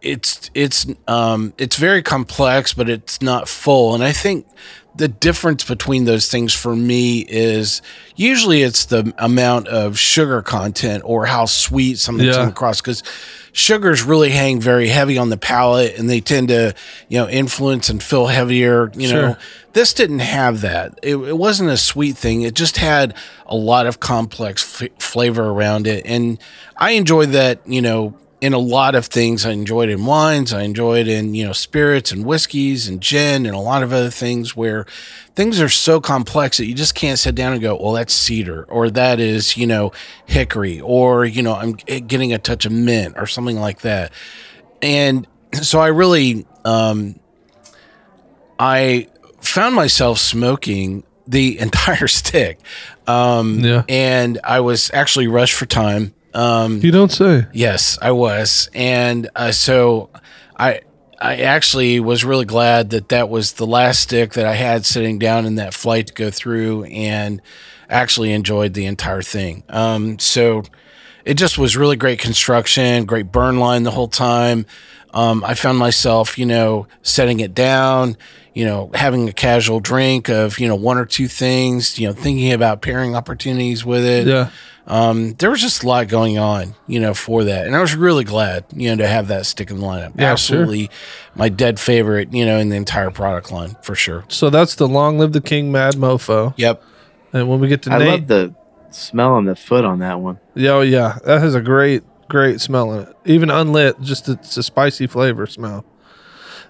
it's 0.00 0.50
it's 0.54 0.86
um 1.06 1.52
it's 1.58 1.76
very 1.76 2.02
complex, 2.02 2.72
but 2.72 2.88
it's 2.88 3.20
not 3.20 3.46
full. 3.46 3.94
And 3.94 4.02
I 4.02 4.12
think 4.12 4.46
the 4.96 5.08
difference 5.08 5.62
between 5.64 6.04
those 6.06 6.30
things 6.30 6.52
for 6.54 6.74
me 6.74 7.20
is 7.28 7.82
usually 8.16 8.62
it's 8.62 8.86
the 8.86 9.12
amount 9.18 9.68
of 9.68 9.98
sugar 9.98 10.40
content 10.42 11.02
or 11.04 11.26
how 11.26 11.44
sweet 11.44 11.98
something's 11.98 12.28
Yeah. 12.34 12.42
come 12.42 12.48
across 12.48 12.80
because 12.80 13.02
sugars 13.52 14.02
really 14.02 14.30
hang 14.30 14.60
very 14.60 14.88
heavy 14.88 15.18
on 15.18 15.28
the 15.30 15.36
palate 15.36 15.98
and 15.98 16.08
they 16.08 16.20
tend 16.20 16.48
to 16.48 16.74
you 17.08 17.18
know 17.18 17.28
influence 17.28 17.88
and 17.88 18.02
feel 18.02 18.26
heavier 18.26 18.90
you 18.94 19.12
know. 19.12 19.36
This 19.72 19.92
didn't 19.92 20.20
have 20.20 20.62
that. 20.62 20.98
It, 21.02 21.16
it 21.16 21.36
wasn't 21.36 21.68
a 21.68 21.76
sweet 21.76 22.16
thing. 22.16 22.40
It 22.40 22.54
just 22.54 22.78
had 22.78 23.12
a 23.44 23.54
lot 23.54 23.86
of 23.86 24.00
complex 24.00 24.80
f- 24.82 24.88
flavor 24.98 25.44
around 25.50 25.86
it. 25.86 26.06
And 26.06 26.38
i 26.78 26.92
enjoyed 26.92 27.30
that 27.30 27.60
you 27.66 27.82
know 27.82 28.14
in 28.40 28.52
a 28.52 28.58
lot 28.58 28.94
of 28.94 29.06
things 29.06 29.46
i 29.46 29.50
enjoyed 29.50 29.88
in 29.88 30.04
wines 30.04 30.52
i 30.52 30.62
enjoyed 30.62 31.08
in 31.08 31.34
you 31.34 31.44
know 31.44 31.52
spirits 31.52 32.12
and 32.12 32.24
whiskeys 32.26 32.86
and 32.86 33.00
gin 33.00 33.46
and 33.46 33.54
a 33.54 33.58
lot 33.58 33.82
of 33.82 33.92
other 33.92 34.10
things 34.10 34.54
where 34.54 34.84
things 35.34 35.60
are 35.60 35.68
so 35.70 36.00
complex 36.00 36.58
that 36.58 36.66
you 36.66 36.74
just 36.74 36.94
can't 36.94 37.18
sit 37.18 37.34
down 37.34 37.52
and 37.52 37.62
go 37.62 37.74
well 37.80 37.92
that's 37.92 38.12
cedar 38.12 38.64
or 38.64 38.90
that 38.90 39.18
is 39.20 39.56
you 39.56 39.66
know 39.66 39.90
hickory 40.26 40.80
or 40.80 41.24
you 41.24 41.42
know 41.42 41.54
i'm 41.54 41.72
getting 41.72 42.32
a 42.34 42.38
touch 42.38 42.66
of 42.66 42.72
mint 42.72 43.14
or 43.16 43.26
something 43.26 43.56
like 43.56 43.80
that 43.80 44.12
and 44.82 45.26
so 45.52 45.80
i 45.80 45.86
really 45.86 46.46
um 46.64 47.18
I 48.58 49.08
found 49.40 49.74
myself 49.74 50.18
smoking 50.18 51.04
the 51.26 51.58
entire 51.60 52.08
stick. 52.08 52.58
Um, 53.06 53.60
Yeah. 53.60 53.84
And 53.88 54.38
I 54.44 54.60
was 54.60 54.90
actually 54.92 55.28
rushed 55.28 55.54
for 55.54 55.66
time. 55.66 56.14
Um, 56.36 56.80
you 56.80 56.90
don't 56.90 57.10
say. 57.10 57.46
yes, 57.52 57.98
I 58.02 58.10
was. 58.10 58.68
And 58.74 59.30
uh, 59.34 59.52
so 59.52 60.10
I, 60.56 60.82
I 61.18 61.36
actually 61.36 61.98
was 61.98 62.24
really 62.24 62.44
glad 62.44 62.90
that 62.90 63.08
that 63.08 63.30
was 63.30 63.54
the 63.54 63.66
last 63.66 64.00
stick 64.00 64.34
that 64.34 64.44
I 64.44 64.54
had 64.54 64.84
sitting 64.84 65.18
down 65.18 65.46
in 65.46 65.54
that 65.54 65.72
flight 65.72 66.08
to 66.08 66.12
go 66.12 66.30
through, 66.30 66.84
and 66.84 67.40
actually 67.88 68.32
enjoyed 68.32 68.74
the 68.74 68.84
entire 68.84 69.22
thing. 69.22 69.62
Um, 69.68 70.18
so 70.18 70.64
it 71.24 71.34
just 71.34 71.56
was 71.56 71.76
really 71.76 71.96
great 71.96 72.18
construction, 72.18 73.04
great 73.04 73.32
burn 73.32 73.58
line 73.58 73.84
the 73.84 73.90
whole 73.90 74.08
time. 74.08 74.66
Um, 75.14 75.42
I 75.44 75.54
found 75.54 75.78
myself, 75.78 76.36
you 76.36 76.44
know, 76.44 76.86
setting 77.02 77.40
it 77.40 77.54
down, 77.54 78.16
you 78.52 78.66
know, 78.66 78.90
having 78.92 79.28
a 79.28 79.32
casual 79.32 79.80
drink 79.80 80.28
of, 80.28 80.58
you 80.58 80.68
know, 80.68 80.74
one 80.74 80.98
or 80.98 81.06
two 81.06 81.28
things, 81.28 81.98
you 81.98 82.06
know, 82.06 82.12
thinking 82.12 82.52
about 82.52 82.82
pairing 82.82 83.16
opportunities 83.16 83.84
with 83.84 84.04
it. 84.04 84.26
Yeah. 84.26 84.50
Um, 84.86 85.34
there 85.34 85.50
was 85.50 85.60
just 85.60 85.82
a 85.82 85.88
lot 85.88 86.06
going 86.06 86.38
on, 86.38 86.74
you 86.86 87.00
know, 87.00 87.12
for 87.12 87.44
that. 87.44 87.66
And 87.66 87.74
I 87.74 87.80
was 87.80 87.96
really 87.96 88.22
glad, 88.22 88.64
you 88.72 88.90
know, 88.90 89.02
to 89.02 89.08
have 89.08 89.28
that 89.28 89.44
stick 89.46 89.70
in 89.70 89.78
the 89.80 89.86
lineup. 89.86 90.12
Yeah, 90.16 90.30
Absolutely 90.30 90.90
my 91.34 91.48
dead 91.48 91.80
favorite, 91.80 92.32
you 92.32 92.46
know, 92.46 92.58
in 92.58 92.68
the 92.68 92.76
entire 92.76 93.10
product 93.10 93.50
line 93.50 93.76
for 93.82 93.96
sure. 93.96 94.24
So 94.28 94.48
that's 94.48 94.76
the 94.76 94.86
Long 94.86 95.18
Live 95.18 95.32
the 95.32 95.40
King 95.40 95.72
Mad 95.72 95.94
Mofo. 95.94 96.54
Yep. 96.56 96.82
And 97.32 97.48
when 97.48 97.58
we 97.58 97.66
get 97.68 97.82
to 97.82 97.92
I 97.92 97.98
Nate, 97.98 98.08
love 98.08 98.26
the 98.28 98.54
smell 98.90 99.32
on 99.34 99.44
the 99.44 99.56
foot 99.56 99.84
on 99.84 99.98
that 99.98 100.20
one. 100.20 100.38
yeah, 100.54 100.70
oh, 100.70 100.80
yeah, 100.82 101.18
that 101.24 101.40
has 101.40 101.54
a 101.56 101.60
great, 101.60 102.04
great 102.28 102.60
smell 102.60 102.92
in 102.92 103.08
it. 103.08 103.16
Even 103.24 103.50
unlit, 103.50 104.00
just 104.00 104.28
it's 104.28 104.56
a 104.56 104.62
spicy 104.62 105.08
flavor 105.08 105.46
smell. 105.46 105.84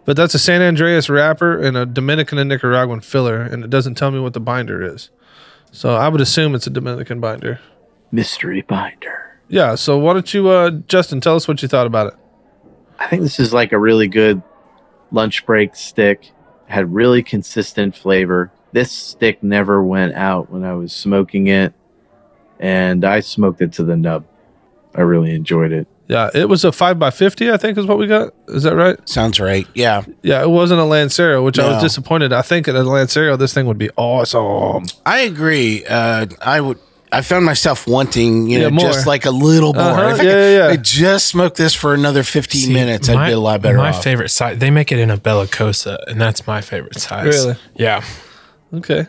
But 0.07 0.17
that's 0.17 0.35
a 0.35 0.39
San 0.39 0.61
Andrés 0.61 1.11
wrapper 1.11 1.61
and 1.61 1.77
a 1.77 1.85
Dominican 1.85 2.39
and 2.39 2.49
Nicaraguan 2.49 3.01
filler, 3.01 3.43
and 3.43 3.63
it 3.63 3.71
doesn't 3.71 3.97
tell 3.97 4.11
me 4.11 4.21
what 4.21 4.33
the 4.33 4.41
binder 4.41 4.83
is. 4.83 5.11
So 5.73 5.95
I 5.97 6.09
would 6.09 6.21
assume 6.21 6.55
it's 6.55 6.67
a 6.67 6.71
Dominican 6.71 7.21
binder. 7.21 7.61
Mystery 8.17 8.63
binder. 8.63 9.39
Yeah. 9.49 9.75
So 9.75 9.99
why 9.99 10.15
don't 10.15 10.33
you, 10.33 10.49
uh, 10.49 10.71
Justin, 10.89 11.21
tell 11.21 11.37
us 11.37 11.47
what 11.47 11.61
you 11.61 11.69
thought 11.69 11.87
about 11.87 12.15
it? 12.15 12.15
I 12.99 13.07
think 13.09 13.23
this 13.23 13.39
is 13.39 13.53
like 13.53 13.73
a 13.73 13.79
really 13.79 14.09
good 14.09 14.43
lunch 15.13 15.45
break 15.45 15.77
stick. 15.77 16.33
Had 16.65 16.93
really 16.93 17.23
consistent 17.23 17.95
flavor. 17.95 18.51
This 18.73 18.91
stick 18.91 19.43
never 19.43 19.83
went 19.83 20.15
out 20.15 20.51
when 20.51 20.65
I 20.65 20.73
was 20.73 20.93
smoking 20.93 21.47
it, 21.47 21.75
and 22.59 23.05
I 23.05 23.21
smoked 23.21 23.61
it 23.61 23.75
to 23.75 23.85
the 23.85 23.97
nub. 23.97 24.25
I 24.95 25.03
really 25.03 25.35
enjoyed 25.35 25.73
it. 25.73 25.87
Yeah, 26.09 26.31
it 26.35 26.49
was 26.49 26.65
a 26.65 26.73
five 26.73 26.99
by 26.99 27.11
fifty, 27.11 27.51
I 27.51 27.57
think, 27.57 27.79
is 27.79 27.87
what 27.87 27.99
we 27.99 28.07
got. 28.07 28.35
Is 28.49 28.63
that 28.63 28.75
right? 28.75 28.97
Sounds 29.09 29.39
right. 29.39 29.67
Yeah. 29.75 30.05
Yeah, 30.23 30.43
it 30.43 30.51
wasn't 30.51 30.81
a 30.81 30.85
Lancero, 30.85 31.45
which 31.45 31.59
I 31.59 31.69
was 31.69 31.83
disappointed. 31.83 32.33
I 32.33 32.43
think 32.43 32.67
at 32.67 32.75
a 32.75 32.83
Lancero, 32.83 33.37
this 33.37 33.53
thing 33.53 33.67
would 33.67 33.79
be 33.79 33.91
awesome. 33.97 34.87
I 35.05 35.21
agree. 35.21 35.85
Uh, 35.85 36.27
I 36.41 36.61
would. 36.61 36.79
I 37.17 37.23
found 37.23 37.45
myself 37.47 37.87
wanting, 37.87 38.47
you 38.47 38.59
Yeah, 38.59 38.65
know, 38.65 38.71
more. 38.71 38.93
just 38.93 39.07
like 39.07 39.25
a 39.25 39.31
little 39.31 39.73
more. 39.73 39.83
Uh-huh, 39.83 40.09
If 40.15 40.21
I 40.21 40.23
yeah, 40.23 40.31
could- 40.33 40.39
yeah, 40.53 40.57
yeah. 40.67 40.73
I 40.73 40.77
just 40.77 41.27
smoked 41.27 41.57
this 41.57 41.75
for 41.75 41.95
another 41.95 42.23
15 42.23 42.61
See, 42.61 42.73
minutes. 42.75 43.09
I'd 43.09 43.27
be 43.27 43.33
a 43.33 43.39
lot 43.41 43.63
better 43.63 43.79
My 43.79 43.89
off. 43.89 44.03
favorite 44.05 44.29
size. 44.31 44.59
They 44.59 44.71
make 44.71 44.93
it 44.93 44.99
in 44.99 45.11
a 45.11 45.17
Bellicosa, 45.17 45.97
and 46.09 46.21
that's 46.21 46.47
my 46.47 46.61
favorite 46.61 47.01
size. 47.01 47.25
Really? 47.27 47.57
Yeah. 47.75 48.03
Okay. 48.75 49.07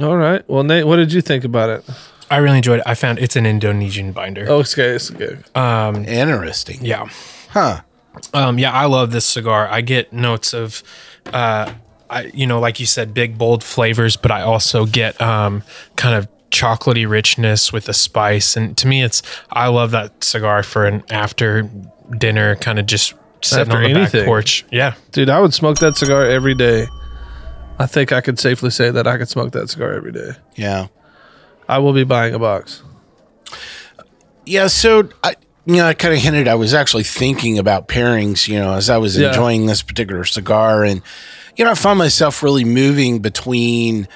All 0.00 0.16
right. 0.16 0.42
Well, 0.48 0.64
Nate, 0.64 0.86
what 0.86 0.96
did 0.96 1.12
you 1.12 1.20
think 1.22 1.44
about 1.44 1.70
it? 1.70 1.84
I 2.30 2.38
really 2.38 2.56
enjoyed 2.58 2.80
it. 2.80 2.84
I 2.86 2.94
found 2.94 3.18
it's 3.20 3.36
an 3.36 3.46
Indonesian 3.46 4.12
binder. 4.12 4.46
Oh, 4.48 4.56
okay, 4.60 4.88
it's 4.96 5.10
okay. 5.12 5.36
Interesting. 5.54 6.78
Yeah. 6.84 7.08
Huh. 7.50 7.82
Um, 8.34 8.58
yeah, 8.58 8.72
I 8.72 8.86
love 8.86 9.12
this 9.12 9.24
cigar. 9.24 9.68
I 9.70 9.80
get 9.82 10.12
notes 10.12 10.52
of, 10.52 10.82
uh, 11.32 11.72
I 12.10 12.30
you 12.34 12.46
know, 12.46 12.60
like 12.60 12.80
you 12.80 12.86
said, 12.86 13.12
big 13.14 13.36
bold 13.38 13.62
flavors, 13.64 14.16
but 14.16 14.30
I 14.30 14.42
also 14.42 14.86
get 14.86 15.20
um, 15.20 15.62
kind 15.96 16.14
of 16.14 16.28
chocolatey 16.50 17.08
richness 17.08 17.72
with 17.72 17.86
the 17.86 17.92
spice. 17.94 18.56
And 18.56 18.76
to 18.78 18.86
me, 18.86 19.02
it's 19.02 19.22
I 19.50 19.68
love 19.68 19.90
that 19.90 20.22
cigar 20.22 20.62
for 20.62 20.86
an 20.86 21.02
after 21.10 21.68
dinner 22.18 22.54
kind 22.56 22.78
of 22.78 22.86
just 22.86 23.14
sitting 23.42 23.62
After 23.62 23.76
on 23.76 23.82
the 23.82 23.90
anything. 23.98 24.20
back 24.20 24.26
porch. 24.26 24.64
Yeah, 24.70 24.94
Dude, 25.12 25.28
I 25.28 25.40
would 25.40 25.52
smoke 25.54 25.78
that 25.78 25.96
cigar 25.96 26.24
every 26.24 26.54
day. 26.54 26.86
I 27.78 27.86
think 27.86 28.10
I 28.12 28.20
could 28.20 28.38
safely 28.38 28.70
say 28.70 28.90
that 28.90 29.06
I 29.06 29.18
could 29.18 29.28
smoke 29.28 29.52
that 29.52 29.68
cigar 29.68 29.92
every 29.92 30.12
day. 30.12 30.30
Yeah. 30.54 30.86
I 31.68 31.78
will 31.78 31.92
be 31.92 32.04
buying 32.04 32.32
a 32.32 32.38
box. 32.38 32.82
Yeah. 34.44 34.68
So 34.68 35.08
I, 35.22 35.34
you 35.66 35.76
know, 35.76 35.86
I 35.86 35.94
kind 35.94 36.14
of 36.14 36.20
hinted 36.20 36.48
I 36.48 36.54
was 36.54 36.72
actually 36.74 37.02
thinking 37.02 37.58
about 37.58 37.88
pairings, 37.88 38.48
you 38.48 38.58
know, 38.58 38.72
as 38.74 38.88
I 38.88 38.98
was 38.98 39.18
Yeah. 39.18 39.28
enjoying 39.28 39.66
this 39.66 39.82
particular 39.82 40.24
cigar, 40.24 40.84
and 40.84 41.02
you 41.56 41.64
know, 41.64 41.70
I 41.70 41.74
found 41.74 41.98
myself 41.98 42.42
really 42.42 42.64
moving 42.64 43.20
between 43.20 44.06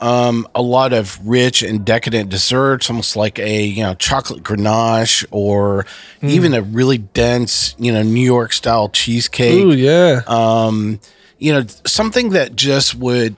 um, 0.00 0.46
a 0.54 0.62
lot 0.62 0.92
of 0.92 1.18
rich 1.26 1.62
and 1.62 1.84
decadent 1.84 2.30
desserts, 2.30 2.88
almost 2.88 3.16
like 3.16 3.38
a 3.38 3.64
you 3.64 3.82
know 3.82 3.94
chocolate 3.94 4.42
grenache, 4.42 5.24
or 5.30 5.86
Hmm. 6.20 6.28
even 6.28 6.54
a 6.54 6.62
really 6.62 6.98
dense, 6.98 7.74
you 7.78 7.92
know, 7.92 8.02
New 8.02 8.20
York 8.24 8.52
style 8.52 8.88
cheesecake. 8.88 9.64
Ooh, 9.64 9.72
yeah. 9.72 10.22
um, 10.26 11.00
you 11.38 11.52
know, 11.52 11.64
something 11.86 12.30
that 12.30 12.56
just 12.56 12.94
would 12.96 13.36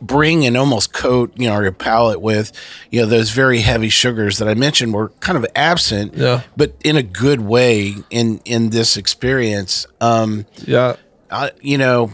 bring 0.00 0.44
and 0.46 0.56
almost 0.56 0.92
coat, 0.92 1.32
you 1.36 1.48
know, 1.48 1.60
your 1.60 1.70
palate 1.72 2.20
with, 2.20 2.50
you 2.90 3.00
know, 3.00 3.06
those 3.06 3.30
very 3.30 3.60
heavy 3.60 3.88
sugars 3.88 4.38
that 4.38 4.48
I 4.48 4.54
mentioned 4.54 4.92
were 4.94 5.10
kind 5.20 5.38
of 5.38 5.46
absent, 5.54 6.14
Yeah. 6.16 6.42
but 6.56 6.74
in 6.82 6.96
a 6.96 7.02
good 7.04 7.40
way 7.40 7.94
in 8.10 8.40
in 8.44 8.70
this 8.70 8.96
experience. 8.96 9.86
Um, 10.00 10.46
yeah. 10.64 10.96
I, 11.32 11.50
you 11.60 11.78
know, 11.78 12.12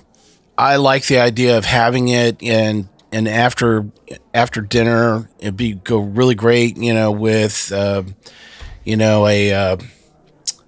I 0.56 0.76
like 0.76 1.06
the 1.06 1.18
idea 1.18 1.58
of 1.58 1.64
having 1.64 2.08
it 2.08 2.42
and 2.42 2.88
and 3.12 3.26
after 3.28 3.86
after 4.34 4.60
dinner 4.60 5.28
it'd 5.38 5.56
be 5.56 5.74
go 5.74 5.98
really 5.98 6.34
great, 6.34 6.76
you 6.76 6.94
know, 6.94 7.10
with 7.10 7.72
uh, 7.72 8.02
you 8.84 8.96
know 8.96 9.26
a 9.26 9.52
uh, 9.52 9.76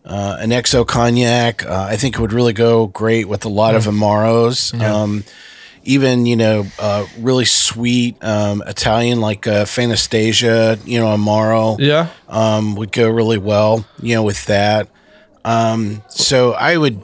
uh, 0.04 0.36
an 0.40 0.50
XO 0.50 0.86
cognac. 0.86 1.64
Uh, 1.64 1.86
I 1.90 1.96
think 1.96 2.16
it 2.16 2.20
would 2.20 2.32
really 2.32 2.52
go 2.52 2.86
great 2.86 3.28
with 3.28 3.44
a 3.44 3.48
lot 3.48 3.74
of 3.74 3.84
amaros. 3.84 4.78
Um, 4.80 5.24
even 5.84 6.26
you 6.26 6.36
know, 6.36 6.66
uh, 6.78 7.06
really 7.18 7.44
sweet 7.46 8.22
um, 8.22 8.62
Italian 8.66 9.20
like 9.20 9.46
uh, 9.46 9.64
Fanastasia, 9.64 10.78
you 10.84 11.00
know, 11.00 11.06
amaro 11.16 11.76
Yeah. 11.78 12.08
um, 12.28 12.74
would 12.76 12.92
go 12.92 13.08
really 13.08 13.38
well, 13.38 13.86
you 14.02 14.14
know, 14.14 14.22
with 14.22 14.44
that. 14.46 14.88
Um, 15.42 16.02
so 16.10 16.52
I 16.52 16.76
would, 16.76 17.00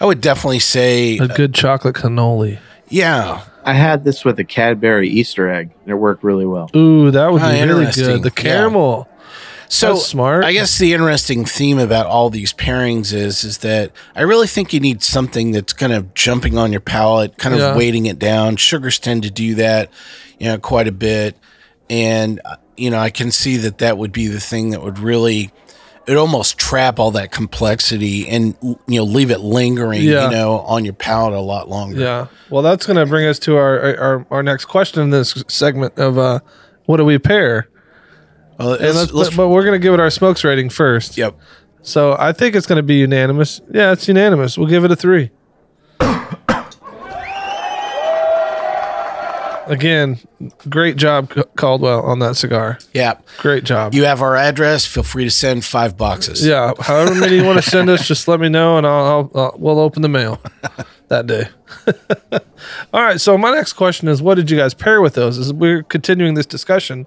I 0.00 0.06
would 0.06 0.20
definitely 0.20 0.60
say, 0.60 1.18
A 1.18 1.28
good 1.28 1.54
chocolate 1.54 1.94
cannoli. 1.96 2.58
yeah, 2.88 3.42
I 3.64 3.74
had 3.74 4.04
this 4.04 4.24
with 4.24 4.38
a 4.38 4.44
Cadbury 4.44 5.08
Easter 5.08 5.48
egg, 5.50 5.70
and 5.82 5.90
it 5.92 5.94
worked 5.96 6.24
really 6.24 6.46
well. 6.46 6.70
Ooh, 6.74 7.10
that 7.10 7.30
would 7.30 7.42
Oh, 7.42 7.50
be 7.52 7.62
really 7.62 7.84
good. 7.92 8.22
The 8.22 8.32
Yeah. 8.34 8.42
caramel. 8.42 9.06
So 9.68 9.92
That's 9.94 10.06
smart. 10.06 10.44
I 10.44 10.52
guess 10.52 10.78
the 10.78 10.92
interesting 10.94 11.44
theme 11.44 11.78
about 11.78 12.06
all 12.06 12.28
these 12.28 12.52
pairings 12.52 13.12
is 13.12 13.44
is 13.44 13.58
that 13.58 13.92
I 14.16 14.22
really 14.22 14.48
think 14.48 14.72
you 14.72 14.80
need 14.80 15.00
something 15.00 15.52
that's 15.52 15.72
kind 15.72 15.92
of 15.92 16.12
jumping 16.14 16.58
on 16.58 16.72
your 16.72 16.80
palate, 16.80 17.38
kind 17.38 17.54
of 17.54 17.60
Yeah. 17.60 17.76
weighting 17.76 18.06
it 18.06 18.18
down. 18.18 18.56
Sugars 18.56 18.98
tend 18.98 19.22
to 19.22 19.30
do 19.30 19.54
that, 19.56 19.88
you 20.40 20.48
know, 20.48 20.58
quite 20.58 20.88
a 20.88 20.92
bit, 20.92 21.36
and 21.88 22.40
uh, 22.44 22.56
you 22.76 22.90
know 22.90 22.98
I 22.98 23.10
can 23.10 23.30
see 23.30 23.58
that 23.58 23.78
that 23.78 23.96
would 23.96 24.10
be 24.10 24.26
the 24.26 24.40
thing 24.40 24.70
that 24.70 24.82
would 24.82 24.98
really. 24.98 25.50
It 26.06 26.16
almost 26.16 26.58
trap 26.58 26.98
all 26.98 27.10
that 27.12 27.30
complexity 27.30 28.28
and 28.28 28.56
you 28.62 28.98
know 28.98 29.04
leave 29.04 29.30
it 29.30 29.40
lingering, 29.40 30.02
Yeah. 30.02 30.24
you 30.24 30.30
know, 30.32 30.60
on 30.60 30.84
your 30.84 30.94
palate 30.94 31.34
a 31.34 31.40
lot 31.40 31.68
longer. 31.68 32.00
Yeah. 32.00 32.26
Well, 32.48 32.62
that's 32.62 32.84
going 32.86 32.96
to 32.96 33.06
bring 33.06 33.26
us 33.26 33.38
to 33.40 33.56
our, 33.56 33.96
our 33.96 34.26
our 34.30 34.42
next 34.42 34.64
question 34.64 35.02
in 35.02 35.10
this 35.10 35.44
segment 35.46 35.98
of 35.98 36.18
uh, 36.18 36.40
what 36.86 36.96
do 36.96 37.04
we 37.04 37.18
pair? 37.18 37.68
Well, 38.58 38.70
let's- 38.70 38.82
let's, 38.96 39.12
let's- 39.12 39.36
but 39.36 39.48
we're 39.48 39.62
going 39.64 39.78
to 39.80 39.82
give 39.82 39.94
it 39.94 40.00
our 40.00 40.10
smokes 40.10 40.42
rating 40.42 40.68
first. 40.70 41.16
yep. 41.16 41.38
So 41.82 42.14
I 42.18 42.32
think 42.32 42.54
it's 42.56 42.66
going 42.66 42.76
to 42.76 42.82
be 42.82 42.96
unanimous. 42.96 43.60
Yeah, 43.72 43.92
it's 43.92 44.06
unanimous. 44.08 44.58
We'll 44.58 44.66
give 44.68 44.84
it 44.84 44.90
a 44.90 44.96
three. 44.96 45.30
Again, 49.70 50.18
great 50.68 50.96
job, 50.96 51.32
Caldwell, 51.56 52.02
on 52.02 52.18
that 52.18 52.36
cigar. 52.36 52.80
Yeah. 52.92 53.14
Great 53.38 53.62
job. 53.62 53.94
You 53.94 54.04
have 54.04 54.20
our 54.20 54.34
address. 54.34 54.84
Feel 54.84 55.04
free 55.04 55.22
to 55.24 55.30
send 55.30 55.64
five 55.64 55.96
boxes. 55.96 56.44
yeah, 56.44 56.72
however 56.80 57.14
many 57.14 57.36
you 57.36 57.44
want 57.44 57.62
to 57.62 57.70
send 57.70 57.88
us, 57.88 58.06
just 58.06 58.26
let 58.26 58.40
me 58.40 58.48
know, 58.48 58.78
and 58.78 58.86
I'll, 58.86 59.04
I'll, 59.04 59.30
I'll 59.34 59.54
we'll 59.56 59.78
open 59.78 60.02
the 60.02 60.08
mail 60.08 60.42
that 61.08 61.28
day. 61.28 61.44
All 62.92 63.02
right. 63.02 63.20
So 63.20 63.38
my 63.38 63.52
next 63.52 63.74
question 63.74 64.08
is, 64.08 64.20
what 64.20 64.34
did 64.34 64.50
you 64.50 64.56
guys 64.56 64.74
pair 64.74 65.00
with 65.00 65.14
those? 65.14 65.38
As 65.38 65.52
we're 65.52 65.84
continuing 65.84 66.34
this 66.34 66.46
discussion, 66.46 67.06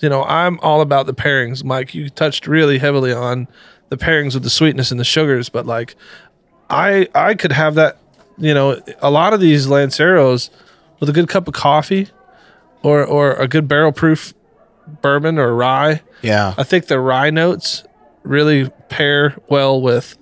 you 0.00 0.10
know, 0.10 0.22
I'm 0.24 0.60
all 0.60 0.82
about 0.82 1.06
the 1.06 1.14
pairings. 1.14 1.64
Mike, 1.64 1.94
you 1.94 2.10
touched 2.10 2.46
really 2.46 2.78
heavily 2.78 3.12
on 3.14 3.48
the 3.88 3.96
pairings 3.96 4.34
with 4.34 4.42
the 4.42 4.50
sweetness 4.50 4.90
and 4.90 5.00
the 5.00 5.04
sugars, 5.04 5.48
but 5.48 5.64
like, 5.64 5.96
I 6.68 7.08
I 7.14 7.34
could 7.34 7.52
have 7.52 7.74
that. 7.76 7.96
You 8.36 8.52
know, 8.52 8.82
a 9.00 9.10
lot 9.10 9.32
of 9.32 9.40
these 9.40 9.66
Lanceros 9.66 10.50
with 11.02 11.08
a 11.08 11.12
good 11.12 11.28
cup 11.28 11.48
of 11.48 11.54
coffee, 11.54 12.06
or 12.84 13.04
or 13.04 13.32
a 13.34 13.48
good 13.48 13.66
barrel 13.66 13.90
proof 13.90 14.34
bourbon 15.02 15.36
or 15.36 15.52
rye. 15.52 16.00
Yeah. 16.22 16.54
I 16.56 16.62
think 16.62 16.86
the 16.86 17.00
rye 17.00 17.30
notes 17.30 17.82
really 18.22 18.68
pair 18.88 19.36
well 19.48 19.82
with 19.82 20.16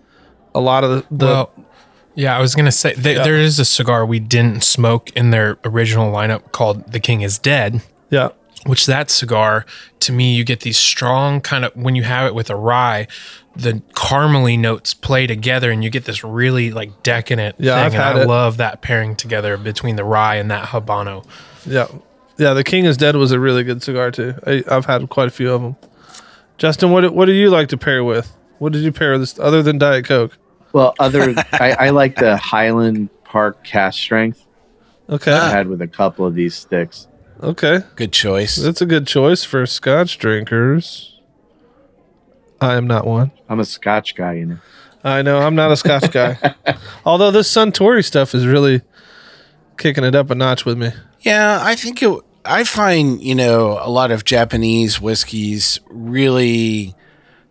a 0.55 0.61
lot 0.61 0.83
of 0.85 0.91
the, 1.11 1.14
the 1.14 1.26
well, 1.26 1.53
yeah, 2.14 2.35
I 2.35 2.41
was 2.41 2.55
gonna 2.55 2.72
say 2.72 2.95
th- 2.95 3.18
Yeah. 3.18 3.24
there 3.24 3.37
is 3.37 3.59
a 3.59 3.64
cigar 3.66 4.07
we 4.07 4.20
didn't 4.20 4.64
smoke 4.64 5.11
in 5.11 5.31
their 5.33 5.59
original 5.66 6.11
lineup 6.11 6.51
called 6.53 6.91
"The 6.93 6.99
King 7.01 7.20
Is 7.20 7.39
Dead," 7.39 7.83
yeah 8.09 8.31
which 8.66 8.85
that 8.85 9.11
cigar 9.11 9.64
to 10.01 10.12
me 10.12 10.35
you 10.35 10.45
get 10.45 10.61
these 10.61 10.76
strong 10.76 11.41
kind 11.41 11.64
of 11.64 11.74
when 11.74 11.95
you 11.95 12.03
have 12.03 12.26
it 12.26 12.35
with 12.35 12.51
a 12.51 12.57
rye 12.57 13.07
the 13.57 13.74
caramely 13.94 14.59
notes 14.59 14.94
play 14.94 15.26
together 15.26 15.70
and 15.70 15.82
you 15.82 15.90
get 15.90 16.05
this 16.05 16.22
really 16.22 16.70
like 16.70 17.03
decadent 17.03 17.57
Yeah, 17.59 17.74
thing 17.74 17.84
I've 17.86 17.94
and 17.94 18.03
had 18.03 18.16
i 18.16 18.22
it. 18.22 18.26
love 18.28 18.57
that 18.59 18.80
pairing 18.80 19.16
together 19.16 19.57
between 19.57 19.96
the 19.96 20.05
rye 20.05 20.36
and 20.36 20.51
that 20.51 20.68
habano 20.68 21.24
Yeah, 21.66 21.88
yeah. 22.38 22.55
The 22.55 22.64
King 22.64 22.84
is 22.84 22.96
Dead 22.96 23.16
was 23.16 23.32
a 23.32 23.40
really 23.40 23.64
good 23.64 23.82
cigar 23.82 24.11
too. 24.12 24.34
I, 24.46 24.62
I've 24.70 24.86
had 24.86 25.09
quite 25.11 25.28
a 25.28 25.30
few 25.30 25.53
of 25.53 25.61
them. 25.62 25.76
Justin, 26.59 26.90
what 26.90 27.12
what 27.12 27.26
do 27.26 27.32
you 27.32 27.51
like 27.51 27.68
to 27.70 27.76
pair 27.76 28.03
with? 28.05 28.34
What 28.59 28.72
did 28.72 28.82
you 28.82 28.92
pair 28.92 29.18
this 29.18 29.38
other 29.38 29.62
than 29.62 29.78
Diet 29.78 30.05
Coke? 30.07 30.36
Well, 30.72 30.94
other 30.98 31.34
I, 31.53 31.72
I 31.86 31.90
like 31.90 32.16
the 32.16 32.36
Highland 32.36 33.09
Park 33.24 33.64
cask 33.64 33.98
strength. 33.98 34.46
Okay, 35.09 35.32
I 35.32 35.51
had 35.51 35.66
with 35.66 35.82
a 35.82 35.88
couple 35.88 36.24
of 36.24 36.34
these 36.34 36.55
sticks. 36.55 37.09
okay, 37.42 37.80
Good 37.96 38.12
choice. 38.12 38.55
that's 38.57 38.80
a 38.80 38.86
good 38.86 39.07
choice 39.09 39.42
for 39.42 39.66
Scotch 39.66 40.18
drinkers. 40.18 41.20
I 42.61 42.74
am 42.74 42.86
not 42.86 43.06
one. 43.06 43.30
I'm 43.48 43.61
a 43.61 43.64
Scotch 43.64 44.14
guy, 44.14 44.34
you 44.34 44.46
know. 44.46 44.58
I 45.02 45.22
know 45.22 45.38
I'm 45.38 45.54
not 45.54 45.72
a 45.72 45.76
Scotch 45.76 46.11
guy. 46.11 46.38
Although 47.04 47.30
this 47.30 47.50
Suntory 47.50 48.04
stuff 48.04 48.34
is 48.34 48.46
really 48.46 48.82
kicking 49.78 50.04
it 50.04 50.14
up 50.14 50.30
a 50.30 50.34
notch 50.34 50.64
with 50.64 50.76
me. 50.76 50.92
Yeah, 51.20 51.58
I 51.62 51.74
think 51.74 52.02
it. 52.02 52.20
I 52.44 52.64
find 52.64 53.22
you 53.22 53.34
know 53.34 53.78
a 53.82 53.90
lot 53.90 54.11
of 54.11 54.24
Japanese 54.24 55.00
whiskeys 55.00 55.80
really 55.88 56.94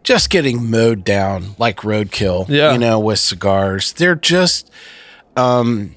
just 0.03 0.29
getting 0.29 0.69
mowed 0.69 1.03
down 1.03 1.55
like 1.57 1.77
roadkill. 1.81 2.47
Yeah. 2.49 2.73
you 2.73 2.79
know, 2.79 2.99
with 2.99 3.19
cigars, 3.19 3.93
they're 3.93 4.15
just, 4.15 4.71
um, 5.35 5.95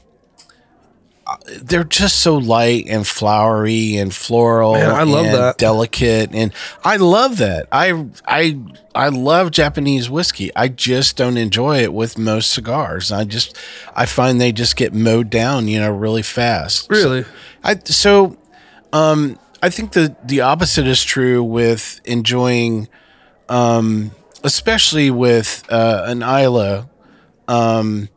they're 1.63 1.85
just 1.85 2.21
so 2.21 2.37
light 2.37 2.87
and 2.89 3.07
flowery 3.07 3.97
and 3.97 4.15
floral. 4.15 4.75
Man, 4.75 4.91
I 4.91 5.03
love 5.03 5.27
and 5.27 5.35
that. 5.35 5.59
delicate, 5.59 6.35
and 6.35 6.53
I 6.85 6.97
love 6.97 7.39
that. 7.39 7.67
I 7.73 8.07
I 8.27 8.59
I 8.95 9.09
love 9.09 9.51
Japanese 9.51 10.09
whiskey. 10.09 10.55
I 10.55 10.69
just 10.69 11.17
don't 11.17 11.37
enjoy 11.37 11.83
it 11.83 11.93
with 11.93 12.19
most 12.19 12.53
cigars. 12.53 13.11
I 13.11 13.25
just 13.25 13.57
I 13.95 14.07
find 14.07 14.41
they 14.41 14.53
just 14.53 14.77
get 14.77 14.95
mowed 14.95 15.31
down, 15.31 15.69
you 15.69 15.81
know, 15.81 15.91
really 15.91 16.23
fast. 16.23 16.91
Really? 16.91 17.25
I 17.65 17.79
so 17.85 18.37
um 18.93 19.39
I 19.63 19.71
think 19.71 19.93
the 19.93 20.17
the 20.25 20.43
opposite 20.43 20.87
is 20.87 21.03
true 21.03 21.43
with 21.43 22.01
enjoying 22.05 22.89
um 23.49 24.13
especially 24.45 25.11
with 25.11 25.65
uh 25.71 26.05
an 26.07 26.23
Islay 26.23 26.85
um 27.49 28.09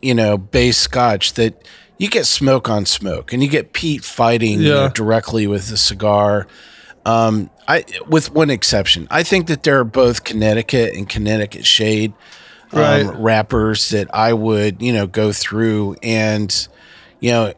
you 0.00 0.14
know 0.14 0.36
base 0.36 0.78
scotch 0.78 1.34
that 1.34 1.66
you 2.02 2.08
get 2.10 2.26
smoke 2.26 2.68
on 2.68 2.84
smoke 2.84 3.32
and 3.32 3.42
you 3.42 3.48
get 3.48 3.72
peat 3.72 4.04
fighting 4.04 4.60
you 4.60 4.68
know, 4.68 4.88
directly 4.88 5.46
with 5.46 5.68
the 5.68 5.76
cigar. 5.76 6.46
Um 7.06 7.50
I 7.68 7.84
with 8.08 8.32
one 8.32 8.50
exception 8.50 9.06
I 9.10 9.22
think 9.22 9.46
that 9.46 9.62
there 9.62 9.78
are 9.78 9.84
both 9.84 10.24
Connecticut 10.24 10.94
and 10.94 11.08
Connecticut 11.08 11.64
shade 11.66 12.12
Right. 12.72 13.02
um, 13.04 13.20
wrappers 13.20 13.90
that 13.90 14.08
I 14.14 14.32
would 14.32 14.80
you 14.80 14.92
know 14.94 15.06
go 15.06 15.30
through 15.30 15.96
and 16.02 16.68
you 17.20 17.30
know 17.30 17.52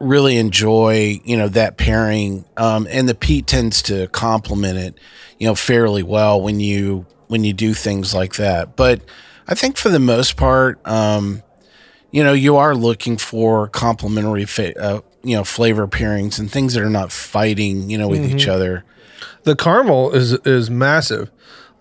really 0.00 0.36
enjoy 0.38 1.20
you 1.24 1.36
know 1.36 1.48
that 1.48 1.78
pairing. 1.78 2.44
Um, 2.56 2.86
and 2.90 3.08
the 3.08 3.14
peat 3.14 3.46
tends 3.46 3.80
to 3.82 4.08
complement 4.08 4.76
it 4.78 4.98
you 5.38 5.46
know 5.46 5.54
fairly 5.54 6.02
well 6.02 6.40
when 6.40 6.58
you 6.58 7.06
when 7.28 7.44
you 7.44 7.52
do 7.52 7.74
things 7.74 8.12
like 8.14 8.34
that. 8.36 8.76
But 8.76 9.00
i 9.48 9.54
think 9.54 9.76
for 9.78 9.88
the 9.90 10.00
most 10.00 10.36
part 10.36 10.80
um, 10.88 11.42
you 12.16 12.22
know 12.24 12.32
you 12.46 12.56
are 12.56 12.74
looking 12.74 13.16
for 13.30 13.68
complementary 13.68 14.44
fa- 14.56 14.76
uh, 14.86 15.00
you 15.22 15.36
know 15.36 15.44
flavor 15.44 15.86
pairings 15.98 16.38
and 16.40 16.50
things 16.50 16.74
that 16.74 16.82
are 16.82 16.90
not 17.00 17.10
fighting 17.12 17.90
you 17.90 17.98
know 17.98 18.08
with 18.08 18.24
each 18.32 18.46
other 18.48 18.84
The 19.44 19.54
caramel 19.56 20.12
is 20.20 20.32
is 20.56 20.70
massive. 20.70 21.30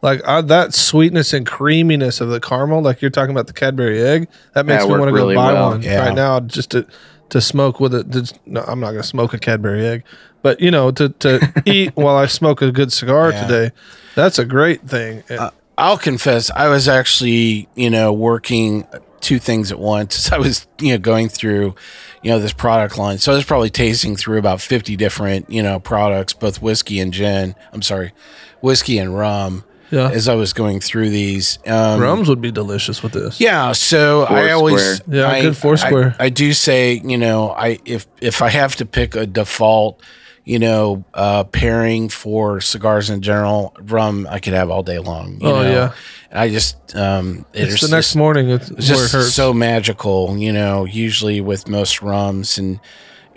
Like 0.01 0.21
uh, 0.23 0.41
that 0.53 0.73
sweetness 0.75 1.33
and 1.33 1.47
creaminess 1.47 2.21
of 2.21 2.29
the 2.29 2.39
caramel, 2.39 2.81
like 2.83 3.01
you're 3.01 3.09
talking 3.17 3.31
about 3.36 3.47
the 3.47 3.53
Cadbury 3.61 3.99
egg, 4.13 4.27
that 4.53 4.65
makes 4.67 4.83
Yeah, 4.83 4.89
me 4.93 4.99
want 4.99 5.09
to 5.15 5.17
go 5.21 5.27
buy 5.33 5.53
well. 5.53 5.69
one 5.71 5.81
Yeah. 5.81 6.05
right 6.05 6.13
now 6.15 6.39
just 6.41 6.69
to 6.71 6.86
to 7.29 7.41
smoke 7.41 7.79
with 7.79 7.93
it. 7.95 8.05
Just- 8.11 8.38
No, 8.45 8.61
I'm 8.67 8.79
not 8.79 8.91
going 8.91 9.01
to 9.01 9.07
smoke 9.15 9.33
a 9.33 9.39
Cadbury 9.39 9.83
egg, 9.93 10.03
but 10.43 10.59
you 10.59 10.69
know, 10.69 10.91
to 10.91 11.09
to 11.25 11.31
eat 11.65 11.91
while 11.95 12.17
I 12.23 12.27
smoke 12.27 12.61
a 12.61 12.71
good 12.71 12.91
cigar 12.93 13.31
Yeah. 13.31 13.41
today, 13.47 13.67
that's 14.13 14.38
a 14.38 14.45
great 14.45 14.81
thing. 14.88 15.23
And- 15.29 15.39
Uh, 15.39 15.51
I'll 15.77 15.97
confess, 15.97 16.51
I 16.51 16.67
was 16.69 16.88
actually, 16.88 17.67
you 17.75 17.89
know, 17.89 18.13
working 18.13 18.86
two 19.26 19.39
things 19.39 19.71
at 19.71 19.80
once. 19.80 20.32
I 20.32 20.38
was, 20.38 20.67
you 20.80 20.91
know, 20.93 20.97
going 20.99 21.30
through, 21.30 21.76
you 22.21 22.32
know, 22.32 22.39
this 22.39 22.53
product 22.53 22.97
line. 22.97 23.17
So 23.17 23.32
I 23.32 23.36
was 23.36 23.45
probably 23.45 23.69
tasting 23.69 24.15
through 24.15 24.38
about 24.39 24.61
50 24.61 24.95
different, 24.95 25.49
you 25.49 25.61
know, 25.63 25.80
products, 25.80 26.34
both 26.34 26.61
whiskey 26.61 26.99
and 26.99 27.11
gin. 27.11 27.55
I'm 27.73 27.82
sorry, 27.82 28.13
whiskey 28.61 28.97
and 28.97 29.17
rum 29.17 29.63
yeah, 29.91 30.09
as 30.09 30.28
I 30.28 30.34
was 30.36 30.51
going 30.53 30.80
through 30.80 31.09
these. 31.09 31.59
Um, 31.67 31.99
rums 32.01 32.28
would 32.30 32.41
be 32.41 32.51
delicious 32.51 33.03
with 33.03 33.11
this. 33.13 33.39
yeah, 33.39 33.71
so 33.73 34.23
I 34.23 34.28
Foursquare. 34.28 34.55
always 34.55 35.01
Yeah, 35.07 35.28
I, 35.30 35.41
good 35.41 35.57
Foursquare. 35.57 36.15
I, 36.19 36.26
I 36.26 36.30
do 36.30 36.53
say, 36.53 36.93
you 37.03 37.17
know, 37.17 37.51
I 37.51 37.80
if 37.86 38.07
if 38.21 38.41
I 38.41 38.49
have 38.49 38.76
to 38.78 38.86
pick 38.86 39.15
a 39.15 39.26
default, 39.28 40.01
you 40.43 40.57
know, 40.59 41.03
uh, 41.13 41.43
pairing 41.45 42.09
for 42.09 42.61
cigars 42.61 43.09
in 43.11 43.21
general, 43.21 43.76
rum 43.82 44.28
I 44.30 44.39
could 44.39 44.53
have 44.53 44.69
all 44.71 44.82
day 44.84 44.97
long. 44.99 45.39
You 45.41 45.49
Oh, 45.49 45.61
know? 45.63 45.71
yeah. 45.71 45.93
I 46.36 46.49
just 46.49 46.95
um, 46.95 47.45
It's 47.53 47.73
it's 47.73 47.81
the 47.81 47.95
next 47.95 48.07
just, 48.07 48.15
morning. 48.15 48.49
It's, 48.49 48.69
it's 48.69 48.79
it 48.79 48.93
just 48.93 49.13
hurts. 49.13 49.33
so 49.33 49.53
magical, 49.53 50.38
you 50.38 50.51
know. 50.53 50.86
Usually 50.86 51.41
with 51.41 51.67
most 51.67 52.01
rums 52.01 52.57
and. 52.57 52.79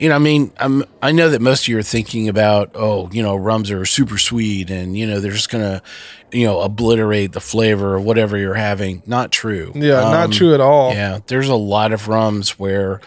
You 0.00 0.10
know, 0.10 0.14
I 0.14 0.18
mean, 0.20 0.52
I'm, 0.58 0.84
I 1.02 1.10
know 1.10 1.28
that 1.30 1.40
most 1.40 1.62
of 1.64 1.68
you 1.68 1.76
are 1.76 1.82
thinking 1.82 2.28
about, 2.28 2.70
oh, 2.76 3.10
you 3.10 3.20
know, 3.20 3.34
rums 3.34 3.68
are 3.72 3.84
super 3.84 4.16
sweet 4.16 4.70
and, 4.70 4.96
you 4.96 5.04
know, 5.08 5.18
they're 5.18 5.32
just 5.32 5.50
to, 5.50 5.82
you 6.30 6.46
know, 6.46 6.60
obliterate 6.60 7.32
the 7.32 7.40
flavor 7.40 7.96
of 7.96 8.04
whatever 8.04 8.38
you're 8.38 8.54
having. 8.54 9.02
Not 9.06 9.32
true. 9.32 9.72
yeah, 9.74 9.94
Um, 10.04 10.12
not 10.12 10.30
true 10.30 10.54
at 10.54 10.60
all. 10.60 10.92
yeah, 10.94 11.18
there's 11.26 11.48
a 11.48 11.56
lot 11.56 11.92
of 11.92 12.06
rums 12.06 12.60
where, 12.60 13.00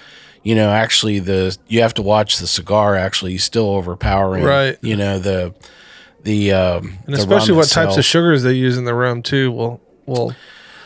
you 0.43 0.53
know, 0.53 0.69
actually 0.69 1.19
the 1.19 1.57
you 1.69 1.81
have 1.81 1.93
to 1.93 2.01
watch 2.01 2.39
the 2.39 2.47
cigar 2.47 2.97
actually 2.97 3.37
still 3.37 3.69
overpowering, 3.69 4.43
Right. 4.43 4.77
You 4.81 4.97
know 4.97 5.17
the 5.17 5.53
the 6.23 6.53
um, 6.53 6.97
and 7.05 7.15
the 7.15 7.19
especially 7.19 7.55
what 7.55 7.69
types 7.69 7.97
of 7.97 8.05
sugars 8.05 8.43
they 8.43 8.53
use 8.53 8.77
in 8.77 8.85
the 8.85 8.93
rum 8.93 9.21
too 9.21 9.51
will 9.51 9.81
will 10.05 10.35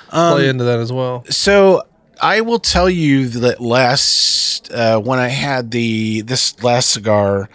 play 0.10 0.48
into 0.48 0.64
that 0.64 0.80
as 0.80 0.92
well. 0.92 1.24
So 1.30 1.84
I 2.22 2.42
will 2.42 2.60
tell 2.60 2.90
you 2.90 3.28
that 3.30 3.60
last 3.60 4.72
uh, 4.72 5.00
when 5.00 5.20
I 5.20 5.28
had 5.28 5.72
the 5.72 6.22
this 6.22 6.62
last 6.64 6.92
cigar, 6.92 7.50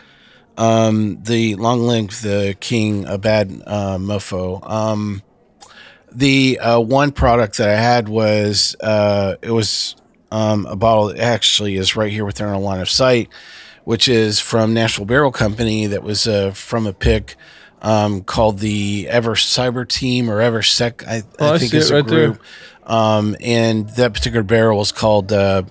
um, 0.57 1.23
the 1.23 1.57
long 1.57 1.81
live 1.83 2.21
the 2.23 2.57
king, 2.61 3.07
a 3.07 3.19
bad 3.19 3.63
uh, 3.67 3.99
mofo. 3.99 4.69
Um, 4.69 5.23
the 6.13 6.59
uh, 6.59 6.81
one 6.81 7.13
product 7.13 7.59
that 7.59 7.69
I 7.69 7.81
had 7.81 8.09
was 8.09 8.77
uh, 8.81 9.37
it 9.43 9.51
was 9.51 9.97
um, 10.31 10.67
a 10.67 10.77
bottle 10.77 11.07
that 11.07 11.19
actually 11.19 11.77
is 11.77 11.97
right 11.97 12.13
here 12.13 12.25
within 12.25 12.47
our 12.47 12.59
line 12.59 12.81
of 12.81 12.91
sight, 12.91 13.29
which 13.85 14.09
is 14.09 14.41
from 14.41 14.75
National 14.75 15.07
Barrel 15.07 15.33
Company. 15.33 15.87
That 15.87 16.03
was 16.03 16.27
uh, 16.27 16.51
from 16.51 16.87
a 16.87 16.93
pick 16.93 17.37
um, 17.83 18.23
called 18.23 18.59
the 18.59 19.07
Ever 19.09 19.35
Cyber 19.35 19.87
Team 19.89 20.31
or 20.31 20.41
Ever 20.41 20.63
Sec. 20.63 21.07
I, 21.07 21.23
Oh, 21.39 21.51
I 21.51 21.55
I 21.55 21.59
think 21.59 21.71
see 21.73 21.79
it's 21.79 21.91
it 21.91 21.93
a 21.93 21.97
right 21.97 22.07
group. 22.07 22.43
Um, 22.85 23.37
and 23.41 23.89
that 23.91 24.15
particular 24.15 24.43
barrel 24.43 24.79
was 24.79 24.91
called 24.93 25.33
uh, 25.33 25.63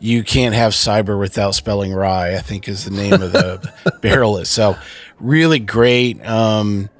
"You 0.00 0.24
Can't 0.24 0.54
Have 0.54 0.72
Cyber 0.72 1.18
Without 1.18 1.54
Spelling 1.54 1.92
Rye." 1.92 2.34
I 2.34 2.40
think 2.40 2.68
is 2.68 2.84
the 2.84 2.90
name 2.90 3.14
of 3.14 3.32
the 3.32 3.72
barrel 4.02 4.38
itself. 4.38 4.78
Really 5.20 5.58
great 5.60 6.24
um, 6.26 6.90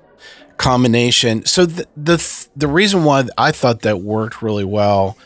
combination. 0.56 1.44
So 1.44 1.66
the, 1.66 1.86
the 1.96 2.46
the 2.56 2.68
reason 2.68 3.04
why 3.04 3.24
I 3.36 3.50
thought 3.52 3.80
that 3.82 4.00
worked 4.00 4.42
really 4.42 4.64
well, 4.64 5.18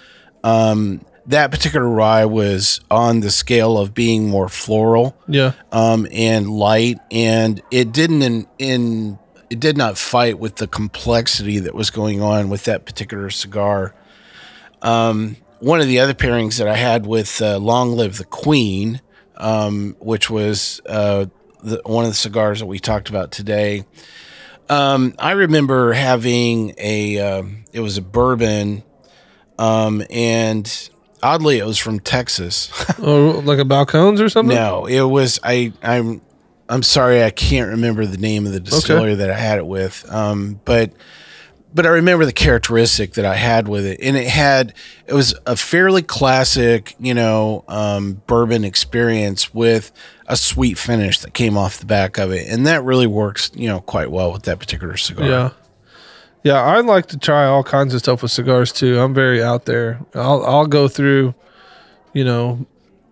um, 0.42 1.04
that 1.26 1.50
particular 1.50 1.86
rye 1.88 2.24
was 2.24 2.80
on 2.90 3.20
the 3.20 3.30
scale 3.30 3.76
of 3.76 3.92
being 3.92 4.28
more 4.28 4.48
floral 4.48 5.16
Yeah, 5.26 5.52
um, 5.72 6.06
and 6.10 6.48
light, 6.50 6.98
and 7.10 7.60
it 7.70 7.92
didn't 7.92 8.22
in, 8.22 8.46
in 8.58 9.18
it 9.50 9.60
did 9.60 9.76
not 9.76 9.96
fight 9.96 10.38
with 10.38 10.56
the 10.56 10.66
complexity 10.66 11.58
that 11.60 11.74
was 11.74 11.90
going 11.90 12.20
on 12.20 12.48
with 12.48 12.64
that 12.64 12.84
particular 12.84 13.30
cigar. 13.30 13.94
Um, 14.82 15.36
one 15.60 15.80
of 15.80 15.86
the 15.86 15.98
other 15.98 16.14
pairings 16.14 16.58
that 16.58 16.68
I 16.68 16.76
had 16.76 17.06
with 17.06 17.40
uh, 17.42 17.58
Long 17.58 17.92
Live 17.92 18.18
the 18.18 18.24
Queen, 18.24 19.00
um, 19.36 19.96
which 19.98 20.30
was 20.30 20.80
uh, 20.86 21.26
the, 21.62 21.80
one 21.84 22.04
of 22.04 22.10
the 22.10 22.16
cigars 22.16 22.60
that 22.60 22.66
we 22.66 22.78
talked 22.78 23.08
about 23.08 23.30
today. 23.30 23.84
Um, 24.68 25.14
I 25.18 25.32
remember 25.32 25.92
having 25.92 26.74
a 26.76 27.18
um, 27.18 27.64
it 27.72 27.80
was 27.80 27.96
a 27.96 28.02
bourbon, 28.02 28.82
um, 29.58 30.02
and 30.10 30.90
oddly 31.22 31.58
it 31.58 31.64
was 31.64 31.78
from 31.78 32.00
Texas. 32.00 32.70
or 32.98 33.32
like 33.42 33.58
a 33.58 33.64
Balcones 33.64 34.20
or 34.20 34.28
something. 34.28 34.54
No, 34.54 34.86
it 34.86 35.02
was 35.02 35.40
I. 35.42 35.72
I'm. 35.82 36.20
I'm 36.68 36.82
sorry, 36.82 37.22
I 37.24 37.30
can't 37.30 37.70
remember 37.70 38.06
the 38.06 38.18
name 38.18 38.46
of 38.46 38.52
the 38.52 38.60
distillery 38.60 39.14
that 39.16 39.30
I 39.30 39.38
had 39.38 39.58
it 39.58 39.66
with. 39.66 40.04
Um, 40.12 40.60
but 40.64 40.92
but 41.74 41.84
I 41.84 41.90
remember 41.90 42.24
the 42.24 42.32
characteristic 42.32 43.12
that 43.14 43.24
I 43.24 43.34
had 43.36 43.68
with 43.68 43.84
it, 43.84 44.00
and 44.02 44.16
it 44.16 44.26
had 44.26 44.74
it 45.06 45.14
was 45.14 45.34
a 45.46 45.56
fairly 45.56 46.02
classic, 46.02 46.94
you 46.98 47.14
know, 47.14 47.64
um, 47.68 48.22
bourbon 48.26 48.64
experience 48.64 49.52
with 49.52 49.92
a 50.26 50.36
sweet 50.36 50.78
finish 50.78 51.20
that 51.20 51.34
came 51.34 51.56
off 51.56 51.78
the 51.78 51.86
back 51.86 52.18
of 52.18 52.32
it, 52.32 52.48
and 52.48 52.66
that 52.66 52.84
really 52.84 53.06
works, 53.06 53.50
you 53.54 53.68
know, 53.68 53.80
quite 53.80 54.10
well 54.10 54.32
with 54.32 54.44
that 54.44 54.58
particular 54.58 54.96
cigar. 54.96 55.26
Yeah. 55.28 55.50
Yeah, 56.44 56.62
I 56.62 56.80
like 56.80 57.06
to 57.06 57.18
try 57.18 57.46
all 57.46 57.64
kinds 57.64 57.94
of 57.94 58.00
stuff 58.00 58.22
with 58.22 58.30
cigars 58.30 58.72
too. 58.72 58.98
I'm 59.00 59.12
very 59.12 59.42
out 59.42 59.64
there. 59.64 60.00
I'll 60.14 60.44
I'll 60.46 60.66
go 60.66 60.86
through, 60.88 61.34
you 62.14 62.24
know, 62.24 62.64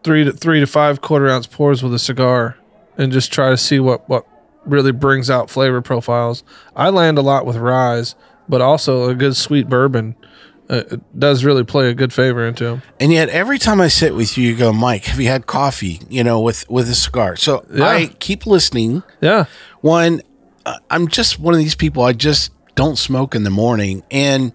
three 0.04 0.24
to 0.24 0.32
three 0.32 0.60
to 0.60 0.66
five 0.66 1.00
quarter 1.00 1.28
ounce 1.28 1.46
pours 1.46 1.82
with 1.82 1.92
a 1.92 1.98
cigar, 1.98 2.56
and 2.98 3.12
just 3.12 3.32
try 3.32 3.50
to 3.50 3.56
see 3.56 3.80
what 3.80 4.08
what 4.08 4.26
really 4.64 4.92
brings 4.92 5.30
out 5.30 5.48
flavor 5.50 5.80
profiles. 5.80 6.42
I 6.74 6.88
land 6.90 7.18
a 7.18 7.22
lot 7.22 7.46
with 7.46 7.56
rye, 7.56 8.02
but 8.48 8.60
also 8.60 9.08
a 9.08 9.14
good 9.14 9.36
sweet 9.36 9.68
bourbon 9.68 10.16
uh, 10.68 10.82
it 10.90 11.18
does 11.18 11.44
really 11.44 11.64
play 11.64 11.88
a 11.88 11.94
good 11.94 12.12
favor 12.12 12.46
into 12.46 12.64
them. 12.64 12.82
And 12.98 13.12
yet, 13.12 13.28
every 13.28 13.58
time 13.58 13.80
I 13.80 13.88
sit 13.88 14.14
with 14.14 14.36
you, 14.36 14.48
you 14.50 14.56
go, 14.56 14.72
Mike, 14.72 15.04
have 15.04 15.20
you 15.20 15.28
had 15.28 15.46
coffee? 15.46 16.00
You 16.08 16.24
know, 16.24 16.40
with 16.40 16.68
with 16.68 16.88
a 16.88 16.94
cigar. 16.94 17.36
So 17.36 17.64
Yeah. 17.72 17.86
I 17.86 18.06
keep 18.18 18.46
listening. 18.46 19.02
Yeah, 19.20 19.44
One, 19.80 20.22
uh, 20.64 20.78
I'm 20.90 21.08
just 21.08 21.38
one 21.38 21.54
of 21.54 21.60
these 21.60 21.74
people. 21.74 22.02
I 22.02 22.12
just 22.12 22.52
don't 22.74 22.96
smoke 22.96 23.34
in 23.34 23.44
the 23.44 23.50
morning, 23.50 24.02
and 24.10 24.52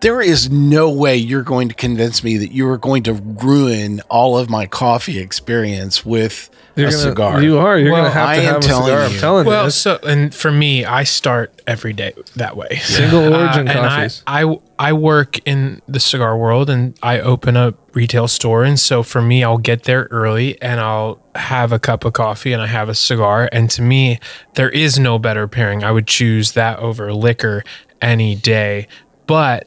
there 0.00 0.20
is 0.20 0.50
no 0.50 0.90
way 0.90 1.16
you're 1.16 1.42
going 1.42 1.68
to 1.68 1.74
convince 1.74 2.22
me 2.22 2.36
that 2.38 2.52
you 2.52 2.68
are 2.68 2.78
going 2.78 3.02
to 3.04 3.14
ruin 3.14 4.00
all 4.08 4.38
of 4.38 4.48
my 4.48 4.66
coffee 4.66 5.18
experience 5.18 6.04
with 6.06 6.50
you're 6.76 6.86
a 6.88 6.90
gonna, 6.92 7.02
cigar. 7.02 7.42
You 7.42 7.58
are. 7.58 7.76
You're 7.76 7.90
Well, 7.92 8.02
gonna 8.02 8.14
have 8.14 8.28
I 8.28 8.36
to 8.36 8.42
am 8.42 8.46
have 8.54 8.56
a 8.62 8.66
telling 8.66 8.84
cigar. 8.86 9.00
I'm 9.02 9.12
you. 9.12 9.18
telling 9.18 9.46
Well, 9.48 9.64
you. 9.64 9.70
so 9.70 9.98
and 10.06 10.32
for 10.32 10.52
me, 10.52 10.84
I 10.84 11.02
start 11.02 11.60
every 11.66 11.92
day 11.92 12.12
that 12.36 12.56
way. 12.56 12.76
Single 12.82 13.34
uh, 13.34 13.42
origin 13.44 13.66
and 13.66 13.78
I- 13.80 13.88
coffees. 13.96 14.22
I, 14.28 14.58
I 14.78 14.92
work 14.92 15.40
in 15.44 15.82
the 15.88 15.98
cigar 15.98 16.38
world 16.38 16.70
and 16.70 16.96
I 17.02 17.18
open 17.18 17.56
a 17.56 17.74
retail 17.94 18.28
store, 18.28 18.62
and 18.62 18.78
so 18.78 19.02
for 19.02 19.20
me, 19.20 19.42
I'll 19.42 19.58
get 19.58 19.82
there 19.84 20.06
early 20.12 20.60
and 20.62 20.78
I'll 20.78 21.20
have 21.34 21.72
a 21.72 21.80
cup 21.80 22.04
of 22.04 22.12
coffee 22.12 22.52
and 22.52 22.62
I 22.62 22.68
have 22.68 22.88
a 22.88 22.94
cigar. 22.94 23.48
And 23.50 23.68
to 23.70 23.82
me, 23.82 24.20
there 24.54 24.70
is 24.70 25.00
no 25.00 25.18
better 25.18 25.48
pairing. 25.48 25.82
I 25.82 25.90
would 25.90 26.06
choose 26.06 26.52
that 26.52 26.78
over 26.78 27.12
liquor 27.12 27.64
any 28.00 28.36
day, 28.36 28.86
but. 29.26 29.66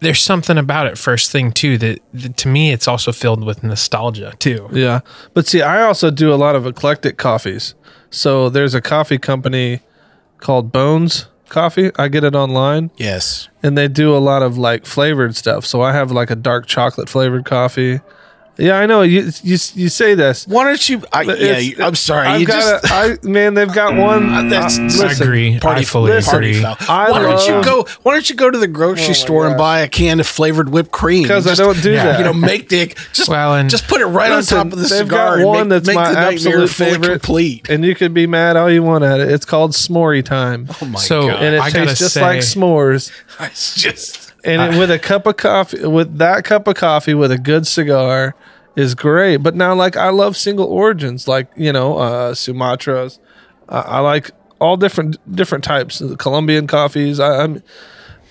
There's 0.00 0.20
something 0.20 0.56
about 0.58 0.86
it 0.86 0.96
first 0.98 1.30
thing 1.30 1.52
too 1.52 1.76
that, 1.78 2.00
that 2.14 2.36
to 2.38 2.48
me 2.48 2.72
it's 2.72 2.88
also 2.88 3.12
filled 3.12 3.44
with 3.44 3.62
nostalgia 3.62 4.34
too. 4.38 4.68
Yeah. 4.72 5.00
But 5.34 5.46
see, 5.46 5.62
I 5.62 5.82
also 5.82 6.10
do 6.10 6.32
a 6.32 6.36
lot 6.36 6.56
of 6.56 6.66
eclectic 6.66 7.18
coffees. 7.18 7.74
So 8.10 8.48
there's 8.48 8.74
a 8.74 8.80
coffee 8.80 9.18
company 9.18 9.80
called 10.38 10.72
Bones 10.72 11.26
Coffee. 11.48 11.90
I 11.96 12.08
get 12.08 12.24
it 12.24 12.34
online 12.34 12.90
yes. 12.96 13.48
and 13.62 13.76
they 13.76 13.88
do 13.88 14.16
a 14.16 14.18
lot 14.18 14.42
of 14.42 14.56
like 14.56 14.86
flavored 14.86 15.36
stuff. 15.36 15.66
So 15.66 15.82
I 15.82 15.92
have 15.92 16.10
like 16.10 16.30
a 16.30 16.36
dark 16.36 16.66
chocolate 16.66 17.08
flavored 17.08 17.44
coffee. 17.44 18.00
Yeah, 18.60 18.78
I 18.78 18.86
know 18.86 19.02
you 19.02 19.22
you, 19.42 19.56
you 19.74 19.88
say 19.88 20.14
this. 20.14 20.46
Why 20.46 20.64
don't 20.64 20.88
you? 20.88 21.02
I, 21.12 21.22
yeah, 21.22 21.58
you, 21.58 21.76
I'm 21.82 21.94
sorry. 21.94 22.26
I've 22.26 22.40
you 22.40 22.46
got 22.46 22.82
just. 22.82 22.92
a, 22.92 22.94
I 22.94 23.16
man, 23.28 23.54
they've 23.54 23.72
got 23.72 23.96
one. 23.96 24.48
That's- 24.48 24.78
uh, 24.78 25.04
I 25.04 25.08
I 25.08 25.12
agree. 25.12 25.58
Party, 25.58 25.80
I 25.80 25.84
fully 25.84 26.12
listen, 26.12 26.34
agree. 26.36 26.64
I 26.64 27.10
why 27.10 27.22
don't 27.22 27.46
you 27.48 27.64
go? 27.64 27.86
Why 28.02 28.12
don't 28.12 28.28
you 28.28 28.36
go 28.36 28.50
to 28.50 28.58
the 28.58 28.68
grocery 28.68 29.14
store 29.14 29.46
and 29.46 29.56
buy 29.56 29.80
a 29.80 29.88
can 29.88 30.20
of 30.20 30.26
flavored 30.26 30.68
whipped 30.68 30.90
cream? 30.92 31.26
'Cause 31.26 31.46
and 31.46 31.58
I 31.58 31.64
don't 31.64 31.82
do 31.82 31.92
Yeah. 31.92 32.04
that. 32.04 32.18
You 32.18 32.24
know, 32.26 32.32
make 32.34 32.68
the 32.68 32.94
just 33.12 33.28
Well, 33.30 33.54
and- 33.54 33.70
just 33.70 33.88
put 33.88 34.00
it 34.00 34.06
right 34.06 34.30
Listen, 34.30 34.58
on 34.58 34.64
top 34.66 34.72
of 34.74 34.78
the 34.78 34.88
they've 34.88 35.06
cigar. 35.06 35.38
got 35.38 35.46
one 35.46 35.60
and 35.60 35.68
make, 35.70 35.76
that's 35.78 35.86
make 35.86 35.96
my 35.96 36.12
the 36.12 36.18
absolute 36.18 36.68
favorite, 36.70 37.08
complete. 37.22 37.68
and 37.70 37.84
you 37.84 37.94
could 37.94 38.12
be 38.12 38.26
mad 38.26 38.56
all 38.56 38.70
you 38.70 38.82
want 38.82 39.04
at 39.04 39.20
it. 39.20 39.30
It's 39.30 39.44
called 39.46 39.72
S'more 39.72 40.22
time, 40.24 40.68
Oh 40.82 40.84
my 40.86 40.98
So- 40.98 41.28
god! 41.28 41.42
and 41.42 41.54
it 41.54 41.60
I 41.62 41.70
tastes 41.70 41.98
just 41.98 42.14
say- 42.14 42.20
like 42.20 42.40
s'mores. 42.40 43.10
It's 43.40 43.74
just 43.74 44.32
And 44.44 44.74
it, 44.74 44.78
with 44.78 44.90
a 44.90 44.98
cup 44.98 45.26
of 45.26 45.36
coffee, 45.36 45.86
with 45.86 46.18
that 46.18 46.44
cup 46.44 46.66
of 46.68 46.74
coffee, 46.74 47.14
with 47.14 47.30
a 47.32 47.38
good 47.38 47.66
cigar, 47.66 48.34
is 48.76 48.94
great. 48.94 49.38
But 49.38 49.54
now, 49.54 49.74
like 49.74 49.96
I 49.96 50.10
love 50.10 50.36
single 50.36 50.66
origins, 50.66 51.28
like 51.28 51.48
you 51.56 51.72
know, 51.72 51.98
uh, 51.98 52.34
Sumatras. 52.34 53.18
I 53.68 53.80
I 53.80 53.98
like 54.00 54.30
all 54.60 54.76
different 54.76 55.16
different 55.34 55.64
types, 55.64 56.02
Colombian 56.18 56.66
coffees. 56.66 57.20
I, 57.20 57.44
I'm, 57.44 57.62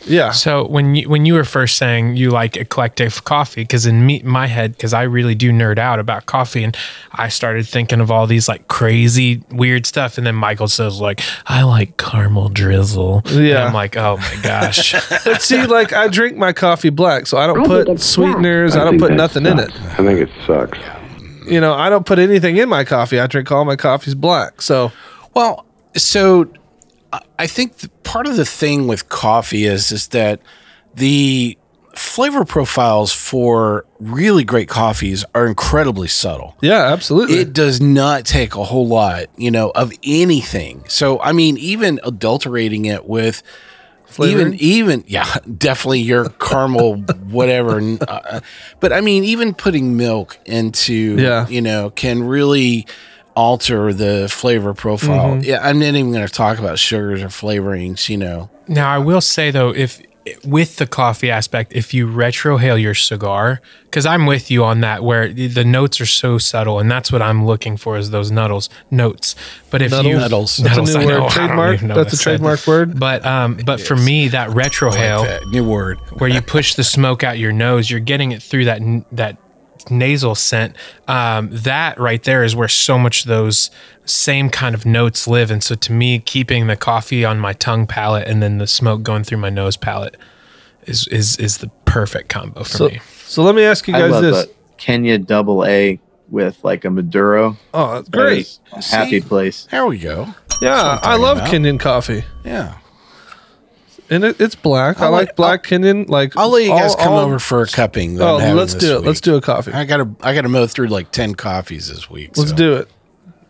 yeah, 0.06 0.32
So 0.32 0.66
when 0.66 0.96
you 0.96 1.10
when 1.10 1.26
you 1.26 1.34
were 1.34 1.44
first 1.44 1.78
saying 1.78 2.16
you 2.16 2.30
like 2.32 2.56
eclectic 2.56 3.12
coffee, 3.26 3.64
because 3.64 3.86
in 3.86 4.06
me 4.06 4.22
my 4.24 4.48
head, 4.48 4.72
because 4.72 4.94
I 4.94 5.04
really 5.04 5.36
do 5.36 5.52
nerd 5.52 5.78
out 5.78 6.00
about 6.00 6.26
coffee, 6.26 6.64
and 6.64 6.76
I 7.12 7.28
started 7.28 7.68
thinking 7.68 8.00
of 8.00 8.10
all 8.10 8.26
these 8.26 8.48
like 8.48 8.68
crazy 8.68 9.44
weird 9.52 9.86
stuff, 9.86 10.18
and 10.18 10.26
then 10.26 10.36
Michael 10.36 10.68
says 10.70 11.02
like 11.02 11.22
I 11.48 11.64
like 11.64 11.98
caramel 11.98 12.50
drizzle. 12.50 13.24
And 13.26 13.46
Yeah. 13.46 13.66
I'm 13.66 13.74
like, 13.74 13.98
oh 13.98 14.18
my 14.18 14.40
gosh. 14.42 14.94
but 15.26 15.42
see, 15.42 15.66
like 15.66 15.92
I 15.92 16.08
drink 16.08 16.38
my 16.38 16.54
coffee 16.54 16.90
black, 16.90 17.28
so 17.28 17.38
I 17.38 17.46
don't 17.46 17.60
I 17.62 17.66
put 17.84 18.00
sweeteners. 18.00 18.76
I 18.76 18.82
I 18.82 18.84
don't 18.86 19.00
put 19.00 19.10
that 19.10 19.16
nothing 19.16 19.46
in 19.46 19.60
it. 19.60 19.72
I 19.74 19.98
think 19.98 20.20
it 20.22 20.30
sucks. 20.48 20.78
You 21.46 21.60
know, 21.60 21.74
I 21.74 21.90
don't 21.90 22.06
put 22.06 22.20
anything 22.20 22.58
in 22.58 22.70
my 22.70 22.84
coffee. 22.84 23.20
I 23.20 23.28
drink 23.28 23.52
all 23.52 23.66
my 23.66 23.76
coffees 23.76 24.16
black. 24.16 24.62
So 24.62 24.92
well. 25.34 25.66
So 25.96 26.48
I- 27.38 27.48
think 27.48 27.78
the, 27.78 27.90
part 28.04 28.28
of 28.28 28.36
the 28.38 28.46
thing 28.46 28.88
with 28.88 29.10
coffee 29.10 29.66
is 29.66 29.92
is 29.92 30.08
that 30.10 30.42
the 30.96 31.58
flavor 31.96 32.46
profiles 32.46 33.12
for 33.14 33.86
really 34.00 34.44
great 34.44 34.70
coffees 34.70 35.26
are 35.36 35.46
incredibly 35.48 36.08
subtle. 36.08 36.56
yeah, 36.62 36.92
absolutely. 36.94 37.38
it 37.40 37.52
does 37.52 37.82
not 37.82 38.26
take 38.26 38.56
a 38.56 38.64
whole 38.64 38.88
lot, 38.88 39.26
you 39.38 39.52
know, 39.52 39.72
of 39.76 39.92
anything. 40.04 40.84
So 40.88 41.20
I 41.22 41.32
mean, 41.34 41.58
even 41.58 42.00
adulterating 42.04 42.86
it 42.86 43.06
with 43.06 43.42
Flavoring? 44.06 44.54
even 44.56 44.60
even 44.60 45.04
yeah, 45.08 45.36
definitely 45.58 46.00
your 46.02 46.30
caramel 46.30 46.96
whatever. 47.30 47.80
Uh, 48.08 48.40
but 48.80 48.92
I 48.94 49.02
mean, 49.02 49.24
even 49.24 49.54
putting 49.54 49.98
milk 49.98 50.40
into 50.46 51.18
Yeah. 51.20 51.48
you 51.48 51.62
know 51.62 51.90
can 51.92 52.24
really 52.24 52.88
alter 53.36 53.94
the 53.94 54.28
flavor 54.30 54.74
profile. 54.74 55.36
Mm-hmm. 55.36 55.44
Yeah, 55.44 55.60
I'm 55.62 55.80
not 55.80 55.88
even 55.88 56.12
going 56.12 56.26
to 56.26 56.34
talk 56.34 56.60
about 56.60 56.80
sugars 56.80 57.22
or 57.22 57.28
flavorings. 57.28 58.10
You 58.10 58.18
know, 58.18 58.50
now 58.68 58.90
I 58.94 58.98
will 58.98 59.22
say 59.22 59.52
though, 59.52 59.70
if 59.70 60.02
with 60.44 60.78
the 60.78 60.86
coffee 60.86 61.32
aspect, 61.32 61.74
if 61.74 61.94
you 61.94 62.08
retrohale 62.08 62.82
your 62.82 62.94
cigar, 62.94 63.62
because 63.84 64.06
I'm 64.06 64.26
with 64.26 64.52
you 64.52 64.64
on 64.64 64.82
that, 64.82 65.04
where 65.04 65.32
the 65.32 65.48
the 65.48 65.66
notes 65.66 66.00
are 66.02 66.06
so 66.06 66.38
subtle, 66.38 66.80
and 66.80 66.90
that's 66.90 67.12
what 67.12 67.22
I'm 67.22 67.46
looking 67.46 67.78
for 67.78 67.98
is 67.98 68.12
those 68.12 68.32
nuddles 68.32 68.70
notes. 68.92 69.36
But 69.70 69.82
if 69.82 69.92
you 69.92 69.98
Nuddles. 70.18 70.58
That's 70.58 70.78
a 70.78 70.82
Nuddles, 70.82 70.94
new 70.94 71.02
I 71.02 71.06
word. 71.06 71.12
know, 71.12 71.16
I 71.16 71.20
don't 71.20 71.32
Trademark? 71.32 71.80
That's 71.80 71.90
what 71.90 71.98
a 71.98 72.02
I 72.02 72.10
said. 72.10 72.24
trademark 72.24 72.68
word? 72.68 73.00
But 73.00 73.26
um, 73.26 73.58
but 73.66 73.82
for 73.82 73.96
me, 73.96 74.28
that 74.30 74.50
retrohale. 74.50 75.26
that 75.26 75.48
new 75.48 75.68
word. 75.68 76.00
where 76.20 76.30
you 76.30 76.42
push 76.42 76.76
the 76.76 76.84
smoke 76.84 77.24
out 77.24 77.38
your 77.38 77.52
nose, 77.52 77.90
you're 77.90 78.00
getting 78.00 78.32
it 78.32 78.44
through 78.44 78.66
that 78.66 78.82
that 79.14 79.38
nasal 79.90 80.36
scent. 80.36 80.76
Um, 81.08 81.50
that 81.52 82.00
right 82.00 82.22
there 82.24 82.44
is 82.44 82.56
where 82.56 82.68
so 82.68 82.98
much 82.98 83.22
of 83.22 83.28
those 83.28 83.72
same 84.06 84.50
kind 84.50 84.76
of 84.76 84.86
notes 84.86 85.28
live. 85.28 85.52
And 85.52 85.64
so 85.64 85.76
to 85.76 85.92
me, 85.92 86.20
keeping 86.20 86.68
the 86.68 86.76
coffee 86.76 87.24
on 87.24 87.40
my 87.40 87.54
tongue 87.54 87.88
palate 87.88 88.28
and 88.28 88.42
then 88.42 88.58
the 88.58 88.68
smoke 88.68 89.04
going 89.04 89.24
through 89.24 89.40
my 89.40 89.50
nose 89.50 89.78
palate 89.78 90.18
is 90.84 91.08
is 91.08 91.38
is 91.38 91.58
the 91.58 91.70
perfect 91.86 92.30
combo 92.30 92.64
for 92.64 92.78
so, 92.78 92.88
me. 92.88 93.00
so 93.26 93.44
let 93.44 93.54
me 93.54 93.64
ask 93.64 93.88
you 93.88 93.94
I 93.96 94.00
guys 94.00 94.12
love 94.12 94.24
this. 94.24 94.48
Kenya 94.78 95.18
double 95.18 95.66
A 95.66 96.00
with 96.30 96.64
like 96.64 96.86
a 96.86 96.90
Maduro. 96.90 97.58
Oh, 97.74 97.96
that's 97.96 98.10
great. 98.10 98.40
is 98.40 98.60
a 98.72 98.82
happy 98.82 99.22
place. 99.22 99.68
There 99.72 99.86
we 99.86 100.00
go. 100.00 100.34
Yeah, 100.62 100.74
I'm 100.74 100.98
I 100.98 101.00
talking 101.02 101.22
love 101.22 101.38
about. 101.38 101.50
Kenyan 101.50 101.80
coffee. 101.80 102.24
Yeah. 102.44 102.79
And 104.12 104.24
it, 104.24 104.42
it's 104.42 104.56
black. 104.56 105.00
I, 105.00 105.06
I'll 105.06 105.12
like 105.12 105.36
black 105.36 105.64
Kenyan. 105.64 106.10
Like 106.10 106.36
I'll 106.36 106.50
let 106.50 106.64
you 106.64 106.70
guys 106.70 106.92
all- 106.96 107.04
come 107.04 107.14
all- 107.14 107.20
over 107.20 107.40
for 107.40 107.62
a 107.62 107.68
cupping. 107.68 108.20
Oh, 108.22 108.38
let's 108.38 108.74
do 108.74 108.96
it. 108.96 108.98
week. 109.00 109.06
Let's 109.08 109.22
do 109.22 109.36
a 109.36 109.42
coffee. 109.42 109.72
I 109.72 109.86
gotta 109.86 110.10
I 110.22 110.34
gotta 110.34 110.50
mow 110.50 110.66
through 110.68 110.88
like 110.88 111.12
ten 111.12 111.36
coffees 111.36 111.88
this 111.90 112.10
week. 112.10 112.38
Let's 112.38 112.50
so- 112.52 112.56
do 112.56 112.74
it. 112.74 112.90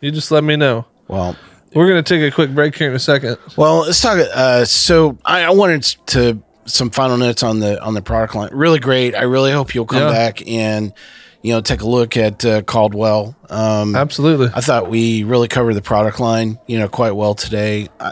You 0.01 0.11
just 0.11 0.31
let 0.31 0.43
me 0.43 0.55
know. 0.55 0.85
Well, 1.07 1.35
We're 1.73 1.87
gonna 1.87 2.03
take 2.03 2.21
a 2.21 2.33
quick 2.33 2.53
break 2.53 2.75
here 2.75 2.89
in 2.89 2.95
a 2.95 2.99
second. 2.99 3.37
well, 3.57 3.79
let's 3.79 4.01
talk. 4.01 4.17
Uh, 4.33 4.65
so 4.65 5.17
I, 5.25 5.43
I 5.43 5.49
wanted 5.51 5.83
to 6.07 6.41
some 6.65 6.89
final 6.91 7.17
notes 7.17 7.41
on 7.43 7.59
the 7.59 7.81
on 7.83 7.93
the 7.93 8.01
product 8.01 8.35
line. 8.35 8.49
Really 8.53 8.79
great. 8.79 9.15
I 9.15 9.23
really 9.23 9.51
hope 9.51 9.73
you'll 9.73 9.85
come 9.85 10.03
Yeah. 10.03 10.11
back 10.11 10.45
and 10.47 10.93
you 11.41 11.53
know 11.53 11.61
take 11.61 11.81
a 11.81 11.87
look 11.87 12.15
at 12.17 12.43
uh, 12.45 12.61
Caldwell. 12.63 13.35
Um, 13.49 13.95
Absolutely. 13.95 14.49
I 14.53 14.61
thought 14.61 14.89
we 14.89 15.23
really 15.23 15.47
covered 15.47 15.73
the 15.75 15.81
product 15.81 16.19
line, 16.19 16.59
you 16.67 16.77
know, 16.77 16.87
quite 16.89 17.11
well 17.11 17.33
today. 17.33 17.87
Uh, 17.99 18.11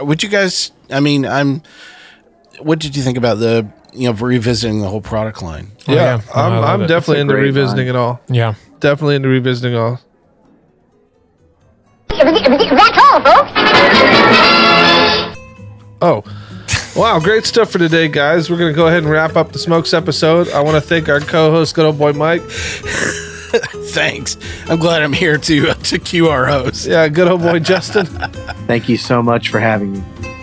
would 0.00 0.22
you 0.22 0.28
guys? 0.28 0.72
I 0.92 1.00
mean, 1.00 1.26
I'm. 1.26 1.62
What 2.60 2.78
did 2.78 2.96
you 2.96 3.02
think 3.02 3.18
about 3.18 3.38
the 3.38 3.68
you 3.92 4.08
know 4.08 4.14
revisiting 4.14 4.80
the 4.80 4.88
whole 4.88 5.00
product 5.00 5.42
line? 5.42 5.72
Oh, 5.88 5.94
yeah, 5.94 6.16
yeah. 6.16 6.20
I 6.34 6.46
I'm, 6.46 6.52
love 6.60 6.80
I'm 6.80 6.86
definitely 6.86 7.20
into 7.20 7.34
revisiting 7.34 7.86
line. 7.86 7.96
it 7.96 7.98
all. 7.98 8.20
Yeah. 8.28 8.54
Definitely 8.80 9.16
into 9.16 9.28
revisiting 9.28 9.76
all. 9.76 10.00
That's 12.08 12.98
all, 12.98 13.20
folks. 13.20 13.52
Oh, 16.04 16.22
wow. 16.96 17.20
Great 17.20 17.46
stuff 17.46 17.70
for 17.70 17.78
today, 17.78 18.08
guys. 18.08 18.50
We're 18.50 18.58
going 18.58 18.72
to 18.72 18.76
go 18.76 18.86
ahead 18.88 19.02
and 19.02 19.10
wrap 19.10 19.36
up 19.36 19.52
the 19.52 19.58
Smokes 19.58 19.94
episode. 19.94 20.48
I 20.50 20.60
want 20.60 20.74
to 20.74 20.80
thank 20.80 21.08
our 21.08 21.20
co 21.20 21.50
host, 21.50 21.74
good 21.74 21.84
old 21.86 21.98
boy 21.98 22.12
Mike. 22.12 22.42
Thanks. 23.92 24.36
I'm 24.68 24.78
glad 24.78 25.02
I'm 25.02 25.12
here 25.12 25.36
to 25.38 25.74
to 25.74 25.98
cue 25.98 26.28
our 26.28 26.46
host. 26.46 26.86
Yeah, 26.86 27.06
good 27.08 27.28
old 27.28 27.42
boy 27.42 27.58
Justin. 27.58 28.06
Thank 28.66 28.88
you 28.88 28.96
so 28.96 29.22
much 29.22 29.48
for 29.50 29.60
having 29.60 29.92
me. 29.92 30.02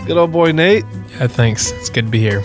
Good 0.10 0.18
old 0.18 0.32
boy 0.32 0.52
Nate. 0.52 0.86
Yeah. 1.20 1.28
Thanks. 1.28 1.70
It's 1.74 1.92
good 1.92 2.06
to 2.06 2.12
be 2.12 2.18
here. 2.20 2.42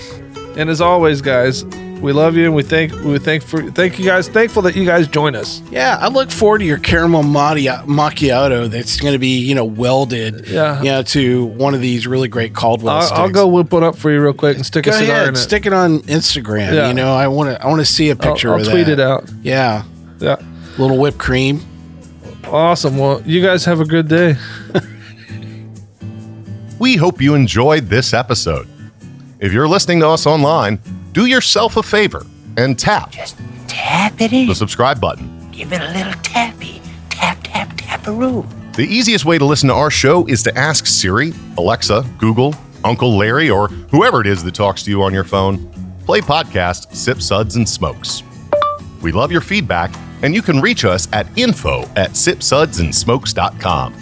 And 0.58 0.68
as 0.68 0.82
always, 0.82 1.22
guys, 1.22 1.64
We 2.02 2.12
love 2.12 2.36
you, 2.36 2.44
and 2.44 2.54
we 2.54 2.62
thank 2.62 2.92
we 3.02 3.18
thank 3.18 3.42
for 3.42 3.62
thank 3.70 3.98
you 3.98 4.04
guys. 4.04 4.28
Thankful 4.28 4.60
that 4.62 4.76
you 4.76 4.84
guys 4.84 5.08
join 5.08 5.34
us. 5.34 5.62
Yeah, 5.70 5.96
I 5.98 6.08
look 6.08 6.30
forward 6.30 6.58
to 6.58 6.66
your 6.66 6.76
caramel 6.76 7.22
macchiato. 7.22 8.68
That's 8.68 9.00
going 9.00 9.14
to 9.14 9.18
be 9.18 9.38
you 9.38 9.54
know 9.54 9.64
welded, 9.64 10.46
Yeah. 10.46 10.80
you 10.80 10.90
know, 10.90 11.02
to 11.04 11.46
one 11.46 11.72
of 11.74 11.80
these 11.80 12.06
really 12.06 12.28
great 12.28 12.52
Caldwell 12.54 12.96
I'll, 12.96 13.02
sticks. 13.02 13.18
I'll 13.18 13.30
go 13.30 13.46
whip 13.48 13.72
one 13.72 13.82
up 13.84 13.96
for 13.96 14.10
you 14.12 14.20
real 14.20 14.34
quick 14.34 14.56
and 14.58 14.66
stick 14.66 14.84
Go 14.84 14.90
a 14.90 14.94
cigar 14.94 15.14
ahead, 15.16 15.28
in 15.28 15.34
it. 15.34 15.38
stick 15.38 15.64
it 15.64 15.72
on 15.72 16.00
Instagram. 16.00 16.74
Yeah. 16.74 16.88
You 16.88 16.94
know, 16.94 17.14
I 17.14 17.28
want 17.28 17.56
to 17.56 17.62
I 17.64 17.68
want 17.68 17.80
to 17.80 17.86
see 17.86 18.10
a 18.10 18.12
I'll, 18.12 18.16
picture 18.18 18.52
I'll 18.52 18.60
of 18.60 18.68
tweet 18.68 18.84
that. 18.86 18.92
it 18.92 19.00
out. 19.00 19.24
Yeah, 19.42 19.84
Yeah, 20.20 20.36
little 20.76 20.98
whipped 20.98 21.16
cream. 21.18 21.62
awesome. 22.46 22.98
Well, 22.98 23.22
you 23.24 23.40
guys 23.40 23.64
have 23.64 23.80
a 23.80 23.86
good 23.86 24.08
day. 24.08 24.36
We 26.78 26.96
hope 26.96 27.20
you 27.20 27.34
enjoyed 27.34 27.86
this 27.88 28.12
episode. 28.12 28.66
If 29.40 29.52
you're 29.52 29.68
listening 29.68 30.00
to 30.00 30.08
us 30.08 30.26
online, 30.26 30.80
do 31.12 31.26
yourself 31.26 31.76
a 31.76 31.82
favor 31.82 32.24
and 32.56 32.78
tap. 32.78 33.10
Just 33.10 33.36
Tap 33.68 34.20
it 34.20 34.32
in. 34.32 34.46
the 34.48 34.54
subscribe 34.54 35.00
button. 35.00 35.50
Give 35.50 35.72
it 35.72 35.80
a 35.80 35.90
little 35.92 36.12
tappy. 36.22 36.80
Tap, 37.10 37.38
tap, 37.42 37.72
tap 37.76 38.02
taparoo. 38.02 38.46
The 38.74 38.84
easiest 38.86 39.24
way 39.24 39.38
to 39.38 39.44
listen 39.44 39.68
to 39.68 39.74
our 39.74 39.90
show 39.90 40.26
is 40.26 40.42
to 40.44 40.56
ask 40.58 40.86
Siri, 40.86 41.32
Alexa, 41.58 42.04
Google, 42.18 42.54
Uncle 42.82 43.16
Larry, 43.16 43.50
or 43.50 43.68
whoever 43.90 44.20
it 44.20 44.26
is 44.26 44.42
that 44.44 44.54
talks 44.54 44.82
to 44.84 44.90
you 44.90 45.02
on 45.02 45.12
your 45.14 45.24
phone. 45.24 45.70
Play 46.06 46.20
podcast 46.20 46.94
Sip 46.94 47.22
Suds 47.22 47.56
and 47.56 47.68
Smokes. 47.68 48.22
We 49.02 49.12
love 49.12 49.30
your 49.32 49.40
feedback, 49.40 49.94
and 50.22 50.34
you 50.34 50.42
can 50.42 50.60
reach 50.60 50.84
us 50.84 51.08
at 51.12 51.26
info 51.38 51.82
at 51.96 52.10
sipsudsandsmokes.com. 52.10 53.94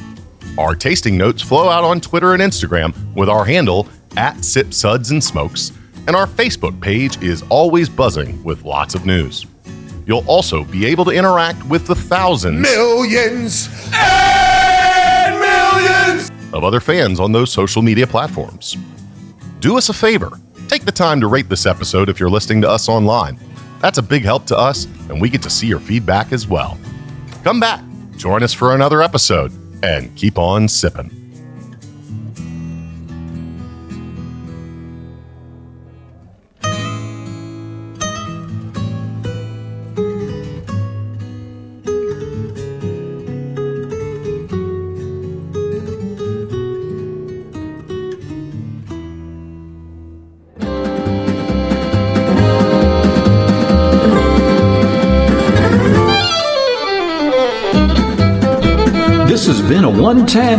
Our 0.59 0.75
tasting 0.75 1.17
notes 1.17 1.41
flow 1.43 1.69
out 1.69 1.85
on 1.85 2.01
Twitter 2.01 2.35
and 2.35 2.43
Instagram 2.43 2.95
with 3.15 3.29
our 3.29 3.45
handle 3.45 3.89
at 4.17 4.45
Sip 4.45 4.75
Suds 4.75 5.11
and 5.11 5.23
Smokes, 5.23 5.73
and 6.07 6.15
our 6.15 6.27
Facebook 6.27 6.79
page 6.81 7.23
is 7.23 7.43
always 7.49 7.89
buzzing 7.89 8.43
with 8.45 8.65
lots 8.65 8.95
of 8.95 9.07
news. 9.07 9.47
You'll 10.07 10.25
also 10.27 10.65
be 10.65 10.85
able 10.87 11.05
to 11.07 11.11
interact 11.11 11.65
with 11.67 11.87
the 11.87 11.95
thousands 11.95 12.61
Millions 12.61 13.69
and 13.95 15.39
millions. 15.41 16.31
of 16.53 16.65
other 16.65 16.81
fans 16.81 17.19
on 17.21 17.33
those 17.33 17.53
social 17.53 17.81
media 17.83 18.07
platforms. 18.07 18.77
Do 19.61 19.79
us 19.79 19.89
a 19.89 19.95
favor 19.95 20.39
take 20.73 20.85
the 20.87 20.93
time 20.93 21.21
to 21.21 21.27
rate 21.27 21.51
this 21.51 21.67
episode 21.67 22.09
if 22.09 22.19
you're 22.19 22.31
listening 22.31 22.63
to 22.63 22.71
us 22.71 22.89
online. 22.89 23.39
That's 23.81 23.99
a 23.99 24.03
big 24.03 24.23
help 24.25 24.47
to 24.47 24.57
us, 24.57 24.87
and 25.11 25.21
we 25.21 25.29
get 25.29 25.43
to 25.43 25.51
see 25.51 25.67
your 25.67 25.81
feedback 25.81 26.33
as 26.33 26.49
well. 26.49 26.79
Come 27.45 27.61
back, 27.61 27.83
join 28.17 28.43
us 28.43 28.55
for 28.55 28.75
another 28.75 29.03
episode, 29.03 29.53
and 29.83 30.15
keep 30.17 30.39
on 30.39 30.69
sipping. 30.69 31.22